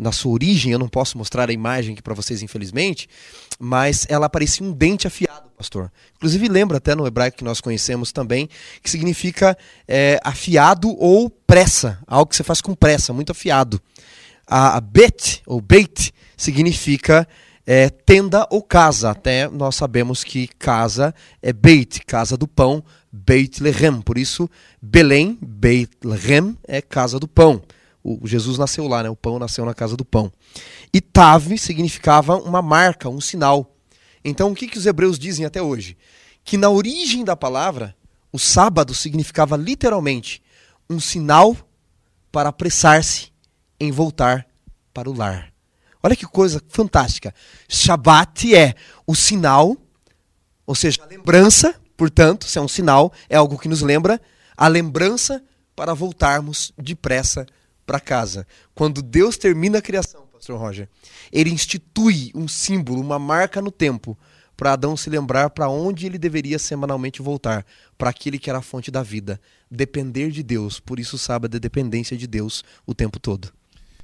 na 0.00 0.10
sua 0.10 0.32
origem, 0.32 0.72
eu 0.72 0.78
não 0.78 0.88
posso 0.88 1.16
mostrar 1.16 1.48
a 1.48 1.52
imagem 1.52 1.92
aqui 1.92 2.02
para 2.02 2.14
vocês, 2.14 2.42
infelizmente, 2.42 3.08
mas 3.58 4.04
ela 4.08 4.28
parecia 4.28 4.66
um 4.66 4.72
dente 4.72 5.06
afiado, 5.06 5.48
pastor. 5.56 5.92
Inclusive 6.16 6.48
lembra 6.48 6.78
até 6.78 6.94
no 6.94 7.06
hebraico 7.06 7.36
que 7.38 7.44
nós 7.44 7.60
conhecemos 7.60 8.10
também, 8.10 8.48
que 8.82 8.90
significa 8.90 9.56
é, 9.86 10.18
afiado 10.24 10.88
ou 10.98 11.30
pressa, 11.30 11.98
algo 12.06 12.30
que 12.30 12.36
você 12.36 12.42
faz 12.42 12.60
com 12.60 12.74
pressa, 12.74 13.12
muito 13.12 13.30
afiado. 13.30 13.80
A, 14.46 14.76
a 14.76 14.80
bet, 14.80 15.40
ou 15.46 15.60
beit, 15.60 16.12
significa 16.36 17.28
é, 17.72 17.88
tenda 17.88 18.48
ou 18.50 18.60
casa. 18.60 19.12
Até 19.12 19.48
nós 19.48 19.76
sabemos 19.76 20.24
que 20.24 20.48
casa 20.48 21.14
é 21.40 21.52
Beit, 21.52 22.00
casa 22.04 22.36
do 22.36 22.48
pão, 22.48 22.82
Beit 23.12 23.62
Lehem. 23.62 24.02
Por 24.02 24.18
isso, 24.18 24.50
Belém, 24.82 25.38
Beit 25.40 25.92
Lehem, 26.02 26.58
é 26.66 26.82
casa 26.82 27.20
do 27.20 27.28
pão. 27.28 27.62
O 28.02 28.26
Jesus 28.26 28.58
nasceu 28.58 28.88
lá, 28.88 29.04
né? 29.04 29.08
o 29.08 29.14
pão 29.14 29.38
nasceu 29.38 29.64
na 29.64 29.72
casa 29.72 29.96
do 29.96 30.04
pão. 30.04 30.32
E 30.92 31.00
Tav 31.00 31.56
significava 31.58 32.34
uma 32.38 32.60
marca, 32.60 33.08
um 33.08 33.20
sinal. 33.20 33.72
Então, 34.24 34.50
o 34.50 34.54
que, 34.54 34.66
que 34.66 34.78
os 34.78 34.86
hebreus 34.86 35.16
dizem 35.16 35.46
até 35.46 35.62
hoje? 35.62 35.96
Que 36.42 36.56
na 36.56 36.70
origem 36.70 37.24
da 37.24 37.36
palavra, 37.36 37.94
o 38.32 38.38
sábado 38.38 38.92
significava 38.96 39.56
literalmente 39.56 40.42
um 40.88 40.98
sinal 40.98 41.56
para 42.32 42.48
apressar-se 42.48 43.28
em 43.78 43.92
voltar 43.92 44.44
para 44.92 45.08
o 45.08 45.16
lar. 45.16 45.49
Olha 46.02 46.16
que 46.16 46.26
coisa 46.26 46.62
fantástica. 46.68 47.34
Shabat 47.68 48.54
é 48.54 48.74
o 49.06 49.14
sinal, 49.14 49.76
ou 50.66 50.74
seja, 50.74 51.02
a 51.02 51.06
lembrança, 51.06 51.74
portanto, 51.96 52.46
se 52.46 52.58
é 52.58 52.60
um 52.60 52.68
sinal, 52.68 53.12
é 53.28 53.36
algo 53.36 53.58
que 53.58 53.68
nos 53.68 53.82
lembra, 53.82 54.20
a 54.56 54.68
lembrança 54.68 55.42
para 55.76 55.94
voltarmos 55.94 56.72
depressa 56.78 57.46
para 57.84 58.00
casa. 58.00 58.46
Quando 58.74 59.02
Deus 59.02 59.36
termina 59.36 59.78
a 59.78 59.82
criação, 59.82 60.26
Pastor 60.32 60.58
Roger, 60.58 60.88
ele 61.30 61.50
institui 61.50 62.30
um 62.34 62.48
símbolo, 62.48 63.00
uma 63.00 63.18
marca 63.18 63.60
no 63.60 63.70
tempo, 63.70 64.16
para 64.56 64.72
Adão 64.72 64.96
se 64.96 65.08
lembrar 65.08 65.50
para 65.50 65.68
onde 65.68 66.06
ele 66.06 66.18
deveria 66.18 66.58
semanalmente 66.58 67.22
voltar, 67.22 67.64
para 67.96 68.10
aquele 68.10 68.38
que 68.38 68.48
era 68.48 68.58
a 68.58 68.62
fonte 68.62 68.90
da 68.90 69.02
vida, 69.02 69.40
depender 69.70 70.30
de 70.30 70.42
Deus. 70.42 70.78
Por 70.78 71.00
isso 71.00 71.16
sábado 71.18 71.56
é 71.56 71.60
dependência 71.60 72.16
de 72.16 72.26
Deus 72.26 72.62
o 72.86 72.94
tempo 72.94 73.18
todo. 73.18 73.50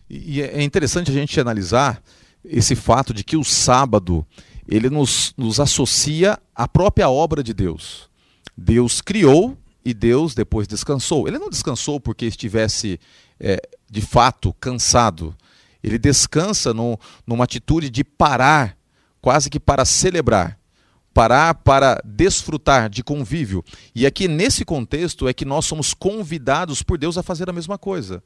E 0.09 0.40
é 0.40 0.62
interessante 0.62 1.11
a 1.11 1.14
gente 1.14 1.38
analisar 1.40 2.03
esse 2.45 2.77
fato 2.77 3.12
de 3.12 3.25
que 3.25 3.37
o 3.37 3.45
sábado 3.45 4.25
ele 4.69 4.88
nos, 4.88 5.33
nos 5.37 5.61
associa 5.61 6.38
à 6.55 6.66
própria 6.66 7.09
obra 7.09 7.42
de 7.42 7.53
Deus. 7.53 8.09
Deus 8.57 9.01
criou 9.01 9.57
e 9.85 9.92
Deus 9.92 10.35
depois 10.35 10.66
descansou. 10.66 11.29
Ele 11.29 11.38
não 11.38 11.51
descansou 11.51 12.01
porque 12.01 12.27
estivesse 12.27 12.99
é, 13.38 13.61
de 13.90 14.01
fato 14.01 14.53
cansado. 14.55 15.37
Ele 15.83 15.99
descansa 15.99 16.75
no, 16.75 16.99
numa 17.27 17.45
atitude 17.45 17.90
de 17.90 18.03
parar, 18.03 18.77
quase 19.21 19.49
que 19.51 19.61
para 19.61 19.85
celebrar 19.85 20.56
parar 21.17 21.55
para 21.55 21.99
desfrutar 22.05 22.91
de 22.91 23.03
convívio. 23.03 23.65
E 23.95 24.05
aqui 24.05 24.29
nesse 24.29 24.67
contexto 24.67 25.27
é 25.27 25.33
que 25.33 25.47
nós 25.47 25.65
somos 25.65 25.95
convidados 25.95 26.83
por 26.83 26.99
Deus 26.99 27.17
a 27.17 27.23
fazer 27.23 27.49
a 27.49 27.55
mesma 27.55 27.79
coisa. 27.79 28.23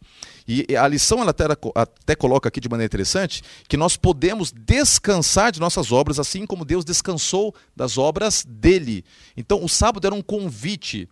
E 0.49 0.67
a 0.77 0.89
lição 0.89 1.21
ela 1.21 1.31
até, 1.31 1.45
até 1.77 2.17
coloca 2.17 2.49
aqui 2.49 2.59
de 2.59 2.69
maneira 2.69 2.91
interessante 2.91 3.45
que 3.69 3.77
nós 3.77 3.97
podemos 3.97 4.51
descansar 4.51 5.53
de 5.53 5.61
nossas 5.61 5.93
obras 5.93 6.19
assim 6.19 6.45
como 6.45 6.65
Deus 6.65 6.85
descansou 6.85 7.55
das 7.77 7.97
obras 7.97 8.45
dele. 8.45 9.05
Então 9.37 9.63
o 9.63 9.69
sábado 9.69 10.05
era 10.05 10.15
um 10.17 10.21
convite 10.21 11.09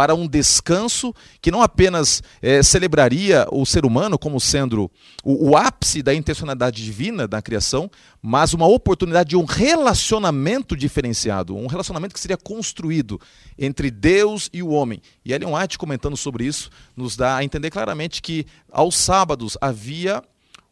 para 0.00 0.14
um 0.14 0.26
descanso 0.26 1.14
que 1.42 1.50
não 1.50 1.60
apenas 1.60 2.22
é, 2.40 2.62
celebraria 2.62 3.46
o 3.52 3.66
ser 3.66 3.84
humano 3.84 4.18
como 4.18 4.40
sendo 4.40 4.90
o, 5.22 5.50
o, 5.50 5.56
ápice 5.58 6.02
da 6.02 6.14
intencionalidade 6.14 6.82
divina 6.82 7.28
da 7.28 7.42
criação, 7.42 7.90
mas 8.22 8.54
uma 8.54 8.66
oportunidade 8.66 9.28
de 9.28 9.36
um 9.36 9.44
relacionamento 9.44 10.74
diferenciado, 10.74 11.54
um 11.54 11.66
relacionamento 11.66 12.14
que 12.14 12.20
seria 12.20 12.38
construído 12.38 13.20
entre 13.58 13.90
Deus 13.90 14.48
e 14.54 14.62
o 14.62 14.70
homem. 14.70 15.02
E 15.22 15.34
Ellen 15.34 15.54
White, 15.54 15.76
comentando 15.76 16.16
sobre 16.16 16.46
isso, 16.46 16.70
nos 16.96 17.14
dá 17.14 17.36
a 17.36 17.44
entender 17.44 17.70
claramente 17.70 18.22
que 18.22 18.46
aos 18.72 18.96
sábados 18.96 19.58
havia 19.60 20.22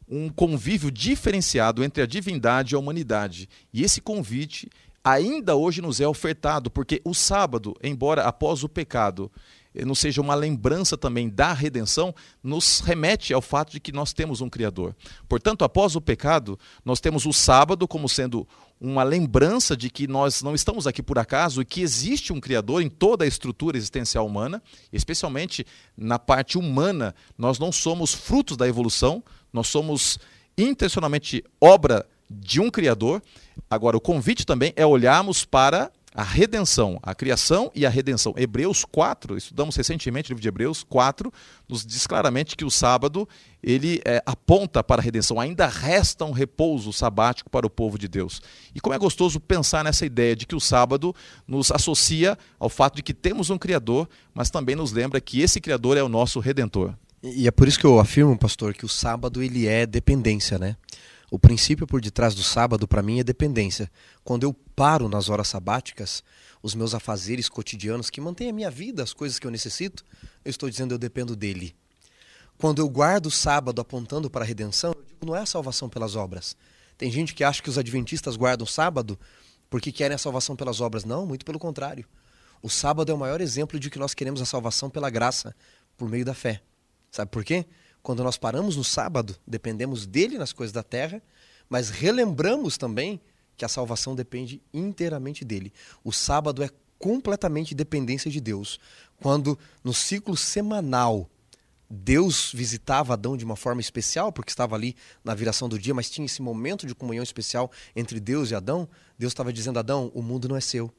um 0.09 0.31
convívio 0.31 0.91
diferenciado 0.91 1.85
entre 1.85 2.03
a 2.03 2.07
divindade 2.07 2.75
e 2.75 2.77
a 2.77 2.79
humanidade. 2.79 3.47
E 3.75 3.85
esse 3.85 4.01
convite 4.01 4.71
ainda 5.03 5.57
hoje 5.57 5.81
nos 5.81 6.01
é 6.01 6.07
ofertado, 6.07 6.71
porque 6.71 7.01
o 7.05 7.15
sábado, 7.15 7.75
embora 7.83 8.25
após 8.25 8.63
o 8.63 8.69
pecado 8.69 9.31
eh, 9.75 9.85
não 9.85 9.95
seja 9.95 10.21
uma 10.21 10.35
lembrança 10.35 10.97
também 10.97 11.29
da 11.29 11.53
redenção, 11.53 12.15
nos 12.43 12.81
remete 12.81 13.33
ao 13.33 13.41
fato 13.41 13.73
de 13.73 13.81
que 13.81 13.93
nós 13.93 14.13
temos 14.13 14.41
um 14.41 14.49
Criador. 14.49 14.95
Portanto, 15.29 15.65
após 15.65 15.95
o 15.97 16.01
pecado, 16.01 16.59
nós 16.85 17.01
temos 17.01 17.27
o 17.27 17.33
sábado 17.33 17.87
como 17.87 18.09
sendo 18.09 18.47
uma 18.81 19.03
lembrança 19.03 19.77
de 19.77 19.91
que 19.91 20.07
nós 20.07 20.43
não 20.43 20.55
estamos 20.55 20.87
aqui 20.87 21.03
por 21.03 21.19
acaso 21.19 21.61
e 21.61 21.65
que 21.65 21.81
existe 21.81 22.33
um 22.33 22.41
Criador 22.41 22.83
em 22.83 22.89
toda 22.89 23.25
a 23.25 23.29
estrutura 23.29 23.77
existencial 23.77 24.27
humana, 24.27 24.63
especialmente 24.93 25.67
na 25.97 26.19
parte 26.19 26.57
humana, 26.57 27.15
nós 27.37 27.59
não 27.59 27.73
somos 27.73 28.15
frutos 28.15 28.57
da 28.57 28.69
evolução, 28.69 29.23
nós 29.53 29.69
somos 29.69 30.19
intencionalmente 30.57 31.45
obra 31.61 32.07
de 32.29 32.61
um 32.61 32.71
Criador. 32.71 33.23
Agora, 33.71 33.97
o 33.97 34.01
convite 34.01 34.47
também 34.47 34.73
é 34.77 34.87
olharmos 34.87 35.45
para 35.45 35.91
a 36.15 36.23
redenção, 36.23 36.99
a 37.01 37.15
criação 37.15 37.71
e 37.75 37.87
a 37.87 37.89
redenção. 37.89 38.35
Hebreus 38.37 38.85
4, 38.85 39.37
estudamos 39.37 39.77
recentemente 39.77 40.29
o 40.29 40.31
livro 40.33 40.43
de 40.43 40.49
Hebreus 40.49 40.83
4, 40.83 41.33
nos 41.69 41.87
diz 41.87 42.07
claramente 42.07 42.57
que 42.57 42.65
o 42.65 42.71
sábado 42.71 43.29
ele 43.63 44.01
é, 44.05 44.23
aponta 44.27 44.83
para 44.83 45.01
a 45.01 45.05
redenção. 45.05 45.39
Ainda 45.39 45.67
resta 45.67 46.25
um 46.25 46.33
repouso 46.33 46.93
sabático 46.93 47.49
para 47.51 47.67
o 47.67 47.71
povo 47.71 47.99
de 47.99 48.09
Deus. 48.09 48.41
E 48.75 48.81
como 48.81 48.95
é 48.95 48.99
gostoso 48.99 49.39
pensar 49.39 49.85
nessa 49.85 50.05
ideia 50.05 50.35
de 50.35 50.47
que 50.47 50.57
o 50.57 50.61
sábado 50.61 51.15
nos 51.47 51.71
associa 51.71 52.37
ao 52.59 52.69
fato 52.69 52.97
de 52.97 53.03
que 53.03 53.15
temos 53.15 53.51
um 53.51 53.59
Criador, 53.59 54.09
mas 54.35 54.51
também 54.51 54.75
nos 54.75 54.91
lembra 54.91 55.21
que 55.21 55.41
esse 55.41 55.61
Criador 55.61 55.97
é 55.97 56.03
o 56.03 56.09
nosso 56.09 56.41
Redentor. 56.41 56.95
E 57.23 57.47
é 57.47 57.51
por 57.51 57.69
isso 57.69 57.79
que 57.79 57.87
eu 57.87 57.99
afirmo, 57.99 58.37
pastor, 58.39 58.75
que 58.75 58.85
o 58.85 58.89
sábado 58.89 59.43
ele 59.43 59.67
é 59.67 59.85
dependência, 59.85 60.59
né? 60.59 60.77
O 61.31 61.39
princípio 61.39 61.87
por 61.87 62.01
detrás 62.01 62.35
do 62.35 62.43
sábado 62.43 62.89
para 62.89 63.03
mim 63.03 63.21
é 63.21 63.25
dependência. 63.25 63.91
Quando 64.25 64.45
eu 64.45 64.55
paro 64.75 65.09
nas 65.09 65.29
horas 65.29 65.49
sabáticas, 65.49 66.23
os 66.63 66.75
meus 66.75 66.95
afazeres 66.95 67.49
cotidianos 67.49 68.09
que 68.09 68.21
mantêm 68.21 68.49
a 68.49 68.53
minha 68.53 68.71
vida, 68.71 69.03
as 69.03 69.13
coisas 69.13 69.39
que 69.39 69.47
eu 69.47 69.51
necessito, 69.51 70.05
eu 70.45 70.51
estou 70.51 70.71
dizendo 70.71 70.95
eu 70.95 70.99
dependo 70.99 71.37
dele. 71.37 71.77
Quando 72.57 72.81
eu 72.81 72.89
guardo 72.89 73.27
o 73.27 73.31
sábado 73.31 73.81
apontando 73.81 74.31
para 74.31 74.43
a 74.43 74.47
redenção, 74.47 74.93
eu 74.97 75.05
digo 75.05 75.27
não 75.27 75.37
é 75.37 75.41
a 75.41 75.47
salvação 75.47 75.89
pelas 75.89 76.17
obras. 76.17 76.57
Tem 76.97 77.11
gente 77.11 77.35
que 77.35 77.45
acha 77.45 77.63
que 77.63 77.71
os 77.71 77.79
adventistas 77.79 78.35
guardam 78.35 78.65
o 78.65 78.69
sábado 78.69 79.19
porque 79.71 79.93
querem 79.93 80.15
a 80.15 80.19
salvação 80.19 80.57
pelas 80.57 80.81
obras. 80.81 81.05
Não, 81.05 81.27
muito 81.27 81.45
pelo 81.45 81.59
contrário. 81.59 82.07
O 82.63 82.69
sábado 82.69 83.13
é 83.13 83.15
o 83.15 83.19
maior 83.19 83.41
exemplo 83.41 83.79
de 83.79 83.91
que 83.91 83.99
nós 83.99 84.15
queremos 84.15 84.41
a 84.41 84.47
salvação 84.47 84.91
pela 84.91 85.11
graça, 85.11 85.55
por 85.97 86.09
meio 86.09 86.25
da 86.25 86.35
fé. 86.35 86.61
Sabe 87.11 87.31
por 87.31 87.45
quê? 87.45 87.67
Quando 88.09 88.25
nós 88.25 88.39
paramos 88.39 88.75
no 88.75 88.83
sábado, 88.83 89.37
dependemos 89.47 90.07
dele 90.07 90.39
nas 90.39 90.51
coisas 90.51 90.73
da 90.73 90.83
terra, 90.83 91.23
mas 91.69 91.91
relembramos 91.91 92.79
também 92.79 93.21
que 93.55 93.67
a 93.67 93.69
salvação 93.69 94.15
depende 94.15 94.63
inteiramente 94.73 95.45
dele. 95.45 95.75
O 96.03 96.11
sábado 96.11 96.63
é 96.63 96.71
completamente 96.99 97.75
dependência 97.75 98.31
de 98.31 98.41
Deus. 98.41 98.81
Quando 99.21 99.59
no 99.85 99.93
ciclo 99.93 100.39
semanal 100.39 101.29
Deus 101.91 102.51
visitava 102.55 103.13
Adão 103.13 103.37
de 103.37 103.45
uma 103.45 103.57
forma 103.57 103.83
especial, 103.83 104.33
porque 104.33 104.53
estava 104.53 104.75
ali 104.75 104.97
na 105.23 105.35
viração 105.35 105.69
do 105.69 105.79
dia, 105.79 105.93
mas 105.93 106.09
tinha 106.09 106.25
esse 106.25 106.41
momento 106.41 106.87
de 106.87 106.95
comunhão 106.95 107.23
especial 107.23 107.71
entre 107.95 108.19
Deus 108.19 108.51
e 108.51 108.55
Adão. 108.55 108.89
Deus 109.19 109.33
estava 109.35 109.53
dizendo: 109.53 109.79
Adão, 109.79 110.11
o 110.15 110.23
mundo 110.23 110.49
não 110.49 110.57
é 110.57 110.63
seu, 110.63 110.91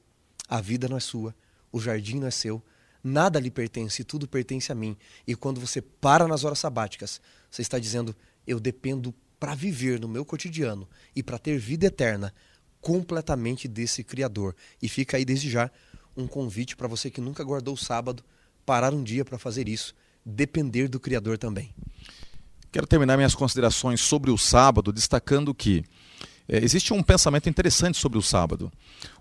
a 0.47 0.61
vida 0.61 0.87
não 0.87 0.97
é 0.97 0.99
sua, 0.99 1.33
o 1.71 1.79
jardim 1.79 2.19
não 2.19 2.27
é 2.27 2.31
seu, 2.31 2.61
nada 3.03 3.39
lhe 3.39 3.51
pertence, 3.51 4.03
tudo 4.03 4.27
pertence 4.27 4.71
a 4.71 4.75
mim. 4.75 4.95
E 5.27 5.35
quando 5.35 5.59
você 5.59 5.81
para 5.81 6.27
nas 6.27 6.43
horas 6.43 6.59
sabáticas, 6.59 7.21
você 7.49 7.61
está 7.61 7.79
dizendo: 7.79 8.15
eu 8.45 8.59
dependo 8.59 9.13
para 9.39 9.55
viver 9.55 9.99
no 9.99 10.07
meu 10.07 10.25
cotidiano 10.25 10.87
e 11.15 11.23
para 11.23 11.39
ter 11.39 11.57
vida 11.57 11.85
eterna 11.85 12.33
completamente 12.81 13.67
desse 13.67 14.03
Criador. 14.03 14.55
E 14.81 14.89
fica 14.89 15.17
aí 15.17 15.25
desde 15.25 15.49
já 15.49 15.71
um 16.15 16.27
convite 16.27 16.75
para 16.75 16.87
você 16.87 17.09
que 17.09 17.21
nunca 17.21 17.43
guardou 17.43 17.73
o 17.73 17.77
sábado, 17.77 18.23
parar 18.65 18.93
um 18.93 19.03
dia 19.03 19.23
para 19.23 19.37
fazer 19.37 19.69
isso, 19.69 19.95
depender 20.25 20.87
do 20.87 20.99
Criador 20.99 21.37
também. 21.37 21.73
Quero 22.71 22.85
terminar 22.85 23.17
minhas 23.17 23.33
considerações 23.33 24.01
sobre 24.01 24.29
o 24.29 24.37
sábado 24.37 24.91
destacando 24.91 25.55
que 25.55 25.83
é, 26.49 26.57
existe 26.63 26.91
um 26.91 27.03
pensamento 27.03 27.47
interessante 27.47 27.97
sobre 27.97 28.17
o 28.17 28.23
sábado. 28.23 28.71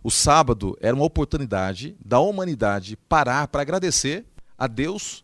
O 0.02 0.10
sábado 0.10 0.76
era 0.80 0.96
uma 0.96 1.04
oportunidade 1.04 1.94
da 2.02 2.18
humanidade 2.18 2.96
parar 3.08 3.46
para 3.48 3.60
agradecer 3.60 4.24
a 4.56 4.66
Deus 4.66 5.22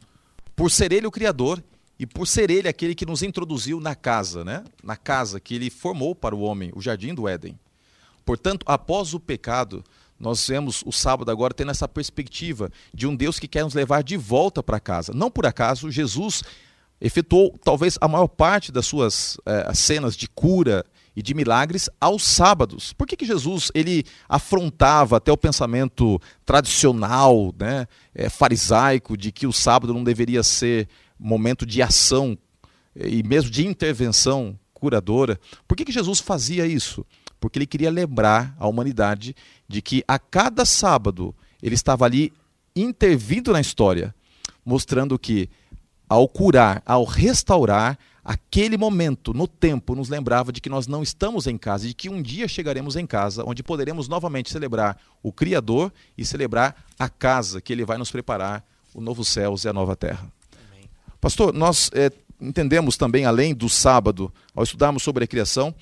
por 0.55 0.71
ser 0.71 0.93
Ele 0.93 1.07
o 1.07 1.11
Criador 1.11 1.65
e 1.99 2.07
por 2.07 2.27
ser 2.27 2.51
Ele 2.51 2.69
aquele 2.69 2.95
que 2.95 3.07
nos 3.07 3.23
introduziu 3.23 3.81
na 3.81 3.95
casa, 3.95 4.45
né? 4.45 4.63
na 4.83 4.97
casa 4.97 5.41
que 5.41 5.55
Ele 5.55 5.71
formou 5.71 6.15
para 6.15 6.37
o 6.37 6.41
homem, 6.41 6.71
o 6.75 6.83
jardim 6.83 7.15
do 7.15 7.27
Éden. 7.27 7.59
Portanto, 8.25 8.65
após 8.67 9.15
o 9.15 9.21
pecado, 9.21 9.83
nós 10.21 10.47
vemos 10.47 10.83
o 10.87 10.93
sábado 10.93 11.31
agora 11.31 11.55
tendo 11.55 11.71
essa 11.71 11.89
perspectiva 11.89 12.71
de 12.93 13.07
um 13.07 13.17
Deus 13.17 13.39
que 13.39 13.49
quer 13.49 13.65
nos 13.65 13.75
levar 13.75 14.03
de 14.03 14.17
volta 14.17 14.63
para 14.63 14.79
casa. 14.79 15.13
Não 15.15 15.31
por 15.31 15.47
acaso, 15.47 15.91
Jesus 15.91 16.43
efetuou 17.01 17.59
talvez 17.63 17.97
a 18.01 18.07
maior 18.09 18.29
parte 18.29 18.71
das 18.71 18.87
suas 18.87 19.39
eh, 19.47 19.73
cenas 19.75 20.17
de 20.17 20.29
cura 20.29 20.85
e 21.17 21.23
de 21.23 21.35
milagres 21.35 21.89
aos 22.01 22.23
sábados. 22.25 22.93
Por 22.93 23.07
que, 23.07 23.17
que 23.17 23.27
Jesus 23.27 23.71
ele 23.75 24.05
afrontava 24.29 25.17
até 25.17 25.31
o 25.31 25.37
pensamento 25.37 26.21
tradicional, 26.45 27.55
né, 27.59 27.87
é, 28.15 28.29
farisaico, 28.29 29.17
de 29.17 29.31
que 29.31 29.47
o 29.47 29.53
sábado 29.53 29.95
não 29.95 30.03
deveria 30.03 30.43
ser 30.43 30.89
momento 31.19 31.65
de 31.65 31.81
ação 31.81 32.37
e 32.97 33.23
mesmo 33.23 33.51
de 33.51 33.67
intervenção 33.67 34.59
curadora? 34.73 35.39
Por 35.67 35.77
que, 35.77 35.85
que 35.85 35.93
Jesus 35.93 36.21
fazia 36.21 36.67
isso? 36.67 37.07
Porque 37.39 37.59
ele 37.59 37.67
queria 37.67 37.91
lembrar 37.91 38.57
a 38.59 38.67
humanidade 38.67 39.37
de 39.69 39.81
que 39.81 40.03
a 40.09 40.19
cada 40.19 40.65
sábado 40.65 41.35
ele 41.63 41.75
estava 41.75 42.05
ali 42.05 42.33
intervindo 42.75 43.53
na 43.53 43.61
história, 43.61 44.15
mostrando 44.65 45.19
que 45.19 45.49
ao 46.09 46.29
curar, 46.29 46.83
ao 46.85 47.05
restaurar, 47.05 47.99
aquele 48.25 48.79
momento 48.79 49.35
no 49.35 49.47
tempo 49.47 49.95
nos 49.95 50.09
lembrava 50.09 50.51
de 50.51 50.61
que 50.61 50.71
nós 50.71 50.87
não 50.87 51.03
estamos 51.03 51.47
em 51.47 51.59
casa, 51.59 51.87
de 51.87 51.95
que 51.95 52.09
um 52.09 52.23
dia 52.23 52.49
chegaremos 52.49 52.97
em 52.97 53.07
casa, 53.07 53.45
onde 53.47 53.63
poderemos 53.63 54.09
novamente 54.09 54.51
celebrar 54.51 54.99
o 55.23 55.31
Criador 55.31 55.93
e 56.17 56.25
celebrar 56.25 56.85
a 56.99 57.09
casa 57.09 57.61
que 57.61 57.73
Ele 57.73 57.85
vai 57.85 57.99
nos 57.99 58.11
preparar, 58.11 58.65
o 58.95 59.01
novo 59.01 59.25
céu 59.25 59.55
e 59.63 59.69
a 59.69 59.73
nova 59.73 59.95
terra. 59.95 60.27
Amém. 60.71 60.89
Pastor, 61.21 61.53
nós 61.53 61.91
é, 61.93 62.11
entendemos 62.41 62.97
também, 62.97 63.25
além 63.25 63.55
do 63.55 63.69
sábado, 63.69 64.33
ao 64.55 64.63
estudarmos 64.63 65.03
sobre 65.03 65.25
a 65.25 65.27
criação, 65.27 65.75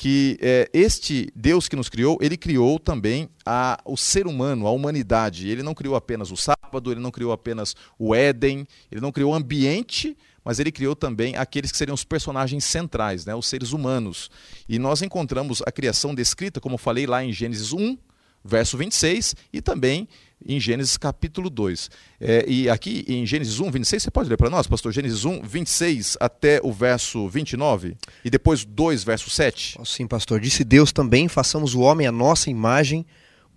que 0.00 0.38
é, 0.40 0.66
este 0.72 1.30
Deus 1.36 1.68
que 1.68 1.76
nos 1.76 1.90
criou, 1.90 2.16
ele 2.22 2.34
criou 2.34 2.78
também 2.78 3.28
a, 3.44 3.78
o 3.84 3.98
ser 3.98 4.26
humano, 4.26 4.66
a 4.66 4.70
humanidade. 4.70 5.46
Ele 5.46 5.62
não 5.62 5.74
criou 5.74 5.94
apenas 5.94 6.30
o 6.30 6.38
sábado, 6.38 6.90
ele 6.90 7.00
não 7.00 7.10
criou 7.10 7.32
apenas 7.32 7.76
o 7.98 8.14
Éden, 8.14 8.66
ele 8.90 9.02
não 9.02 9.12
criou 9.12 9.32
o 9.32 9.34
ambiente 9.34 10.16
mas 10.42 10.58
ele 10.58 10.72
criou 10.72 10.96
também 10.96 11.36
aqueles 11.36 11.70
que 11.70 11.76
seriam 11.76 11.94
os 11.94 12.02
personagens 12.02 12.64
centrais, 12.64 13.26
né, 13.26 13.34
os 13.34 13.46
seres 13.46 13.72
humanos. 13.72 14.30
E 14.66 14.78
nós 14.78 15.02
encontramos 15.02 15.62
a 15.66 15.70
criação 15.70 16.14
descrita, 16.14 16.62
como 16.62 16.78
falei 16.78 17.06
lá 17.06 17.22
em 17.22 17.30
Gênesis 17.30 17.74
1, 17.74 17.98
verso 18.44 18.76
26, 18.76 19.34
e 19.52 19.60
também 19.60 20.08
em 20.44 20.58
Gênesis 20.58 20.96
capítulo 20.96 21.50
2. 21.50 21.90
É, 22.20 22.44
e 22.48 22.68
aqui 22.68 23.04
em 23.06 23.26
Gênesis 23.26 23.60
1, 23.60 23.70
26, 23.70 24.02
você 24.02 24.10
pode 24.10 24.28
ler 24.28 24.36
para 24.36 24.48
nós, 24.48 24.66
pastor? 24.66 24.92
Gênesis 24.92 25.24
1, 25.24 25.42
26 25.42 26.16
até 26.18 26.60
o 26.62 26.72
verso 26.72 27.28
29, 27.28 27.96
e 28.24 28.30
depois 28.30 28.64
2, 28.64 29.04
verso 29.04 29.28
7. 29.28 29.78
Sim, 29.84 30.06
pastor. 30.06 30.40
Disse 30.40 30.64
Deus 30.64 30.92
também: 30.92 31.28
façamos 31.28 31.74
o 31.74 31.80
homem 31.80 32.06
à 32.06 32.12
nossa 32.12 32.50
imagem 32.50 33.04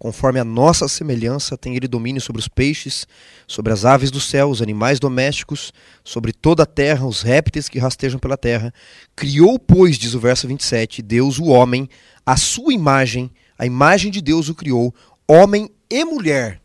Conforme 0.04 0.38
a 0.38 0.44
nossa 0.44 0.86
semelhança, 0.90 1.58
tem 1.58 1.78
ele 1.78 1.88
domínio 1.88 2.20
sobre 2.22 2.42
os 2.42 2.50
peixes, 2.50 3.08
sobre 3.48 3.72
as 3.72 3.86
aves 3.86 4.12
do 4.12 4.20
céu, 4.20 4.50
os 4.50 4.62
animais 4.62 5.00
domésticos, 5.00 5.72
sobre 6.04 6.34
toda 6.34 6.64
a 6.64 6.66
terra, 6.66 7.06
os 7.06 7.22
répteis 7.22 7.70
que 7.70 7.80
rastejam 7.80 8.20
pela 8.20 8.36
terra. 8.36 8.74
Criou, 9.16 9.58
pois, 9.58 9.98
diz 9.98 10.14
o 10.14 10.20
verso 10.20 10.46
27, 10.46 11.02
Deus 11.02 11.40
o 11.40 11.46
homem, 11.46 11.88
a 12.26 12.36
sua 12.36 12.74
imagem, 12.74 13.32
a 13.58 13.66
imagem 13.66 14.12
de 14.12 14.22
Deus 14.22 14.50
o 14.50 14.56
criou, 14.56 14.94
homem 15.28 15.70
e 15.90 16.04
mulher 16.04 16.62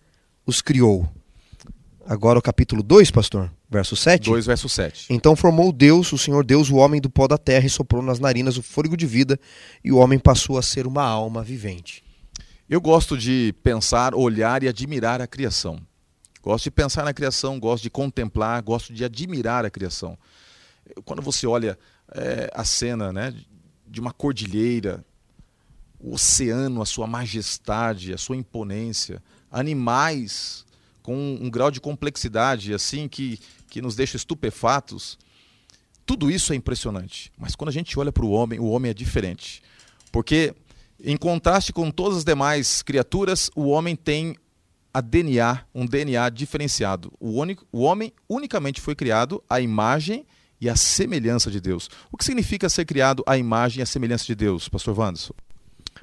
os 0.46 0.62
criou. 0.62 1.08
Agora 2.06 2.38
o 2.38 2.42
capítulo 2.42 2.82
2, 2.82 3.10
pastor, 3.10 3.52
verso 3.68 3.94
7. 3.94 4.30
2, 4.30 4.46
verso 4.46 4.68
7. 4.68 5.06
Então 5.10 5.36
formou 5.36 5.70
Deus, 5.70 6.10
o 6.12 6.16
Senhor 6.16 6.42
Deus, 6.44 6.70
o 6.70 6.76
homem 6.76 7.00
do 7.00 7.10
pó 7.10 7.28
da 7.28 7.36
terra 7.36 7.66
e 7.66 7.70
soprou 7.70 8.02
nas 8.02 8.18
narinas 8.18 8.56
o 8.56 8.62
fôlego 8.62 8.96
de 8.96 9.06
vida, 9.06 9.38
e 9.84 9.92
o 9.92 9.98
homem 9.98 10.18
passou 10.18 10.56
a 10.56 10.62
ser 10.62 10.86
uma 10.86 11.04
alma 11.04 11.42
vivente. 11.42 12.02
Eu 12.68 12.80
gosto 12.80 13.16
de 13.16 13.54
pensar, 13.62 14.14
olhar 14.14 14.62
e 14.62 14.68
admirar 14.68 15.20
a 15.20 15.26
criação. 15.26 15.78
Gosto 16.42 16.64
de 16.64 16.70
pensar 16.70 17.04
na 17.04 17.12
criação, 17.12 17.60
gosto 17.60 17.82
de 17.82 17.90
contemplar, 17.90 18.62
gosto 18.62 18.92
de 18.92 19.04
admirar 19.04 19.66
a 19.66 19.70
criação. 19.70 20.18
Quando 21.04 21.20
você 21.20 21.46
olha 21.46 21.78
é, 22.14 22.50
a 22.54 22.64
cena 22.64 23.12
né, 23.12 23.34
de 23.86 24.00
uma 24.00 24.12
cordilheira, 24.12 25.04
o 26.00 26.14
oceano, 26.14 26.80
a 26.82 26.86
sua 26.86 27.06
majestade, 27.06 28.12
a 28.12 28.18
sua 28.18 28.36
imponência, 28.36 29.22
animais 29.50 30.64
com 31.02 31.38
um 31.40 31.48
grau 31.48 31.70
de 31.70 31.80
complexidade 31.80 32.74
assim 32.74 33.08
que, 33.08 33.40
que 33.68 33.80
nos 33.80 33.96
deixa 33.96 34.16
estupefatos, 34.16 35.18
tudo 36.04 36.30
isso 36.30 36.52
é 36.52 36.56
impressionante. 36.56 37.32
Mas 37.36 37.54
quando 37.54 37.68
a 37.68 37.72
gente 37.72 37.98
olha 37.98 38.12
para 38.12 38.24
o 38.24 38.30
homem, 38.30 38.58
o 38.58 38.66
homem 38.66 38.90
é 38.90 38.94
diferente. 38.94 39.62
Porque 40.12 40.54
em 41.02 41.16
contraste 41.16 41.72
com 41.72 41.90
todas 41.90 42.18
as 42.18 42.24
demais 42.24 42.82
criaturas, 42.82 43.50
o 43.54 43.68
homem 43.68 43.94
tem 43.94 44.36
a 44.92 45.00
DNA, 45.00 45.64
um 45.74 45.86
DNA 45.86 46.28
diferenciado. 46.30 47.12
O, 47.20 47.40
único, 47.40 47.66
o 47.70 47.82
homem 47.82 48.12
unicamente 48.28 48.80
foi 48.80 48.94
criado 48.94 49.42
à 49.48 49.60
imagem 49.60 50.26
e 50.60 50.68
à 50.68 50.74
semelhança 50.76 51.50
de 51.50 51.60
Deus. 51.60 51.88
O 52.10 52.16
que 52.16 52.24
significa 52.24 52.68
ser 52.68 52.84
criado 52.84 53.22
à 53.26 53.38
imagem 53.38 53.80
e 53.80 53.82
à 53.82 53.86
semelhança 53.86 54.26
de 54.26 54.34
Deus, 54.34 54.68
pastor 54.68 54.98
Wanderson? 54.98 55.34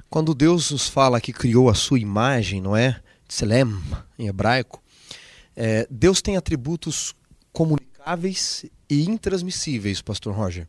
Quando 0.08 0.34
Deus 0.34 0.70
nos 0.70 0.88
fala 0.88 1.20
que 1.20 1.32
criou 1.32 1.68
a 1.68 1.74
sua 1.74 1.98
imagem, 1.98 2.60
não 2.60 2.76
é? 2.76 3.00
Tselem, 3.26 3.76
em 4.18 4.28
hebraico, 4.28 4.82
é, 5.54 5.86
Deus 5.90 6.22
tem 6.22 6.36
atributos 6.36 7.14
comunicáveis 7.52 8.66
e 8.88 9.04
intransmissíveis, 9.04 10.00
pastor 10.00 10.34
Roger. 10.34 10.68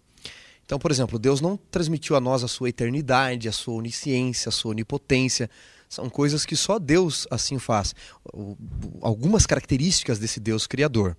Então, 0.65 0.79
por 0.79 0.91
exemplo, 0.91 1.17
Deus 1.17 1.39
não 1.39 1.57
transmitiu 1.71 2.15
a 2.15 2.19
nós 2.19 2.43
a 2.43 2.47
sua 2.47 2.69
eternidade, 2.69 3.47
a 3.47 3.51
sua 3.53 3.75
onisciência, 3.75 4.49
a 4.49 4.51
sua 4.51 4.71
onipotência. 4.71 5.49
São 5.87 6.09
coisas 6.09 6.45
que 6.45 6.57
só 6.57 6.77
Deus 6.77 7.25
assim 7.31 7.57
faz. 7.57 7.95
Algumas 9.01 9.45
características 9.45 10.19
desse 10.19 10.41
Deus 10.41 10.67
criador. 10.67 11.15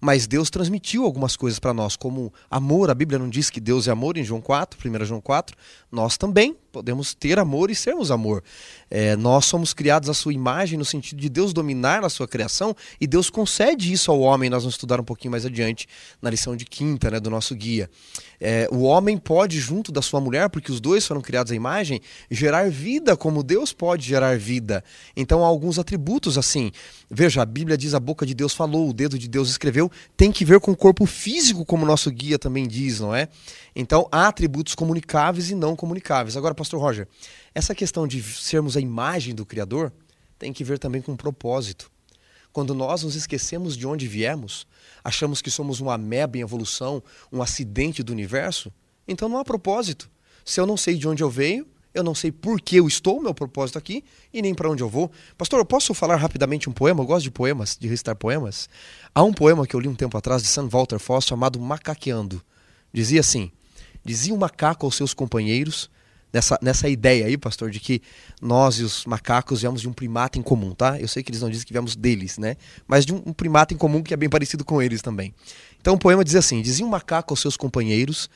Mas 0.00 0.26
Deus 0.26 0.50
transmitiu 0.50 1.04
algumas 1.04 1.36
coisas 1.36 1.58
para 1.58 1.72
nós, 1.72 1.96
como 1.96 2.32
amor. 2.50 2.90
A 2.90 2.94
Bíblia 2.94 3.18
não 3.18 3.28
diz 3.28 3.50
que 3.50 3.60
Deus 3.60 3.88
é 3.88 3.90
amor 3.90 4.16
em 4.16 4.24
João 4.24 4.40
4, 4.40 4.78
1 4.88 5.04
João 5.04 5.20
4. 5.20 5.56
Nós 5.90 6.16
também 6.16 6.56
podemos 6.76 7.14
ter 7.14 7.38
amor 7.38 7.70
e 7.70 7.74
sermos 7.74 8.10
amor. 8.10 8.44
É, 8.90 9.16
nós 9.16 9.46
somos 9.46 9.72
criados 9.72 10.10
à 10.10 10.14
sua 10.14 10.34
imagem 10.34 10.78
no 10.78 10.84
sentido 10.84 11.18
de 11.18 11.28
Deus 11.30 11.54
dominar 11.54 12.04
a 12.04 12.10
sua 12.10 12.28
criação 12.28 12.76
e 13.00 13.06
Deus 13.06 13.30
concede 13.30 13.90
isso 13.90 14.10
ao 14.10 14.20
homem. 14.20 14.50
Nós 14.50 14.62
vamos 14.62 14.74
estudar 14.74 15.00
um 15.00 15.04
pouquinho 15.04 15.30
mais 15.32 15.46
adiante 15.46 15.88
na 16.20 16.28
lição 16.28 16.54
de 16.54 16.66
quinta 16.66 17.10
né, 17.10 17.18
do 17.18 17.30
nosso 17.30 17.54
guia. 17.54 17.88
É, 18.38 18.68
o 18.70 18.82
homem 18.82 19.16
pode, 19.16 19.58
junto 19.58 19.90
da 19.90 20.02
sua 20.02 20.20
mulher, 20.20 20.50
porque 20.50 20.70
os 20.70 20.78
dois 20.78 21.06
foram 21.06 21.22
criados 21.22 21.50
à 21.50 21.54
imagem, 21.54 22.00
gerar 22.30 22.70
vida 22.70 23.16
como 23.16 23.42
Deus 23.42 23.72
pode 23.72 24.06
gerar 24.06 24.38
vida. 24.38 24.84
Então 25.16 25.42
há 25.42 25.46
alguns 25.46 25.78
atributos 25.78 26.36
assim. 26.36 26.70
Veja, 27.10 27.40
a 27.40 27.46
Bíblia 27.46 27.78
diz 27.78 27.94
a 27.94 28.00
boca 28.00 28.26
de 28.26 28.34
Deus 28.34 28.52
falou, 28.52 28.90
o 28.90 28.92
dedo 28.92 29.18
de 29.18 29.28
Deus 29.28 29.48
escreveu, 29.48 29.85
tem 30.16 30.30
que 30.32 30.44
ver 30.44 30.60
com 30.60 30.72
o 30.72 30.76
corpo 30.76 31.06
físico, 31.06 31.64
como 31.64 31.84
o 31.84 31.86
nosso 31.86 32.10
guia 32.10 32.38
também 32.38 32.66
diz, 32.66 33.00
não 33.00 33.14
é? 33.14 33.28
Então 33.74 34.08
há 34.10 34.28
atributos 34.28 34.74
comunicáveis 34.74 35.50
e 35.50 35.54
não 35.54 35.76
comunicáveis. 35.76 36.36
Agora, 36.36 36.54
pastor 36.54 36.80
Roger, 36.80 37.08
essa 37.54 37.74
questão 37.74 38.06
de 38.06 38.22
sermos 38.22 38.76
a 38.76 38.80
imagem 38.80 39.34
do 39.34 39.46
Criador 39.46 39.92
tem 40.38 40.52
que 40.52 40.64
ver 40.64 40.78
também 40.78 41.00
com 41.00 41.12
um 41.12 41.16
propósito. 41.16 41.90
Quando 42.52 42.74
nós 42.74 43.02
nos 43.02 43.14
esquecemos 43.14 43.76
de 43.76 43.86
onde 43.86 44.08
viemos, 44.08 44.66
achamos 45.04 45.42
que 45.42 45.50
somos 45.50 45.80
uma 45.80 45.94
ameba 45.94 46.38
em 46.38 46.40
evolução, 46.40 47.02
um 47.30 47.42
acidente 47.42 48.02
do 48.02 48.12
universo, 48.12 48.72
então 49.06 49.28
não 49.28 49.38
há 49.38 49.44
propósito. 49.44 50.10
Se 50.44 50.60
eu 50.60 50.66
não 50.66 50.76
sei 50.76 50.96
de 50.96 51.06
onde 51.06 51.22
eu 51.22 51.28
venho, 51.28 51.66
eu 51.96 52.04
não 52.04 52.14
sei 52.14 52.30
por 52.30 52.60
que 52.60 52.76
eu 52.76 52.86
estou, 52.86 53.22
meu 53.22 53.32
propósito 53.32 53.78
aqui, 53.78 54.04
e 54.32 54.42
nem 54.42 54.54
para 54.54 54.70
onde 54.70 54.82
eu 54.82 54.88
vou. 54.88 55.10
Pastor, 55.38 55.58
eu 55.58 55.64
posso 55.64 55.94
falar 55.94 56.16
rapidamente 56.16 56.68
um 56.68 56.72
poema? 56.72 57.02
Eu 57.02 57.06
gosto 57.06 57.24
de 57.24 57.30
poemas, 57.30 57.76
de 57.80 57.88
recitar 57.88 58.14
poemas. 58.14 58.68
Há 59.14 59.22
um 59.22 59.32
poema 59.32 59.66
que 59.66 59.74
eu 59.74 59.80
li 59.80 59.88
um 59.88 59.94
tempo 59.94 60.16
atrás 60.16 60.42
de 60.42 60.48
Sam 60.48 60.68
Walter 60.68 60.98
Foss 60.98 61.24
chamado 61.26 61.58
Macaqueando. 61.58 62.42
Dizia 62.92 63.20
assim: 63.20 63.50
Dizia 64.04 64.34
o 64.34 64.38
macaco 64.38 64.84
aos 64.84 64.94
seus 64.94 65.14
companheiros, 65.14 65.90
nessa, 66.30 66.58
nessa 66.60 66.86
ideia 66.86 67.26
aí, 67.26 67.38
pastor, 67.38 67.70
de 67.70 67.80
que 67.80 68.02
nós 68.42 68.78
e 68.78 68.82
os 68.82 69.06
macacos 69.06 69.62
viemos 69.62 69.80
de 69.80 69.88
um 69.88 69.92
primata 69.92 70.38
em 70.38 70.42
comum, 70.42 70.74
tá? 70.74 71.00
Eu 71.00 71.08
sei 71.08 71.22
que 71.22 71.30
eles 71.30 71.40
não 71.40 71.48
dizem 71.48 71.66
que 71.66 71.72
viemos 71.72 71.96
deles, 71.96 72.36
né? 72.36 72.56
Mas 72.86 73.06
de 73.06 73.14
um, 73.14 73.22
um 73.24 73.32
primata 73.32 73.72
em 73.72 73.76
comum 73.78 74.02
que 74.02 74.12
é 74.12 74.16
bem 74.18 74.28
parecido 74.28 74.66
com 74.66 74.82
eles 74.82 75.00
também. 75.00 75.34
Então 75.80 75.94
o 75.94 75.98
poema 75.98 76.22
dizia 76.22 76.40
assim: 76.40 76.60
Dizia 76.60 76.84
um 76.84 76.90
macaco 76.90 77.32
aos 77.32 77.40
seus 77.40 77.56
companheiros 77.56 78.28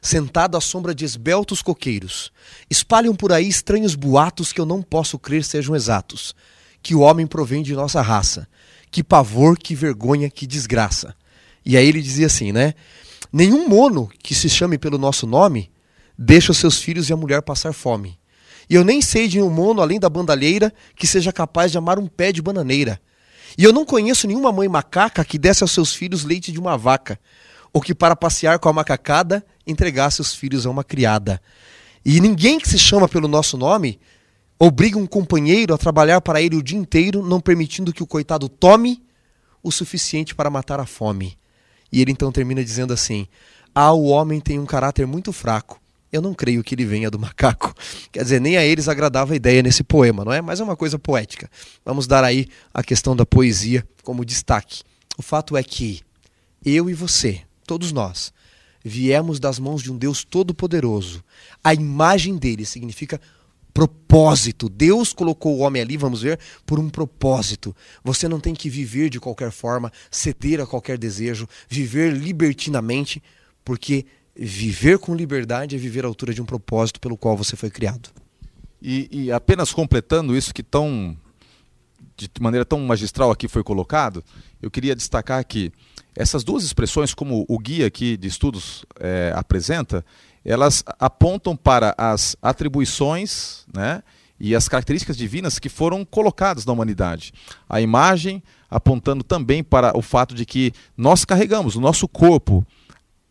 sentado 0.00 0.56
à 0.56 0.60
sombra 0.60 0.94
de 0.94 1.04
esbeltos 1.04 1.62
coqueiros. 1.62 2.32
Espalham 2.70 3.14
por 3.14 3.32
aí 3.32 3.48
estranhos 3.48 3.94
boatos 3.94 4.52
que 4.52 4.60
eu 4.60 4.66
não 4.66 4.82
posso 4.82 5.18
crer 5.18 5.44
sejam 5.44 5.74
exatos. 5.74 6.34
Que 6.82 6.94
o 6.94 7.00
homem 7.00 7.26
provém 7.26 7.62
de 7.62 7.74
nossa 7.74 8.00
raça. 8.00 8.48
Que 8.90 9.02
pavor, 9.02 9.58
que 9.58 9.74
vergonha, 9.74 10.30
que 10.30 10.46
desgraça. 10.46 11.14
E 11.64 11.76
aí 11.76 11.86
ele 11.86 12.00
dizia 12.00 12.26
assim, 12.26 12.52
né? 12.52 12.74
Nenhum 13.32 13.68
mono 13.68 14.08
que 14.22 14.34
se 14.34 14.48
chame 14.48 14.78
pelo 14.78 14.96
nosso 14.96 15.26
nome 15.26 15.70
deixa 16.16 16.52
os 16.52 16.58
seus 16.58 16.80
filhos 16.80 17.08
e 17.08 17.12
a 17.12 17.16
mulher 17.16 17.42
passar 17.42 17.72
fome. 17.72 18.18
E 18.68 18.74
eu 18.74 18.84
nem 18.84 19.00
sei 19.00 19.28
de 19.28 19.38
nenhum 19.38 19.50
mono, 19.50 19.80
além 19.80 19.98
da 19.98 20.08
bandalheira, 20.08 20.72
que 20.94 21.06
seja 21.06 21.32
capaz 21.32 21.72
de 21.72 21.78
amar 21.78 21.98
um 21.98 22.06
pé 22.06 22.32
de 22.32 22.42
bananeira. 22.42 23.00
E 23.56 23.64
eu 23.64 23.72
não 23.72 23.84
conheço 23.84 24.26
nenhuma 24.26 24.52
mãe 24.52 24.68
macaca 24.68 25.24
que 25.24 25.38
desse 25.38 25.62
aos 25.62 25.72
seus 25.72 25.94
filhos 25.94 26.24
leite 26.24 26.52
de 26.52 26.58
uma 26.58 26.76
vaca, 26.76 27.18
ou 27.72 27.80
que 27.80 27.94
para 27.94 28.16
passear 28.16 28.58
com 28.58 28.68
a 28.68 28.72
macacada 28.72 29.44
entregasse 29.66 30.20
os 30.20 30.34
filhos 30.34 30.66
a 30.66 30.70
uma 30.70 30.84
criada. 30.84 31.40
E 32.04 32.20
ninguém 32.20 32.58
que 32.58 32.68
se 32.68 32.78
chama 32.78 33.08
pelo 33.08 33.28
nosso 33.28 33.56
nome 33.56 34.00
obriga 34.58 34.98
um 34.98 35.06
companheiro 35.06 35.72
a 35.72 35.78
trabalhar 35.78 36.20
para 36.20 36.42
ele 36.42 36.56
o 36.56 36.62
dia 36.62 36.78
inteiro, 36.78 37.22
não 37.22 37.40
permitindo 37.40 37.92
que 37.92 38.02
o 38.02 38.06
coitado 38.06 38.48
tome 38.48 39.02
o 39.62 39.70
suficiente 39.70 40.34
para 40.34 40.50
matar 40.50 40.80
a 40.80 40.86
fome. 40.86 41.38
E 41.92 42.00
ele 42.00 42.10
então 42.10 42.32
termina 42.32 42.64
dizendo 42.64 42.92
assim: 42.92 43.26
Ah, 43.74 43.92
o 43.92 44.06
homem 44.06 44.40
tem 44.40 44.58
um 44.58 44.66
caráter 44.66 45.06
muito 45.06 45.32
fraco. 45.32 45.80
Eu 46.10 46.22
não 46.22 46.32
creio 46.32 46.64
que 46.64 46.74
ele 46.74 46.86
venha 46.86 47.10
do 47.10 47.18
macaco. 47.18 47.74
Quer 48.10 48.22
dizer, 48.22 48.40
nem 48.40 48.56
a 48.56 48.64
eles 48.64 48.88
agradava 48.88 49.34
a 49.34 49.36
ideia 49.36 49.62
nesse 49.62 49.84
poema, 49.84 50.24
não 50.24 50.32
é? 50.32 50.40
Mas 50.40 50.58
é 50.58 50.64
uma 50.64 50.76
coisa 50.76 50.98
poética. 50.98 51.50
Vamos 51.84 52.06
dar 52.06 52.24
aí 52.24 52.48
a 52.72 52.82
questão 52.82 53.14
da 53.14 53.26
poesia 53.26 53.86
como 54.02 54.24
destaque. 54.24 54.82
O 55.18 55.22
fato 55.22 55.56
é 55.56 55.62
que 55.62 56.00
eu 56.64 56.88
e 56.88 56.94
você, 56.94 57.42
todos 57.68 57.92
nós, 57.92 58.32
viemos 58.82 59.38
das 59.38 59.58
mãos 59.58 59.82
de 59.82 59.92
um 59.92 59.98
Deus 59.98 60.24
todo-poderoso. 60.24 61.22
A 61.62 61.74
imagem 61.74 62.38
dele 62.38 62.64
significa 62.64 63.20
propósito. 63.74 64.70
Deus 64.70 65.12
colocou 65.12 65.54
o 65.54 65.58
homem 65.58 65.82
ali, 65.82 65.98
vamos 65.98 66.22
ver, 66.22 66.40
por 66.64 66.80
um 66.80 66.88
propósito. 66.88 67.76
Você 68.02 68.26
não 68.26 68.40
tem 68.40 68.54
que 68.54 68.70
viver 68.70 69.10
de 69.10 69.20
qualquer 69.20 69.52
forma, 69.52 69.92
ceder 70.10 70.62
a 70.62 70.66
qualquer 70.66 70.96
desejo, 70.96 71.46
viver 71.68 72.14
libertinamente, 72.14 73.22
porque 73.62 74.06
viver 74.34 74.98
com 74.98 75.14
liberdade 75.14 75.76
é 75.76 75.78
viver 75.78 76.06
à 76.06 76.08
altura 76.08 76.32
de 76.32 76.40
um 76.40 76.46
propósito 76.46 76.98
pelo 76.98 77.18
qual 77.18 77.36
você 77.36 77.54
foi 77.54 77.70
criado. 77.70 78.08
E, 78.80 79.08
e 79.12 79.30
apenas 79.30 79.72
completando 79.72 80.34
isso 80.34 80.54
que 80.54 80.62
tão 80.62 81.14
de 82.16 82.28
maneira 82.40 82.64
tão 82.64 82.80
magistral 82.80 83.30
aqui 83.30 83.46
foi 83.46 83.62
colocado, 83.62 84.24
eu 84.60 84.70
queria 84.70 84.96
destacar 84.96 85.44
que 85.44 85.70
essas 86.18 86.42
duas 86.42 86.64
expressões, 86.64 87.14
como 87.14 87.46
o 87.48 87.58
guia 87.60 87.86
aqui 87.86 88.16
de 88.16 88.26
estudos 88.26 88.84
é, 88.98 89.32
apresenta, 89.36 90.04
elas 90.44 90.82
apontam 90.98 91.56
para 91.56 91.94
as 91.96 92.36
atribuições 92.42 93.64
né, 93.72 94.02
e 94.40 94.52
as 94.52 94.68
características 94.68 95.16
divinas 95.16 95.60
que 95.60 95.68
foram 95.68 96.04
colocadas 96.04 96.66
na 96.66 96.72
humanidade. 96.72 97.32
A 97.68 97.80
imagem 97.80 98.42
apontando 98.68 99.22
também 99.22 99.62
para 99.62 99.96
o 99.96 100.02
fato 100.02 100.34
de 100.34 100.44
que 100.44 100.72
nós 100.96 101.24
carregamos 101.24 101.76
o 101.76 101.80
nosso 101.80 102.08
corpo 102.08 102.66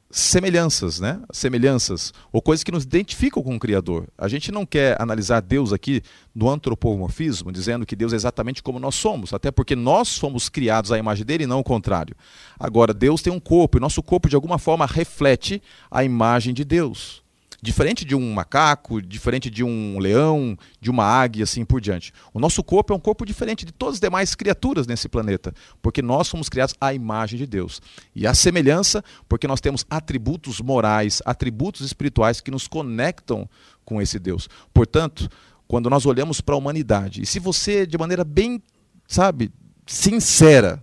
semelhanças, 0.10 1.00
né? 1.00 1.22
Semelhanças, 1.32 2.14
ou 2.32 2.42
coisas 2.42 2.64
que 2.64 2.72
nos 2.72 2.84
identificam 2.84 3.44
com 3.44 3.56
o 3.56 3.60
Criador. 3.60 4.08
A 4.18 4.28
gente 4.28 4.52
não 4.52 4.66
quer 4.66 5.00
analisar 5.02 5.42
Deus 5.42 5.74
aqui 5.74 6.02
no 6.34 6.50
antropomorfismo, 6.50 7.52
dizendo 7.52 7.86
que 7.86 7.96
Deus 7.96 8.14
é 8.14 8.16
exatamente 8.16 8.64
como 8.64 8.80
nós 8.80 8.96
somos, 8.96 9.34
até 9.34 9.52
porque 9.52 9.76
nós 9.76 10.18
fomos 10.18 10.50
criados 10.50 10.92
à 10.92 10.98
imagem 10.98 11.26
dele 11.26 11.44
e 11.44 11.48
não 11.48 11.60
o 11.60 11.64
contrário. 11.64 12.16
Agora, 12.60 12.94
Deus 12.94 13.22
tem 13.22 13.34
um 13.34 13.40
corpo, 13.40 13.78
e 13.78 13.82
nosso 13.82 14.02
corpo 14.02 14.30
de 14.30 14.36
alguma 14.36 14.58
forma 14.58 14.86
reflete 14.86 15.62
a 15.92 16.04
imagem 16.04 16.54
de 16.54 16.64
Deus. 16.64 17.27
Diferente 17.68 18.06
de 18.06 18.16
um 18.16 18.34
macaco, 18.34 19.02
diferente 19.02 19.50
de 19.50 19.62
um 19.62 20.00
leão, 20.00 20.58
de 20.80 20.90
uma 20.90 21.04
águia, 21.04 21.44
assim 21.44 21.66
por 21.66 21.82
diante. 21.82 22.14
O 22.34 22.40
nosso 22.40 22.64
corpo 22.64 22.94
é 22.94 22.96
um 22.96 23.00
corpo 23.00 23.26
diferente 23.26 23.66
de 23.66 23.74
todas 23.74 23.96
as 23.96 24.00
demais 24.00 24.34
criaturas 24.36 24.88
nesse 24.88 25.10
planeta, 25.10 25.54
porque 25.82 26.02
nós 26.02 26.30
somos 26.30 26.48
criados 26.48 26.74
à 26.80 26.94
imagem 26.94 27.38
de 27.38 27.46
Deus. 27.46 27.82
E 28.16 28.26
a 28.26 28.34
semelhança, 28.34 29.04
porque 29.28 29.50
nós 29.50 29.60
temos 29.60 29.86
atributos 29.90 30.62
morais, 30.62 31.22
atributos 31.26 31.86
espirituais 31.86 32.40
que 32.40 32.50
nos 32.50 32.70
conectam 32.70 33.50
com 33.84 34.02
esse 34.02 34.18
Deus. 34.18 34.48
Portanto, 34.74 35.30
quando 35.68 35.90
nós 35.90 36.06
olhamos 36.06 36.40
para 36.40 36.56
a 36.56 36.58
humanidade, 36.58 37.22
e 37.22 37.26
se 37.26 37.38
você, 37.38 37.86
de 37.86 37.98
maneira 37.98 38.24
bem, 38.24 38.64
sabe, 39.06 39.52
sincera, 39.86 40.82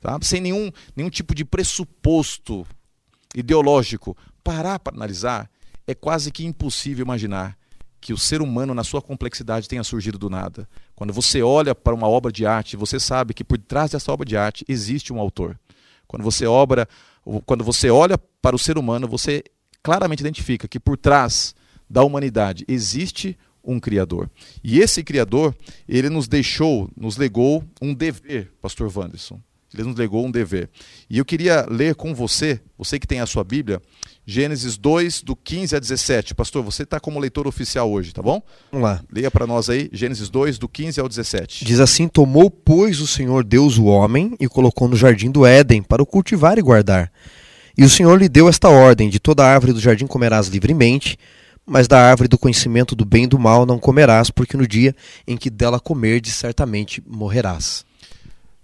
tá? 0.00 0.18
sem 0.22 0.40
nenhum, 0.40 0.72
nenhum 0.96 1.10
tipo 1.10 1.34
de 1.34 1.44
pressuposto 1.44 2.66
ideológico, 3.34 4.16
parar 4.42 4.78
para 4.78 4.96
analisar, 4.96 5.50
é 5.88 5.94
quase 5.94 6.30
que 6.30 6.44
impossível 6.44 7.02
imaginar 7.02 7.56
que 7.98 8.12
o 8.12 8.18
ser 8.18 8.42
humano, 8.42 8.74
na 8.74 8.84
sua 8.84 9.00
complexidade, 9.00 9.66
tenha 9.66 9.82
surgido 9.82 10.18
do 10.18 10.28
nada. 10.28 10.68
Quando 10.94 11.14
você 11.14 11.42
olha 11.42 11.74
para 11.74 11.94
uma 11.94 12.06
obra 12.06 12.30
de 12.30 12.44
arte, 12.44 12.76
você 12.76 13.00
sabe 13.00 13.32
que 13.32 13.42
por 13.42 13.58
trás 13.58 13.92
dessa 13.92 14.12
obra 14.12 14.26
de 14.26 14.36
arte 14.36 14.64
existe 14.68 15.12
um 15.12 15.18
autor. 15.18 15.58
Quando 16.06 16.22
você 16.22 16.46
obra, 16.46 16.86
quando 17.46 17.64
você 17.64 17.88
olha 17.88 18.18
para 18.18 18.54
o 18.54 18.58
ser 18.58 18.76
humano, 18.76 19.08
você 19.08 19.42
claramente 19.82 20.20
identifica 20.20 20.68
que 20.68 20.78
por 20.78 20.98
trás 20.98 21.54
da 21.88 22.04
humanidade 22.04 22.66
existe 22.68 23.36
um 23.64 23.80
criador. 23.80 24.30
E 24.62 24.80
esse 24.80 25.02
criador, 25.02 25.56
ele 25.88 26.10
nos 26.10 26.28
deixou, 26.28 26.90
nos 26.94 27.16
legou 27.16 27.64
um 27.80 27.94
dever, 27.94 28.52
pastor 28.60 28.92
Wanderson. 28.94 29.40
Ele 29.74 29.84
nos 29.84 29.96
legou 29.96 30.26
um 30.26 30.30
dever. 30.30 30.70
E 31.10 31.18
eu 31.18 31.24
queria 31.24 31.66
ler 31.68 31.94
com 31.94 32.14
você, 32.14 32.60
você 32.76 32.98
que 32.98 33.06
tem 33.06 33.20
a 33.20 33.26
sua 33.26 33.44
Bíblia, 33.44 33.82
Gênesis 34.26 34.76
2, 34.76 35.22
do 35.22 35.34
15 35.34 35.76
a 35.76 35.78
17. 35.78 36.34
Pastor, 36.34 36.62
você 36.62 36.82
está 36.82 37.00
como 37.00 37.18
leitor 37.18 37.46
oficial 37.46 37.90
hoje, 37.90 38.12
tá 38.12 38.22
bom? 38.22 38.42
Vamos 38.70 38.86
lá. 38.86 39.02
Leia 39.10 39.30
para 39.30 39.46
nós 39.46 39.70
aí, 39.70 39.88
Gênesis 39.92 40.28
2, 40.28 40.58
do 40.58 40.68
15 40.68 41.00
ao 41.00 41.08
17. 41.08 41.64
Diz 41.64 41.80
assim: 41.80 42.08
Tomou, 42.08 42.50
pois, 42.50 43.00
o 43.00 43.06
Senhor 43.06 43.44
Deus 43.44 43.78
o 43.78 43.84
homem 43.84 44.34
e 44.38 44.48
colocou 44.48 44.88
no 44.88 44.96
jardim 44.96 45.30
do 45.30 45.46
Éden 45.46 45.82
para 45.82 46.02
o 46.02 46.06
cultivar 46.06 46.58
e 46.58 46.62
guardar. 46.62 47.10
E 47.76 47.84
o 47.84 47.88
Senhor 47.88 48.18
lhe 48.18 48.28
deu 48.28 48.48
esta 48.48 48.68
ordem: 48.68 49.08
De 49.08 49.18
toda 49.18 49.46
árvore 49.46 49.72
do 49.72 49.80
jardim 49.80 50.06
comerás 50.06 50.48
livremente, 50.48 51.18
mas 51.64 51.88
da 51.88 51.98
árvore 51.98 52.28
do 52.28 52.38
conhecimento 52.38 52.96
do 52.96 53.04
bem 53.04 53.24
e 53.24 53.28
do 53.28 53.38
mal 53.38 53.64
não 53.64 53.78
comerás, 53.78 54.30
porque 54.30 54.56
no 54.56 54.66
dia 54.66 54.94
em 55.26 55.36
que 55.36 55.48
dela 55.48 55.78
comerdes, 55.78 56.34
certamente 56.34 57.02
morrerás. 57.06 57.87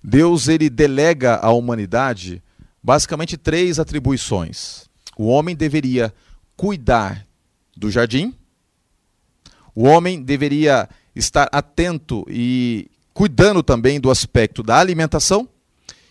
Deus 0.04 0.48
ele 0.48 0.68
delega 0.68 1.36
à 1.36 1.50
humanidade 1.50 2.42
basicamente 2.82 3.38
três 3.38 3.78
atribuições 3.78 4.84
o 5.16 5.26
homem 5.26 5.54
deveria 5.54 6.12
cuidar 6.56 7.26
do 7.76 7.90
jardim, 7.90 8.34
o 9.74 9.84
homem 9.84 10.22
deveria 10.22 10.88
estar 11.14 11.48
atento 11.52 12.24
e 12.28 12.90
cuidando 13.12 13.62
também 13.62 14.00
do 14.00 14.10
aspecto 14.10 14.62
da 14.62 14.78
alimentação, 14.78 15.48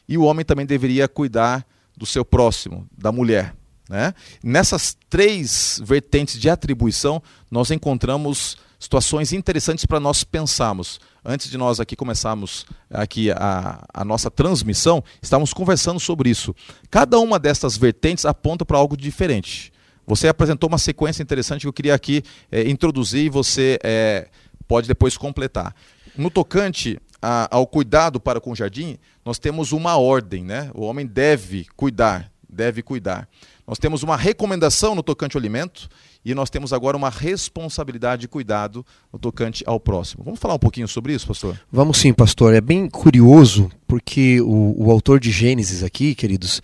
e 0.08 0.18
o 0.18 0.24
homem 0.24 0.44
também 0.44 0.66
deveria 0.66 1.08
cuidar 1.08 1.66
do 1.96 2.06
seu 2.06 2.26
próximo, 2.26 2.88
da 2.98 3.12
mulher. 3.12 3.56
Né? 3.90 4.14
Nessas 4.44 4.98
três 5.10 5.82
vertentes 5.84 6.40
de 6.40 6.50
atribuição, 6.50 7.22
nós 7.50 7.72
encontramos 7.72 8.58
situações 8.80 9.32
interessantes 9.32 9.86
para 9.86 10.00
nós 10.00 10.24
pensarmos. 10.24 11.00
Antes 11.26 11.50
de 11.50 11.58
nós 11.58 11.80
aqui 11.80 11.96
começarmos 11.96 12.66
aqui 12.90 13.32
a, 13.32 13.82
a 13.94 14.04
nossa 14.04 14.30
transmissão, 14.30 15.02
estávamos 15.22 15.54
conversando 15.54 15.98
sobre 15.98 16.30
isso. 16.30 16.54
Cada 16.92 17.18
uma 17.18 17.40
dessas 17.40 17.78
vertentes 17.78 18.26
aponta 18.26 18.66
para 18.66 18.78
algo 18.78 18.98
diferente. 18.98 19.72
Você 20.06 20.28
apresentou 20.28 20.68
uma 20.68 20.78
sequência 20.78 21.24
interessante 21.24 21.62
que 21.62 21.68
eu 21.68 21.72
queria 21.72 21.96
aqui 21.96 22.24
é, 22.52 22.70
introduzir 22.70 23.26
e 23.28 23.30
você 23.30 23.80
é, 23.82 24.28
pode 24.68 24.86
depois 24.86 25.16
completar. 25.16 25.74
No 26.18 26.30
tocante 26.30 27.00
a, 27.22 27.48
ao 27.56 27.66
cuidado 27.66 28.20
para 28.20 28.42
com 28.42 28.52
o 28.52 28.56
jardim, 28.56 28.98
nós 29.24 29.40
temos 29.40 29.72
uma 29.72 29.96
ordem, 29.96 30.44
né? 30.44 30.70
O 30.74 30.82
homem 30.82 31.06
deve 31.06 31.66
cuidar, 31.78 32.30
deve 32.50 32.84
cuidar. 32.84 33.30
Nós 33.66 33.80
temos 33.80 34.04
uma 34.04 34.18
recomendação 34.18 34.94
no 34.94 35.02
tocante 35.02 35.38
ao 35.38 35.40
alimento 35.40 35.88
e 36.26 36.34
nós 36.34 36.50
temos 36.50 36.72
agora 36.72 36.96
uma 36.96 37.10
responsabilidade 37.10 38.22
de 38.22 38.28
cuidado 38.28 38.86
no 39.12 39.20
tocante 39.20 39.64
ao 39.68 39.80
próximo. 39.80 40.24
Vamos 40.24 40.40
falar 40.40 40.56
um 40.56 40.60
pouquinho 40.60 40.88
sobre 40.88 41.14
isso, 41.14 41.28
pastor? 41.28 41.60
Vamos 41.72 41.98
sim, 41.98 42.14
pastor. 42.14 42.54
É 42.54 42.62
bem 42.62 42.90
curioso 42.90 43.70
porque 43.88 44.40
o, 44.42 44.76
o 44.78 44.92
autor 44.92 45.20
de 45.20 45.32
Gênesis 45.32 45.84
aqui, 45.84 46.16
queridos, 46.16 46.62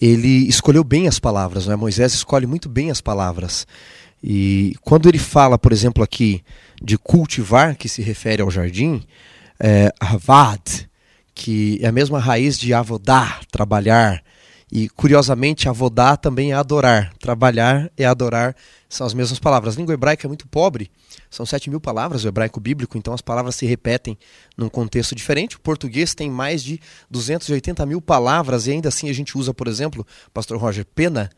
ele 0.00 0.48
escolheu 0.48 0.82
bem 0.82 1.06
as 1.06 1.18
palavras, 1.18 1.66
né? 1.66 1.76
Moisés 1.76 2.14
escolhe 2.14 2.46
muito 2.46 2.68
bem 2.68 2.90
as 2.90 3.00
palavras. 3.00 3.66
E 4.22 4.74
quando 4.82 5.08
ele 5.08 5.18
fala, 5.18 5.58
por 5.58 5.72
exemplo, 5.72 6.02
aqui 6.02 6.42
de 6.82 6.98
cultivar, 6.98 7.76
que 7.76 7.88
se 7.88 8.02
refere 8.02 8.42
ao 8.42 8.50
jardim, 8.50 9.02
é, 9.58 9.92
avad, 10.00 10.88
que 11.34 11.78
é 11.82 11.88
a 11.88 11.92
mesma 11.92 12.18
raiz 12.18 12.58
de 12.58 12.74
avodar, 12.74 13.40
trabalhar. 13.50 14.22
E 14.72 14.88
curiosamente, 14.88 15.68
avodar 15.68 16.16
também 16.16 16.52
é 16.52 16.54
adorar. 16.54 17.12
Trabalhar 17.18 17.90
é 17.96 18.04
adorar, 18.04 18.54
são 18.88 19.06
as 19.06 19.12
mesmas 19.12 19.38
palavras. 19.38 19.74
A 19.74 19.78
língua 19.78 19.94
hebraica 19.94 20.26
é 20.26 20.28
muito 20.28 20.46
pobre, 20.46 20.90
são 21.28 21.44
7 21.44 21.68
mil 21.68 21.80
palavras, 21.80 22.24
o 22.24 22.28
hebraico 22.28 22.60
bíblico, 22.60 22.96
então 22.96 23.12
as 23.12 23.20
palavras 23.20 23.56
se 23.56 23.66
repetem 23.66 24.16
num 24.56 24.68
contexto 24.68 25.14
diferente. 25.14 25.56
O 25.56 25.60
português 25.60 26.14
tem 26.14 26.30
mais 26.30 26.62
de 26.62 26.80
280 27.10 27.84
mil 27.84 28.00
palavras 28.00 28.66
e 28.66 28.72
ainda 28.72 28.88
assim 28.88 29.10
a 29.10 29.12
gente 29.12 29.36
usa, 29.36 29.52
por 29.52 29.66
exemplo, 29.66 30.06
Pastor 30.32 30.56
Roger, 30.56 30.84
pena 30.84 31.30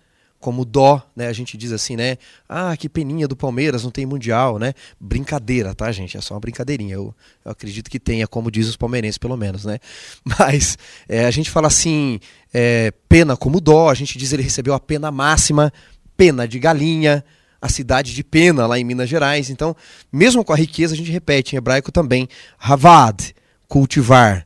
como 0.42 0.64
dó, 0.64 1.00
né? 1.14 1.28
A 1.28 1.32
gente 1.32 1.56
diz 1.56 1.70
assim, 1.70 1.94
né? 1.94 2.18
Ah, 2.48 2.76
que 2.76 2.88
peninha 2.88 3.28
do 3.28 3.36
Palmeiras, 3.36 3.84
não 3.84 3.92
tem 3.92 4.04
mundial, 4.04 4.58
né? 4.58 4.74
Brincadeira, 5.00 5.72
tá, 5.72 5.90
gente? 5.92 6.16
É 6.16 6.20
só 6.20 6.34
uma 6.34 6.40
brincadeirinha. 6.40 6.96
Eu, 6.96 7.14
eu 7.44 7.52
acredito 7.52 7.88
que 7.88 8.00
tenha, 8.00 8.26
como 8.26 8.50
diz 8.50 8.68
os 8.68 8.76
palmeirenses, 8.76 9.18
pelo 9.18 9.36
menos, 9.36 9.64
né? 9.64 9.78
Mas 10.26 10.76
é, 11.08 11.24
a 11.24 11.30
gente 11.30 11.48
fala 11.48 11.68
assim, 11.68 12.18
é, 12.52 12.92
pena 13.08 13.36
como 13.36 13.60
dó, 13.60 13.88
a 13.88 13.94
gente 13.94 14.18
diz 14.18 14.32
ele 14.32 14.42
recebeu 14.42 14.74
a 14.74 14.80
pena 14.80 15.12
máxima, 15.12 15.72
pena 16.16 16.46
de 16.46 16.58
galinha, 16.58 17.24
a 17.60 17.68
cidade 17.68 18.12
de 18.12 18.24
Pena, 18.24 18.66
lá 18.66 18.76
em 18.76 18.82
Minas 18.82 19.08
Gerais. 19.08 19.48
Então, 19.48 19.76
mesmo 20.12 20.44
com 20.44 20.52
a 20.52 20.56
riqueza, 20.56 20.94
a 20.94 20.96
gente 20.96 21.12
repete 21.12 21.54
em 21.54 21.58
hebraico 21.58 21.92
também, 21.92 22.28
havad, 22.58 23.32
cultivar, 23.68 24.44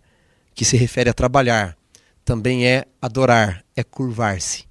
que 0.54 0.62
se 0.62 0.76
refere 0.76 1.08
a 1.08 1.14
trabalhar. 1.14 1.74
Também 2.22 2.66
é 2.66 2.84
adorar, 3.00 3.64
é 3.74 3.82
curvar-se. 3.82 4.65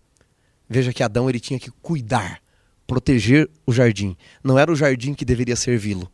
Veja 0.76 0.92
que 0.92 1.02
Adão 1.02 1.30
ele 1.30 1.40
tinha 1.40 1.58
que 1.58 1.72
cuidar, 1.82 2.42
proteger 2.86 3.50
o 3.66 3.72
jardim. 3.72 4.18
Não 4.44 4.60
era 4.60 4.70
o 4.70 4.76
jardim 4.76 5.14
que 5.14 5.24
deveria 5.24 5.56
servi-lo. 5.56 6.12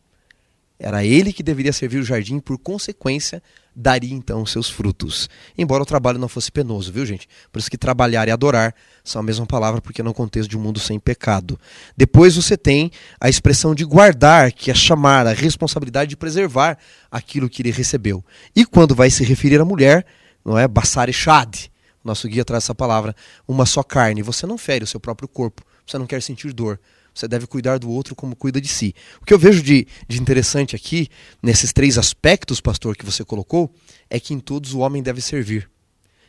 Era 0.78 1.04
ele 1.04 1.32
que 1.32 1.42
deveria 1.42 1.72
servir 1.72 1.98
o 1.98 2.04
jardim, 2.04 2.38
por 2.38 2.56
consequência, 2.58 3.42
daria 3.74 4.14
então 4.14 4.46
seus 4.46 4.70
frutos. 4.70 5.28
Embora 5.58 5.82
o 5.82 5.86
trabalho 5.86 6.16
não 6.16 6.28
fosse 6.28 6.52
penoso, 6.52 6.92
viu, 6.92 7.04
gente? 7.04 7.28
Por 7.50 7.58
isso 7.58 7.68
que 7.68 7.76
trabalhar 7.76 8.28
e 8.28 8.30
adorar 8.30 8.72
são 9.02 9.18
a 9.18 9.22
mesma 9.24 9.46
palavra, 9.46 9.80
porque 9.80 10.00
no 10.00 10.14
contexto 10.14 10.48
de 10.48 10.56
um 10.56 10.60
mundo 10.60 10.78
sem 10.78 11.00
pecado. 11.00 11.58
Depois 11.96 12.36
você 12.36 12.56
tem 12.56 12.92
a 13.20 13.28
expressão 13.28 13.74
de 13.74 13.84
guardar, 13.84 14.52
que 14.52 14.70
é 14.70 14.74
chamar 14.74 15.26
a 15.26 15.32
responsabilidade 15.32 16.10
de 16.10 16.16
preservar 16.16 16.78
aquilo 17.10 17.50
que 17.50 17.62
ele 17.62 17.72
recebeu. 17.72 18.24
E 18.54 18.64
quando 18.64 18.94
vai 18.94 19.10
se 19.10 19.24
referir 19.24 19.60
à 19.60 19.64
mulher, 19.64 20.06
não 20.44 20.56
é? 20.56 20.68
Bassar 20.68 21.08
e 21.08 21.12
shad, 21.12 21.71
nosso 22.04 22.28
guia 22.28 22.44
traz 22.44 22.64
essa 22.64 22.74
palavra, 22.74 23.14
uma 23.46 23.66
só 23.66 23.82
carne. 23.82 24.22
Você 24.22 24.46
não 24.46 24.58
fere 24.58 24.84
o 24.84 24.86
seu 24.86 24.98
próprio 24.98 25.28
corpo, 25.28 25.62
você 25.86 25.98
não 25.98 26.06
quer 26.06 26.22
sentir 26.22 26.52
dor. 26.52 26.80
Você 27.14 27.28
deve 27.28 27.46
cuidar 27.46 27.78
do 27.78 27.90
outro 27.90 28.14
como 28.14 28.34
cuida 28.34 28.60
de 28.60 28.68
si. 28.68 28.94
O 29.20 29.24
que 29.24 29.34
eu 29.34 29.38
vejo 29.38 29.62
de, 29.62 29.86
de 30.08 30.20
interessante 30.20 30.74
aqui, 30.74 31.08
nesses 31.42 31.72
três 31.72 31.98
aspectos, 31.98 32.60
pastor, 32.60 32.96
que 32.96 33.04
você 33.04 33.24
colocou, 33.24 33.72
é 34.08 34.18
que 34.18 34.32
em 34.32 34.40
todos 34.40 34.72
o 34.72 34.78
homem 34.78 35.02
deve 35.02 35.20
servir. 35.20 35.70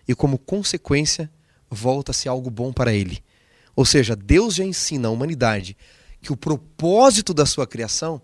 E 0.05 0.13
como 0.13 0.38
consequência, 0.38 1.32
volta-se 1.69 2.28
algo 2.28 2.49
bom 2.49 2.74
para 2.74 2.93
ele. 2.93 3.24
Ou 3.76 3.86
seja, 3.86 4.15
Deus 4.15 4.55
já 4.55 4.63
ensina 4.65 5.07
a 5.07 5.11
humanidade 5.11 5.78
que 6.21 6.32
o 6.32 6.38
propósito 6.38 7.34
da 7.34 7.45
sua 7.45 7.65
criação 7.65 8.21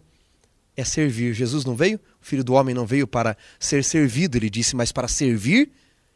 é 0.76 0.84
servir. 0.84 1.34
Jesus 1.34 1.66
não 1.66 1.76
veio, 1.76 1.97
o 2.22 2.26
filho 2.26 2.43
do 2.43 2.54
homem 2.54 2.76
não 2.76 2.86
veio 2.86 3.08
para 3.08 3.38
ser 3.60 3.84
servido, 3.84 4.38
ele 4.38 4.50
disse, 4.50 4.76
mas 4.76 4.91
para 4.91 5.08
servir 5.08 5.72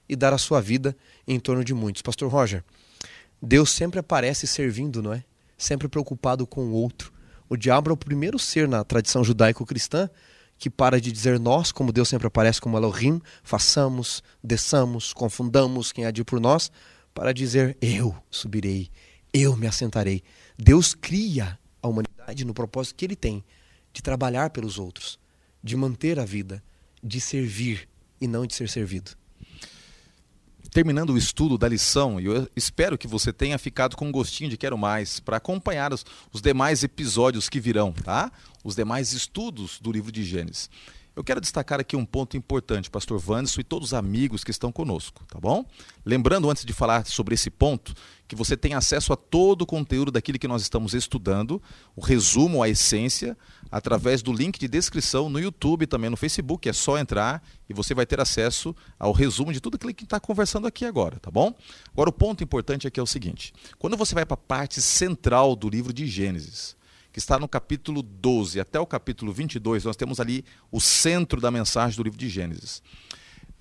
e 0.08 0.16
dar 0.16 0.34
a 0.34 0.38
sua 0.38 0.62
vida 0.62 0.96
em 1.28 1.40
torno 1.40 1.64
de 1.64 1.74
muitos. 1.74 2.02
Pastor 2.02 2.30
Roger, 2.30 2.64
Deus 3.42 3.72
sempre 3.72 4.00
aparece 4.00 4.48
servindo, 4.48 5.02
não 5.02 5.14
é? 5.14 5.24
Sempre 5.58 5.88
preocupado 5.88 6.46
com 6.46 6.66
o 6.66 6.72
outro. 6.72 7.12
O 7.50 7.58
diabo 7.58 7.90
é 7.90 7.94
o 7.94 7.98
primeiro 7.98 8.40
ser 8.40 8.68
na 8.68 8.84
tradição 8.84 9.24
judaico-cristã 9.24 10.10
que 10.58 10.70
para 10.70 11.02
de 11.02 11.12
dizer 11.12 11.40
nós, 11.40 11.72
como 11.72 11.92
Deus 11.92 12.08
sempre 12.08 12.28
aparece 12.28 12.62
como 12.62 12.78
Elohim, 12.78 13.22
façamos, 13.44 14.24
desçamos, 14.42 15.12
confundamos 15.12 15.92
quem 15.92 16.06
há 16.06 16.12
de 16.12 16.24
por 16.24 16.40
nós, 16.40 16.72
para 17.14 17.34
dizer 17.34 17.78
eu 17.82 18.16
subirei, 18.32 18.90
eu 19.34 19.58
me 19.58 19.68
assentarei. 19.68 20.24
Deus 20.58 20.94
cria 20.94 21.60
a 21.82 21.88
humanidade 21.88 22.46
no 22.46 22.54
propósito 22.54 22.96
que 22.96 23.04
ele 23.04 23.16
tem 23.16 23.44
de 23.92 24.02
trabalhar 24.02 24.52
pelos 24.52 24.80
outros, 24.80 25.20
de 25.62 25.76
manter 25.76 26.18
a 26.18 26.26
vida, 26.26 26.64
de 27.04 27.20
servir 27.20 27.90
e 28.22 28.28
não 28.28 28.46
de 28.46 28.56
ser 28.56 28.70
servido 28.70 29.12
terminando 30.74 31.12
o 31.12 31.18
estudo 31.18 31.56
da 31.56 31.70
lição, 31.70 32.20
e 32.20 32.26
eu 32.26 32.50
espero 32.56 32.98
que 32.98 33.08
você 33.08 33.32
tenha 33.32 33.60
ficado 33.60 33.96
com 33.96 34.08
um 34.08 34.12
gostinho 34.12 34.50
de 34.50 34.58
quero 34.58 34.76
mais 34.76 35.20
para 35.20 35.38
acompanhar 35.38 35.94
os, 35.94 36.04
os, 36.32 36.42
demais 36.42 36.84
episódios 36.84 37.48
que 37.48 37.60
virão, 37.60 37.94
tá? 37.94 38.32
Os 38.64 38.76
demais 38.76 39.14
estudos 39.14 39.80
do 39.80 39.92
livro 39.92 40.12
de 40.12 40.24
Gênesis. 40.24 40.70
Eu 41.16 41.24
quero 41.24 41.40
destacar 41.40 41.80
aqui 41.80 41.96
um 41.96 42.04
ponto 42.04 42.36
importante, 42.36 42.90
pastor 42.90 43.20
Vanderson 43.20 43.62
e 43.62 43.64
todos 43.64 43.90
os 43.90 43.94
amigos 43.94 44.44
que 44.44 44.50
estão 44.50 44.72
conosco, 44.72 45.24
tá 45.26 45.40
bom? 45.40 45.64
Lembrando, 46.04 46.50
antes 46.50 46.66
de 46.66 46.74
falar 46.74 47.06
sobre 47.06 47.36
esse 47.36 47.52
ponto, 47.52 47.94
que 48.28 48.36
você 48.36 48.58
tem 48.58 48.74
acesso 48.74 49.14
a 49.14 49.16
todo 49.16 49.62
o 49.62 49.66
conteúdo 49.68 50.12
daquilo 50.12 50.40
que 50.40 50.48
nós 50.48 50.64
estamos 50.64 50.96
estudando, 50.96 51.62
o 51.96 52.02
resumo, 52.02 52.64
a 52.64 52.68
essência, 52.68 53.38
através 53.74 54.22
do 54.22 54.32
link 54.32 54.60
de 54.60 54.68
descrição 54.68 55.32
no 55.32 55.40
YouTube, 55.40 55.88
também 55.88 56.08
no 56.08 56.16
Facebook. 56.16 56.70
É 56.70 56.74
só 56.74 57.00
entrar 57.00 57.44
e 57.68 57.74
você 57.74 57.96
vai 57.96 58.06
ter 58.06 58.20
acesso 58.20 58.76
ao 59.00 59.12
resumo 59.12 59.52
de 59.52 59.60
tudo 59.60 59.78
aquilo 59.78 59.92
que 59.96 60.04
está 60.04 60.20
conversando 60.20 60.68
aqui 60.68 60.86
agora, 60.86 61.20
tá 61.20 61.32
bom? 61.32 61.56
Agora, 61.92 62.12
o 62.12 62.14
ponto 62.14 62.44
importante 62.44 62.86
aqui 62.86 63.00
é 63.00 63.04
o 63.04 63.08
seguinte: 63.08 63.52
quando 63.80 63.98
você 63.98 64.14
vai 64.14 64.28
para 64.28 64.36
a 64.36 64.38
parte 64.38 64.80
central 64.80 65.56
do 65.56 65.68
livro 65.68 65.92
de 65.92 66.06
Gênesis, 66.06 66.76
que 67.12 67.18
está 67.18 67.40
no 67.40 67.48
capítulo 67.48 68.04
12 68.04 68.60
até 68.60 68.80
o 68.80 68.86
capítulo 68.86 69.34
22, 69.34 69.86
nós 69.86 69.96
temos 69.96 70.20
ali 70.20 70.46
o 70.72 70.80
centro 70.80 71.42
da 71.42 71.50
mensagem 71.50 71.98
do 71.98 72.04
livro 72.04 72.20
de 72.20 72.30
Gênesis. 72.30 72.84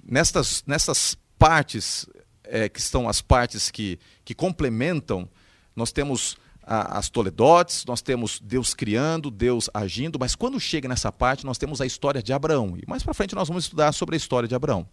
Nestas, 0.05 0.63
nessas 0.67 1.17
partes, 1.39 2.07
é, 2.45 2.69
que 2.69 2.81
estão 2.81 3.09
as 3.09 3.23
partes 3.23 3.71
que, 3.71 3.99
que 4.27 4.35
complementam, 4.35 5.27
nós 5.75 5.91
temos 5.91 6.37
a, 6.63 6.99
as 6.99 7.09
Toledotes, 7.09 7.85
nós 7.85 8.01
temos 8.01 8.41
Deus 8.41 8.75
criando, 8.75 9.31
Deus 9.31 9.69
agindo, 9.75 10.19
mas 10.19 10.35
quando 10.35 10.59
chega 10.61 10.89
nessa 10.89 11.11
parte, 11.11 11.45
nós 11.45 11.59
temos 11.59 11.81
a 11.81 11.87
história 11.87 12.23
de 12.23 12.33
Abraão. 12.33 12.77
E 12.77 12.89
mais 12.89 13.03
para 13.03 13.15
frente 13.15 13.35
nós 13.35 13.49
vamos 13.49 13.65
estudar 13.65 13.93
sobre 13.93 14.15
a 14.15 14.19
história 14.19 14.49
de 14.49 14.55
Abraão. 14.55 14.87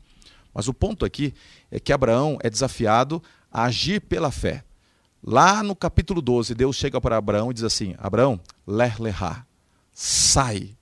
Mas 0.54 0.68
o 0.68 0.74
ponto 0.74 1.06
aqui 1.06 1.34
é 1.70 1.80
que 1.80 1.94
Abraão 1.94 2.38
é 2.42 2.50
desafiado 2.50 3.22
a 3.52 3.64
agir 3.64 4.02
pela 4.02 4.32
fé. 4.32 4.64
Lá 5.22 5.62
no 5.62 5.76
capítulo 5.76 6.22
12, 6.22 6.56
Deus 6.56 6.76
chega 6.76 7.00
para 7.00 7.18
Abraão 7.18 7.52
e 7.52 7.54
diz 7.54 7.64
assim: 7.64 7.94
Abraão, 7.98 8.40
ler 8.66 9.00
lerá, 9.00 9.46
sai, 9.94 10.76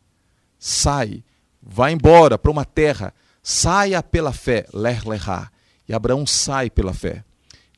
sai, 0.59 1.23
vai 1.61 1.91
embora 1.91 2.38
para 2.38 2.51
uma 2.51 2.63
terra, 2.63 3.13
saia 3.41 4.01
pela 4.03 4.31
fé, 4.31 4.67
ler 4.73 5.03
lerá. 5.05 5.51
E 5.89 5.93
Abraão 5.93 6.25
sai 6.25 6.69
pela 6.69 6.93
fé. 6.93 7.23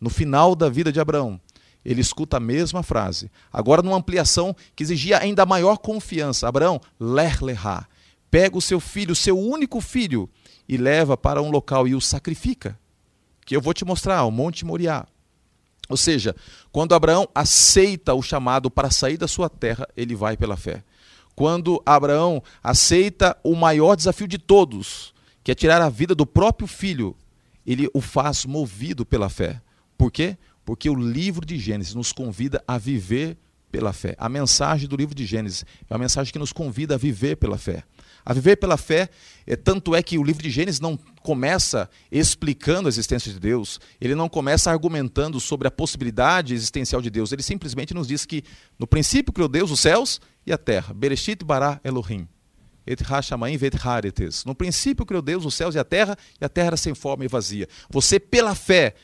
No 0.02 0.10
final 0.10 0.56
da 0.56 0.70
vida 0.70 0.92
de 0.92 1.00
Abraão, 1.00 1.40
ele 1.84 2.02
escuta 2.02 2.38
a 2.38 2.40
mesma 2.40 2.84
frase, 2.84 3.32
agora 3.52 3.82
numa 3.82 3.98
ampliação 3.98 4.56
que 4.76 4.84
exigia 4.84 5.18
ainda 5.20 5.46
maior 5.46 5.78
confiança. 5.78 6.48
Abraão, 6.48 6.80
ler 7.00 7.42
lerá, 7.42 7.88
pega 8.30 8.58
o 8.58 8.62
seu 8.62 8.80
filho, 8.80 9.14
o 9.14 9.16
seu 9.16 9.38
único 9.38 9.80
filho, 9.80 10.30
e 10.68 10.78
leva 10.78 11.18
para 11.18 11.42
um 11.42 11.50
local 11.50 11.88
e 11.88 11.96
o 11.96 12.02
sacrifica, 12.02 12.78
que 13.46 13.56
eu 13.56 13.62
vou 13.62 13.74
te 13.74 13.84
mostrar, 13.84 14.24
o 14.24 14.32
Monte 14.32 14.66
Moriá. 14.66 15.08
Ou 15.90 15.98
seja, 15.98 16.36
quando 16.72 16.94
Abraão 16.94 17.28
aceita 17.34 18.14
o 18.14 18.22
chamado 18.22 18.70
para 18.70 18.92
sair 18.92 19.18
da 19.18 19.28
sua 19.28 19.50
terra, 19.50 19.88
ele 19.98 20.16
vai 20.16 20.38
pela 20.38 20.56
fé. 20.56 20.84
Quando 21.36 21.82
Abraão 21.86 22.44
aceita 22.62 23.36
o 23.44 23.56
maior 23.56 23.96
desafio 23.96 24.28
de 24.28 24.38
todos, 24.38 25.14
que 25.44 25.52
é 25.52 25.56
tirar 25.56 25.82
a 25.82 25.90
vida 25.90 26.14
do 26.14 26.28
próprio 26.28 26.68
filho, 26.68 27.16
ele 27.66 27.90
o 27.94 28.02
faz 28.02 28.46
movido 28.46 29.04
pela 29.04 29.30
fé. 29.30 29.60
Por 29.98 30.12
quê? 30.12 30.38
Porque 30.70 30.88
o 30.88 30.94
livro 30.94 31.44
de 31.48 31.58
Gênesis 31.58 31.96
nos 31.96 32.14
convida 32.14 32.64
a 32.68 32.78
viver 32.78 33.40
pela 33.72 33.92
fé. 33.92 34.16
A 34.20 34.30
mensagem 34.30 34.88
do 34.88 34.96
livro 34.96 35.16
de 35.16 35.26
Gênesis 35.26 35.66
é 35.90 35.92
uma 35.92 35.98
mensagem 35.98 36.32
que 36.32 36.38
nos 36.38 36.54
convida 36.54 36.94
a 36.94 36.98
viver 37.00 37.38
pela 37.38 37.58
fé. 37.58 37.82
A 38.24 38.34
viver 38.34 38.56
pela 38.56 38.78
fé, 38.78 39.10
é, 39.48 39.56
tanto 39.56 39.96
é 39.96 40.04
que 40.04 40.16
o 40.20 40.24
livro 40.24 40.44
de 40.44 40.52
Gênesis 40.52 40.80
não 40.80 40.96
começa 41.24 41.90
explicando 42.12 42.88
a 42.88 42.90
existência 42.90 43.34
de 43.34 43.40
Deus, 43.40 43.80
ele 44.00 44.14
não 44.14 44.30
começa 44.30 44.70
argumentando 44.70 45.40
sobre 45.40 45.68
a 45.68 45.72
possibilidade 45.72 46.54
existencial 46.54 47.02
de 47.02 47.10
Deus, 47.10 47.32
ele 47.32 47.42
simplesmente 47.42 47.92
nos 47.96 48.08
diz 48.08 48.24
que 48.24 48.44
no 48.78 48.86
princípio 48.86 49.34
criou 49.34 49.50
Deus 49.50 49.72
os 49.72 49.80
céus 49.80 50.22
e 50.46 50.54
a 50.54 50.58
terra. 50.60 50.94
Bereshit 50.94 51.44
bara 51.44 51.82
Elohim. 51.84 52.28
Et 52.86 53.00
vet. 53.60 54.46
No 54.48 54.56
princípio 54.56 55.06
criou 55.06 55.22
Deus 55.22 55.46
os 55.46 55.54
céus 55.54 55.76
e 55.76 55.80
a 55.80 55.84
terra, 55.84 56.18
e 56.42 56.46
a 56.46 56.50
terra 56.50 56.68
era 56.68 56.78
sem 56.78 56.96
forma 56.96 57.24
e 57.24 57.28
vazia. 57.28 57.68
Você, 57.88 58.20
pela 58.20 58.56
fé, 58.56 58.96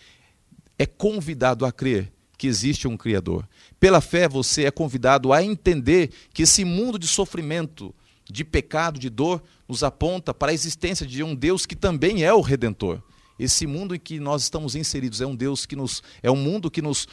é 0.77 0.85
convidado 0.85 1.65
a 1.65 1.71
crer 1.71 2.11
que 2.37 2.47
existe 2.47 2.87
um 2.87 2.97
Criador. 2.97 3.47
Pela 3.79 4.01
fé, 4.01 4.27
você 4.27 4.65
é 4.65 4.71
convidado 4.71 5.31
a 5.31 5.43
entender 5.43 6.11
que 6.33 6.43
esse 6.43 6.65
mundo 6.65 6.99
de 6.99 7.07
sofrimento, 7.07 7.93
de 8.29 8.43
pecado, 8.43 8.99
de 8.99 9.09
dor, 9.09 9.41
nos 9.67 9.83
aponta 9.83 10.33
para 10.33 10.51
a 10.51 10.53
existência 10.53 11.05
de 11.05 11.23
um 11.23 11.33
Deus 11.33 11.65
que 11.65 11.75
também 11.75 12.23
é 12.23 12.33
o 12.33 12.41
Redentor. 12.41 13.01
Esse 13.37 13.67
mundo 13.67 13.93
em 13.93 13.99
que 13.99 14.17
nós 14.17 14.43
estamos 14.43 14.75
inseridos 14.75 15.19
é 15.19 15.27
um 15.27 15.35
Deus 15.35 15.65
que 15.65 15.75
nos 15.75 16.01
é 16.23 16.31
um 16.31 16.37
mundo 16.37 16.71
que 16.71 16.81
nos 16.81 17.05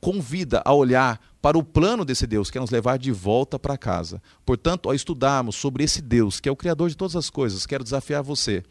convida 0.00 0.60
a 0.64 0.74
olhar 0.74 1.20
para 1.40 1.56
o 1.56 1.62
plano 1.62 2.04
desse 2.04 2.26
Deus, 2.26 2.50
que 2.50 2.58
é 2.58 2.60
nos 2.60 2.70
levar 2.70 2.98
de 2.98 3.12
volta 3.12 3.56
para 3.56 3.78
casa. 3.78 4.20
Portanto, 4.44 4.88
ao 4.88 4.94
estudarmos 4.94 5.54
sobre 5.54 5.84
esse 5.84 6.02
Deus, 6.02 6.40
que 6.40 6.48
é 6.48 6.52
o 6.52 6.56
criador 6.56 6.88
de 6.88 6.96
todas 6.96 7.14
as 7.14 7.30
coisas, 7.30 7.66
quero 7.66 7.84
desafiar 7.84 8.22
você 8.22 8.64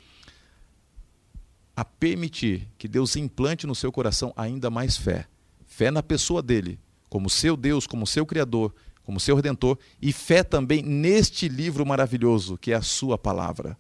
a 1.80 1.86
permitir 1.86 2.68
que 2.78 2.90
Deus 2.90 3.16
implante 3.16 3.66
no 3.66 3.74
seu 3.74 3.90
coração 3.90 4.34
ainda 4.36 4.70
mais 4.70 4.98
fé. 4.98 5.26
Fé 5.66 5.90
na 5.90 6.04
pessoa 6.04 6.42
dele, 6.42 6.78
como 7.10 7.30
seu 7.30 7.56
Deus, 7.56 7.88
como 7.88 8.06
seu 8.06 8.26
criador, 8.26 8.76
como 9.02 9.18
seu 9.18 9.34
redentor, 9.34 9.78
e 10.02 10.12
fé 10.12 10.44
também 10.44 10.84
neste 10.84 11.48
livro 11.48 11.86
maravilhoso 11.86 12.58
que 12.58 12.74
é 12.74 12.76
a 12.76 12.82
sua 12.82 13.18
palavra. 13.18 13.78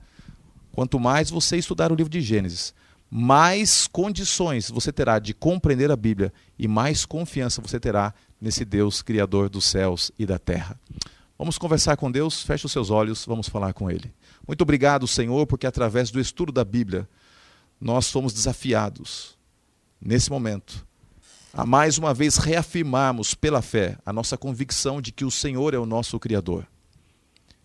Quanto 0.71 0.97
mais 0.97 1.29
você 1.29 1.57
estudar 1.57 1.91
o 1.91 1.95
livro 1.95 2.09
de 2.09 2.21
Gênesis, 2.21 2.73
mais 3.11 3.85
condições 3.85 4.71
você 4.71 4.93
terá 4.93 5.19
de 5.19 5.33
compreender 5.33 5.91
a 5.91 5.97
Bíblia 5.97 6.31
e 6.57 6.69
mais 6.69 7.05
confiança 7.05 7.61
você 7.61 7.81
terá 7.81 8.13
nesse 8.39 8.63
Deus 8.63 9.01
criador 9.01 9.49
dos 9.49 9.65
céus 9.65 10.09
e 10.17 10.25
da 10.25 10.39
terra. 10.39 10.79
Vamos 11.37 11.57
conversar 11.57 11.97
com 11.97 12.09
Deus, 12.09 12.43
feche 12.43 12.65
os 12.65 12.71
seus 12.71 12.89
olhos, 12.89 13.25
vamos 13.25 13.49
falar 13.49 13.73
com 13.73 13.91
Ele. 13.91 14.09
Muito 14.47 14.61
obrigado, 14.61 15.05
Senhor, 15.05 15.45
porque 15.45 15.67
através 15.67 16.09
do 16.11 16.19
estudo 16.19 16.53
da 16.53 16.63
Bíblia 16.63 17.05
nós 17.79 18.05
somos 18.05 18.33
desafiados, 18.33 19.37
nesse 20.01 20.29
momento, 20.29 20.85
a 21.53 21.65
mais 21.65 21.97
uma 21.97 22.13
vez 22.13 22.37
reafirmarmos 22.37 23.33
pela 23.33 23.61
fé 23.61 23.97
a 24.05 24.13
nossa 24.13 24.37
convicção 24.37 25.01
de 25.01 25.11
que 25.11 25.25
o 25.25 25.31
Senhor 25.31 25.73
é 25.73 25.77
o 25.77 25.85
nosso 25.85 26.19
Criador, 26.19 26.67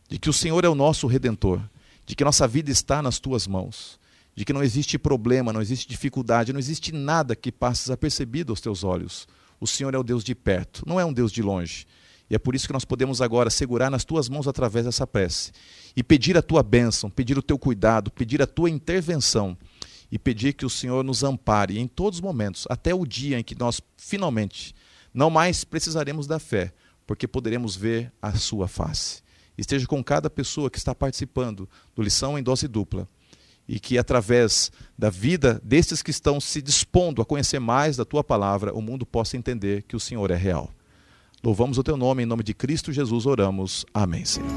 de 0.09 0.19
que 0.19 0.31
o 0.31 0.33
Senhor 0.33 0.65
é 0.65 0.69
o 0.69 0.75
nosso 0.75 1.07
Redentor, 1.07 1.61
de 2.07 2.15
que 2.15 2.25
nossa 2.25 2.47
vida 2.47 2.71
está 2.71 3.03
nas 3.03 3.19
tuas 3.19 3.47
mãos 3.47 3.99
de 4.35 4.45
que 4.45 4.53
não 4.53 4.63
existe 4.63 4.99
problema, 4.99 5.53
não 5.53 5.63
existe 5.63 5.89
dificuldade, 5.89 6.53
não 6.53 6.59
existe 6.59 6.93
nada 6.93 7.37
que 7.37 7.53
passe 7.53 7.85
desapercebido 7.85 8.53
aos 8.53 8.61
teus 8.61 8.83
olhos. 8.83 9.29
O 9.61 9.67
Senhor 9.67 9.95
é 9.95 9.99
o 9.99 10.03
Deus 10.03 10.25
de 10.25 10.35
perto, 10.35 10.83
não 10.87 10.99
é 10.99 11.05
um 11.05 11.13
Deus 11.13 11.31
de 11.31 11.41
longe. 11.41 11.87
E 12.29 12.35
é 12.35 12.39
por 12.39 12.55
isso 12.55 12.67
que 12.67 12.73
nós 12.73 12.85
podemos 12.85 13.23
agora 13.23 13.51
segurar 13.51 13.91
nas 13.91 14.05
tuas 14.05 14.29
mãos 14.29 14.49
através 14.49 14.87
dessa 14.87 15.07
prece 15.07 15.53
e 15.95 16.03
pedir 16.03 16.37
a 16.37 16.43
tua 16.43 16.63
bênção, 16.63 17.09
pedir 17.09 17.39
o 17.39 17.43
teu 17.43 17.59
cuidado, 17.59 18.11
pedir 18.11 18.43
a 18.43 18.47
tua 18.47 18.69
intervenção 18.69 19.57
e 20.15 20.19
pedir 20.19 20.53
que 20.53 20.65
o 20.65 20.71
Senhor 20.71 21.03
nos 21.03 21.25
ampare 21.25 21.77
em 21.77 21.89
todos 21.89 22.19
os 22.19 22.23
momentos, 22.23 22.69
até 22.71 22.95
o 22.95 23.05
dia 23.05 23.37
em 23.37 23.43
que 23.43 23.59
nós 23.59 23.81
finalmente 23.97 24.73
não 25.13 25.29
mais 25.29 25.65
precisaremos 25.65 26.29
da 26.29 26.39
fé, 26.39 26.73
porque 27.05 27.27
poderemos 27.27 27.75
ver 27.75 28.13
a 28.23 28.33
sua 28.35 28.69
face. 28.69 29.25
Esteja 29.59 29.89
com 29.89 30.05
cada 30.05 30.31
pessoa 30.31 30.71
que 30.71 30.79
está 30.79 30.95
participando 30.95 31.69
do 31.97 32.01
lição 32.01 32.39
em 32.39 32.45
dose 32.45 32.69
dupla 32.69 33.09
e 33.67 33.81
que 33.81 33.99
através 33.99 34.71
da 34.97 35.11
vida 35.11 35.61
destes 35.65 36.01
que 36.01 36.13
estão 36.13 36.41
se 36.41 36.63
dispondo 36.63 37.21
a 37.21 37.25
conhecer 37.25 37.59
mais 37.59 37.97
da 37.97 38.05
tua 38.05 38.23
palavra, 38.23 38.73
o 38.73 38.81
mundo 38.81 39.05
possa 39.05 39.37
entender 39.37 39.83
que 39.83 39.97
o 39.97 40.01
Senhor 40.01 40.31
é 40.31 40.37
real. 40.37 40.71
Louvamos 41.43 41.77
o 41.77 41.83
teu 41.83 41.97
nome, 41.97 42.23
em 42.23 42.27
nome 42.27 42.45
de 42.45 42.55
Cristo 42.55 42.93
Jesus 42.93 43.27
oramos. 43.27 43.85
Amém, 43.93 44.25
Senhor. 44.25 44.49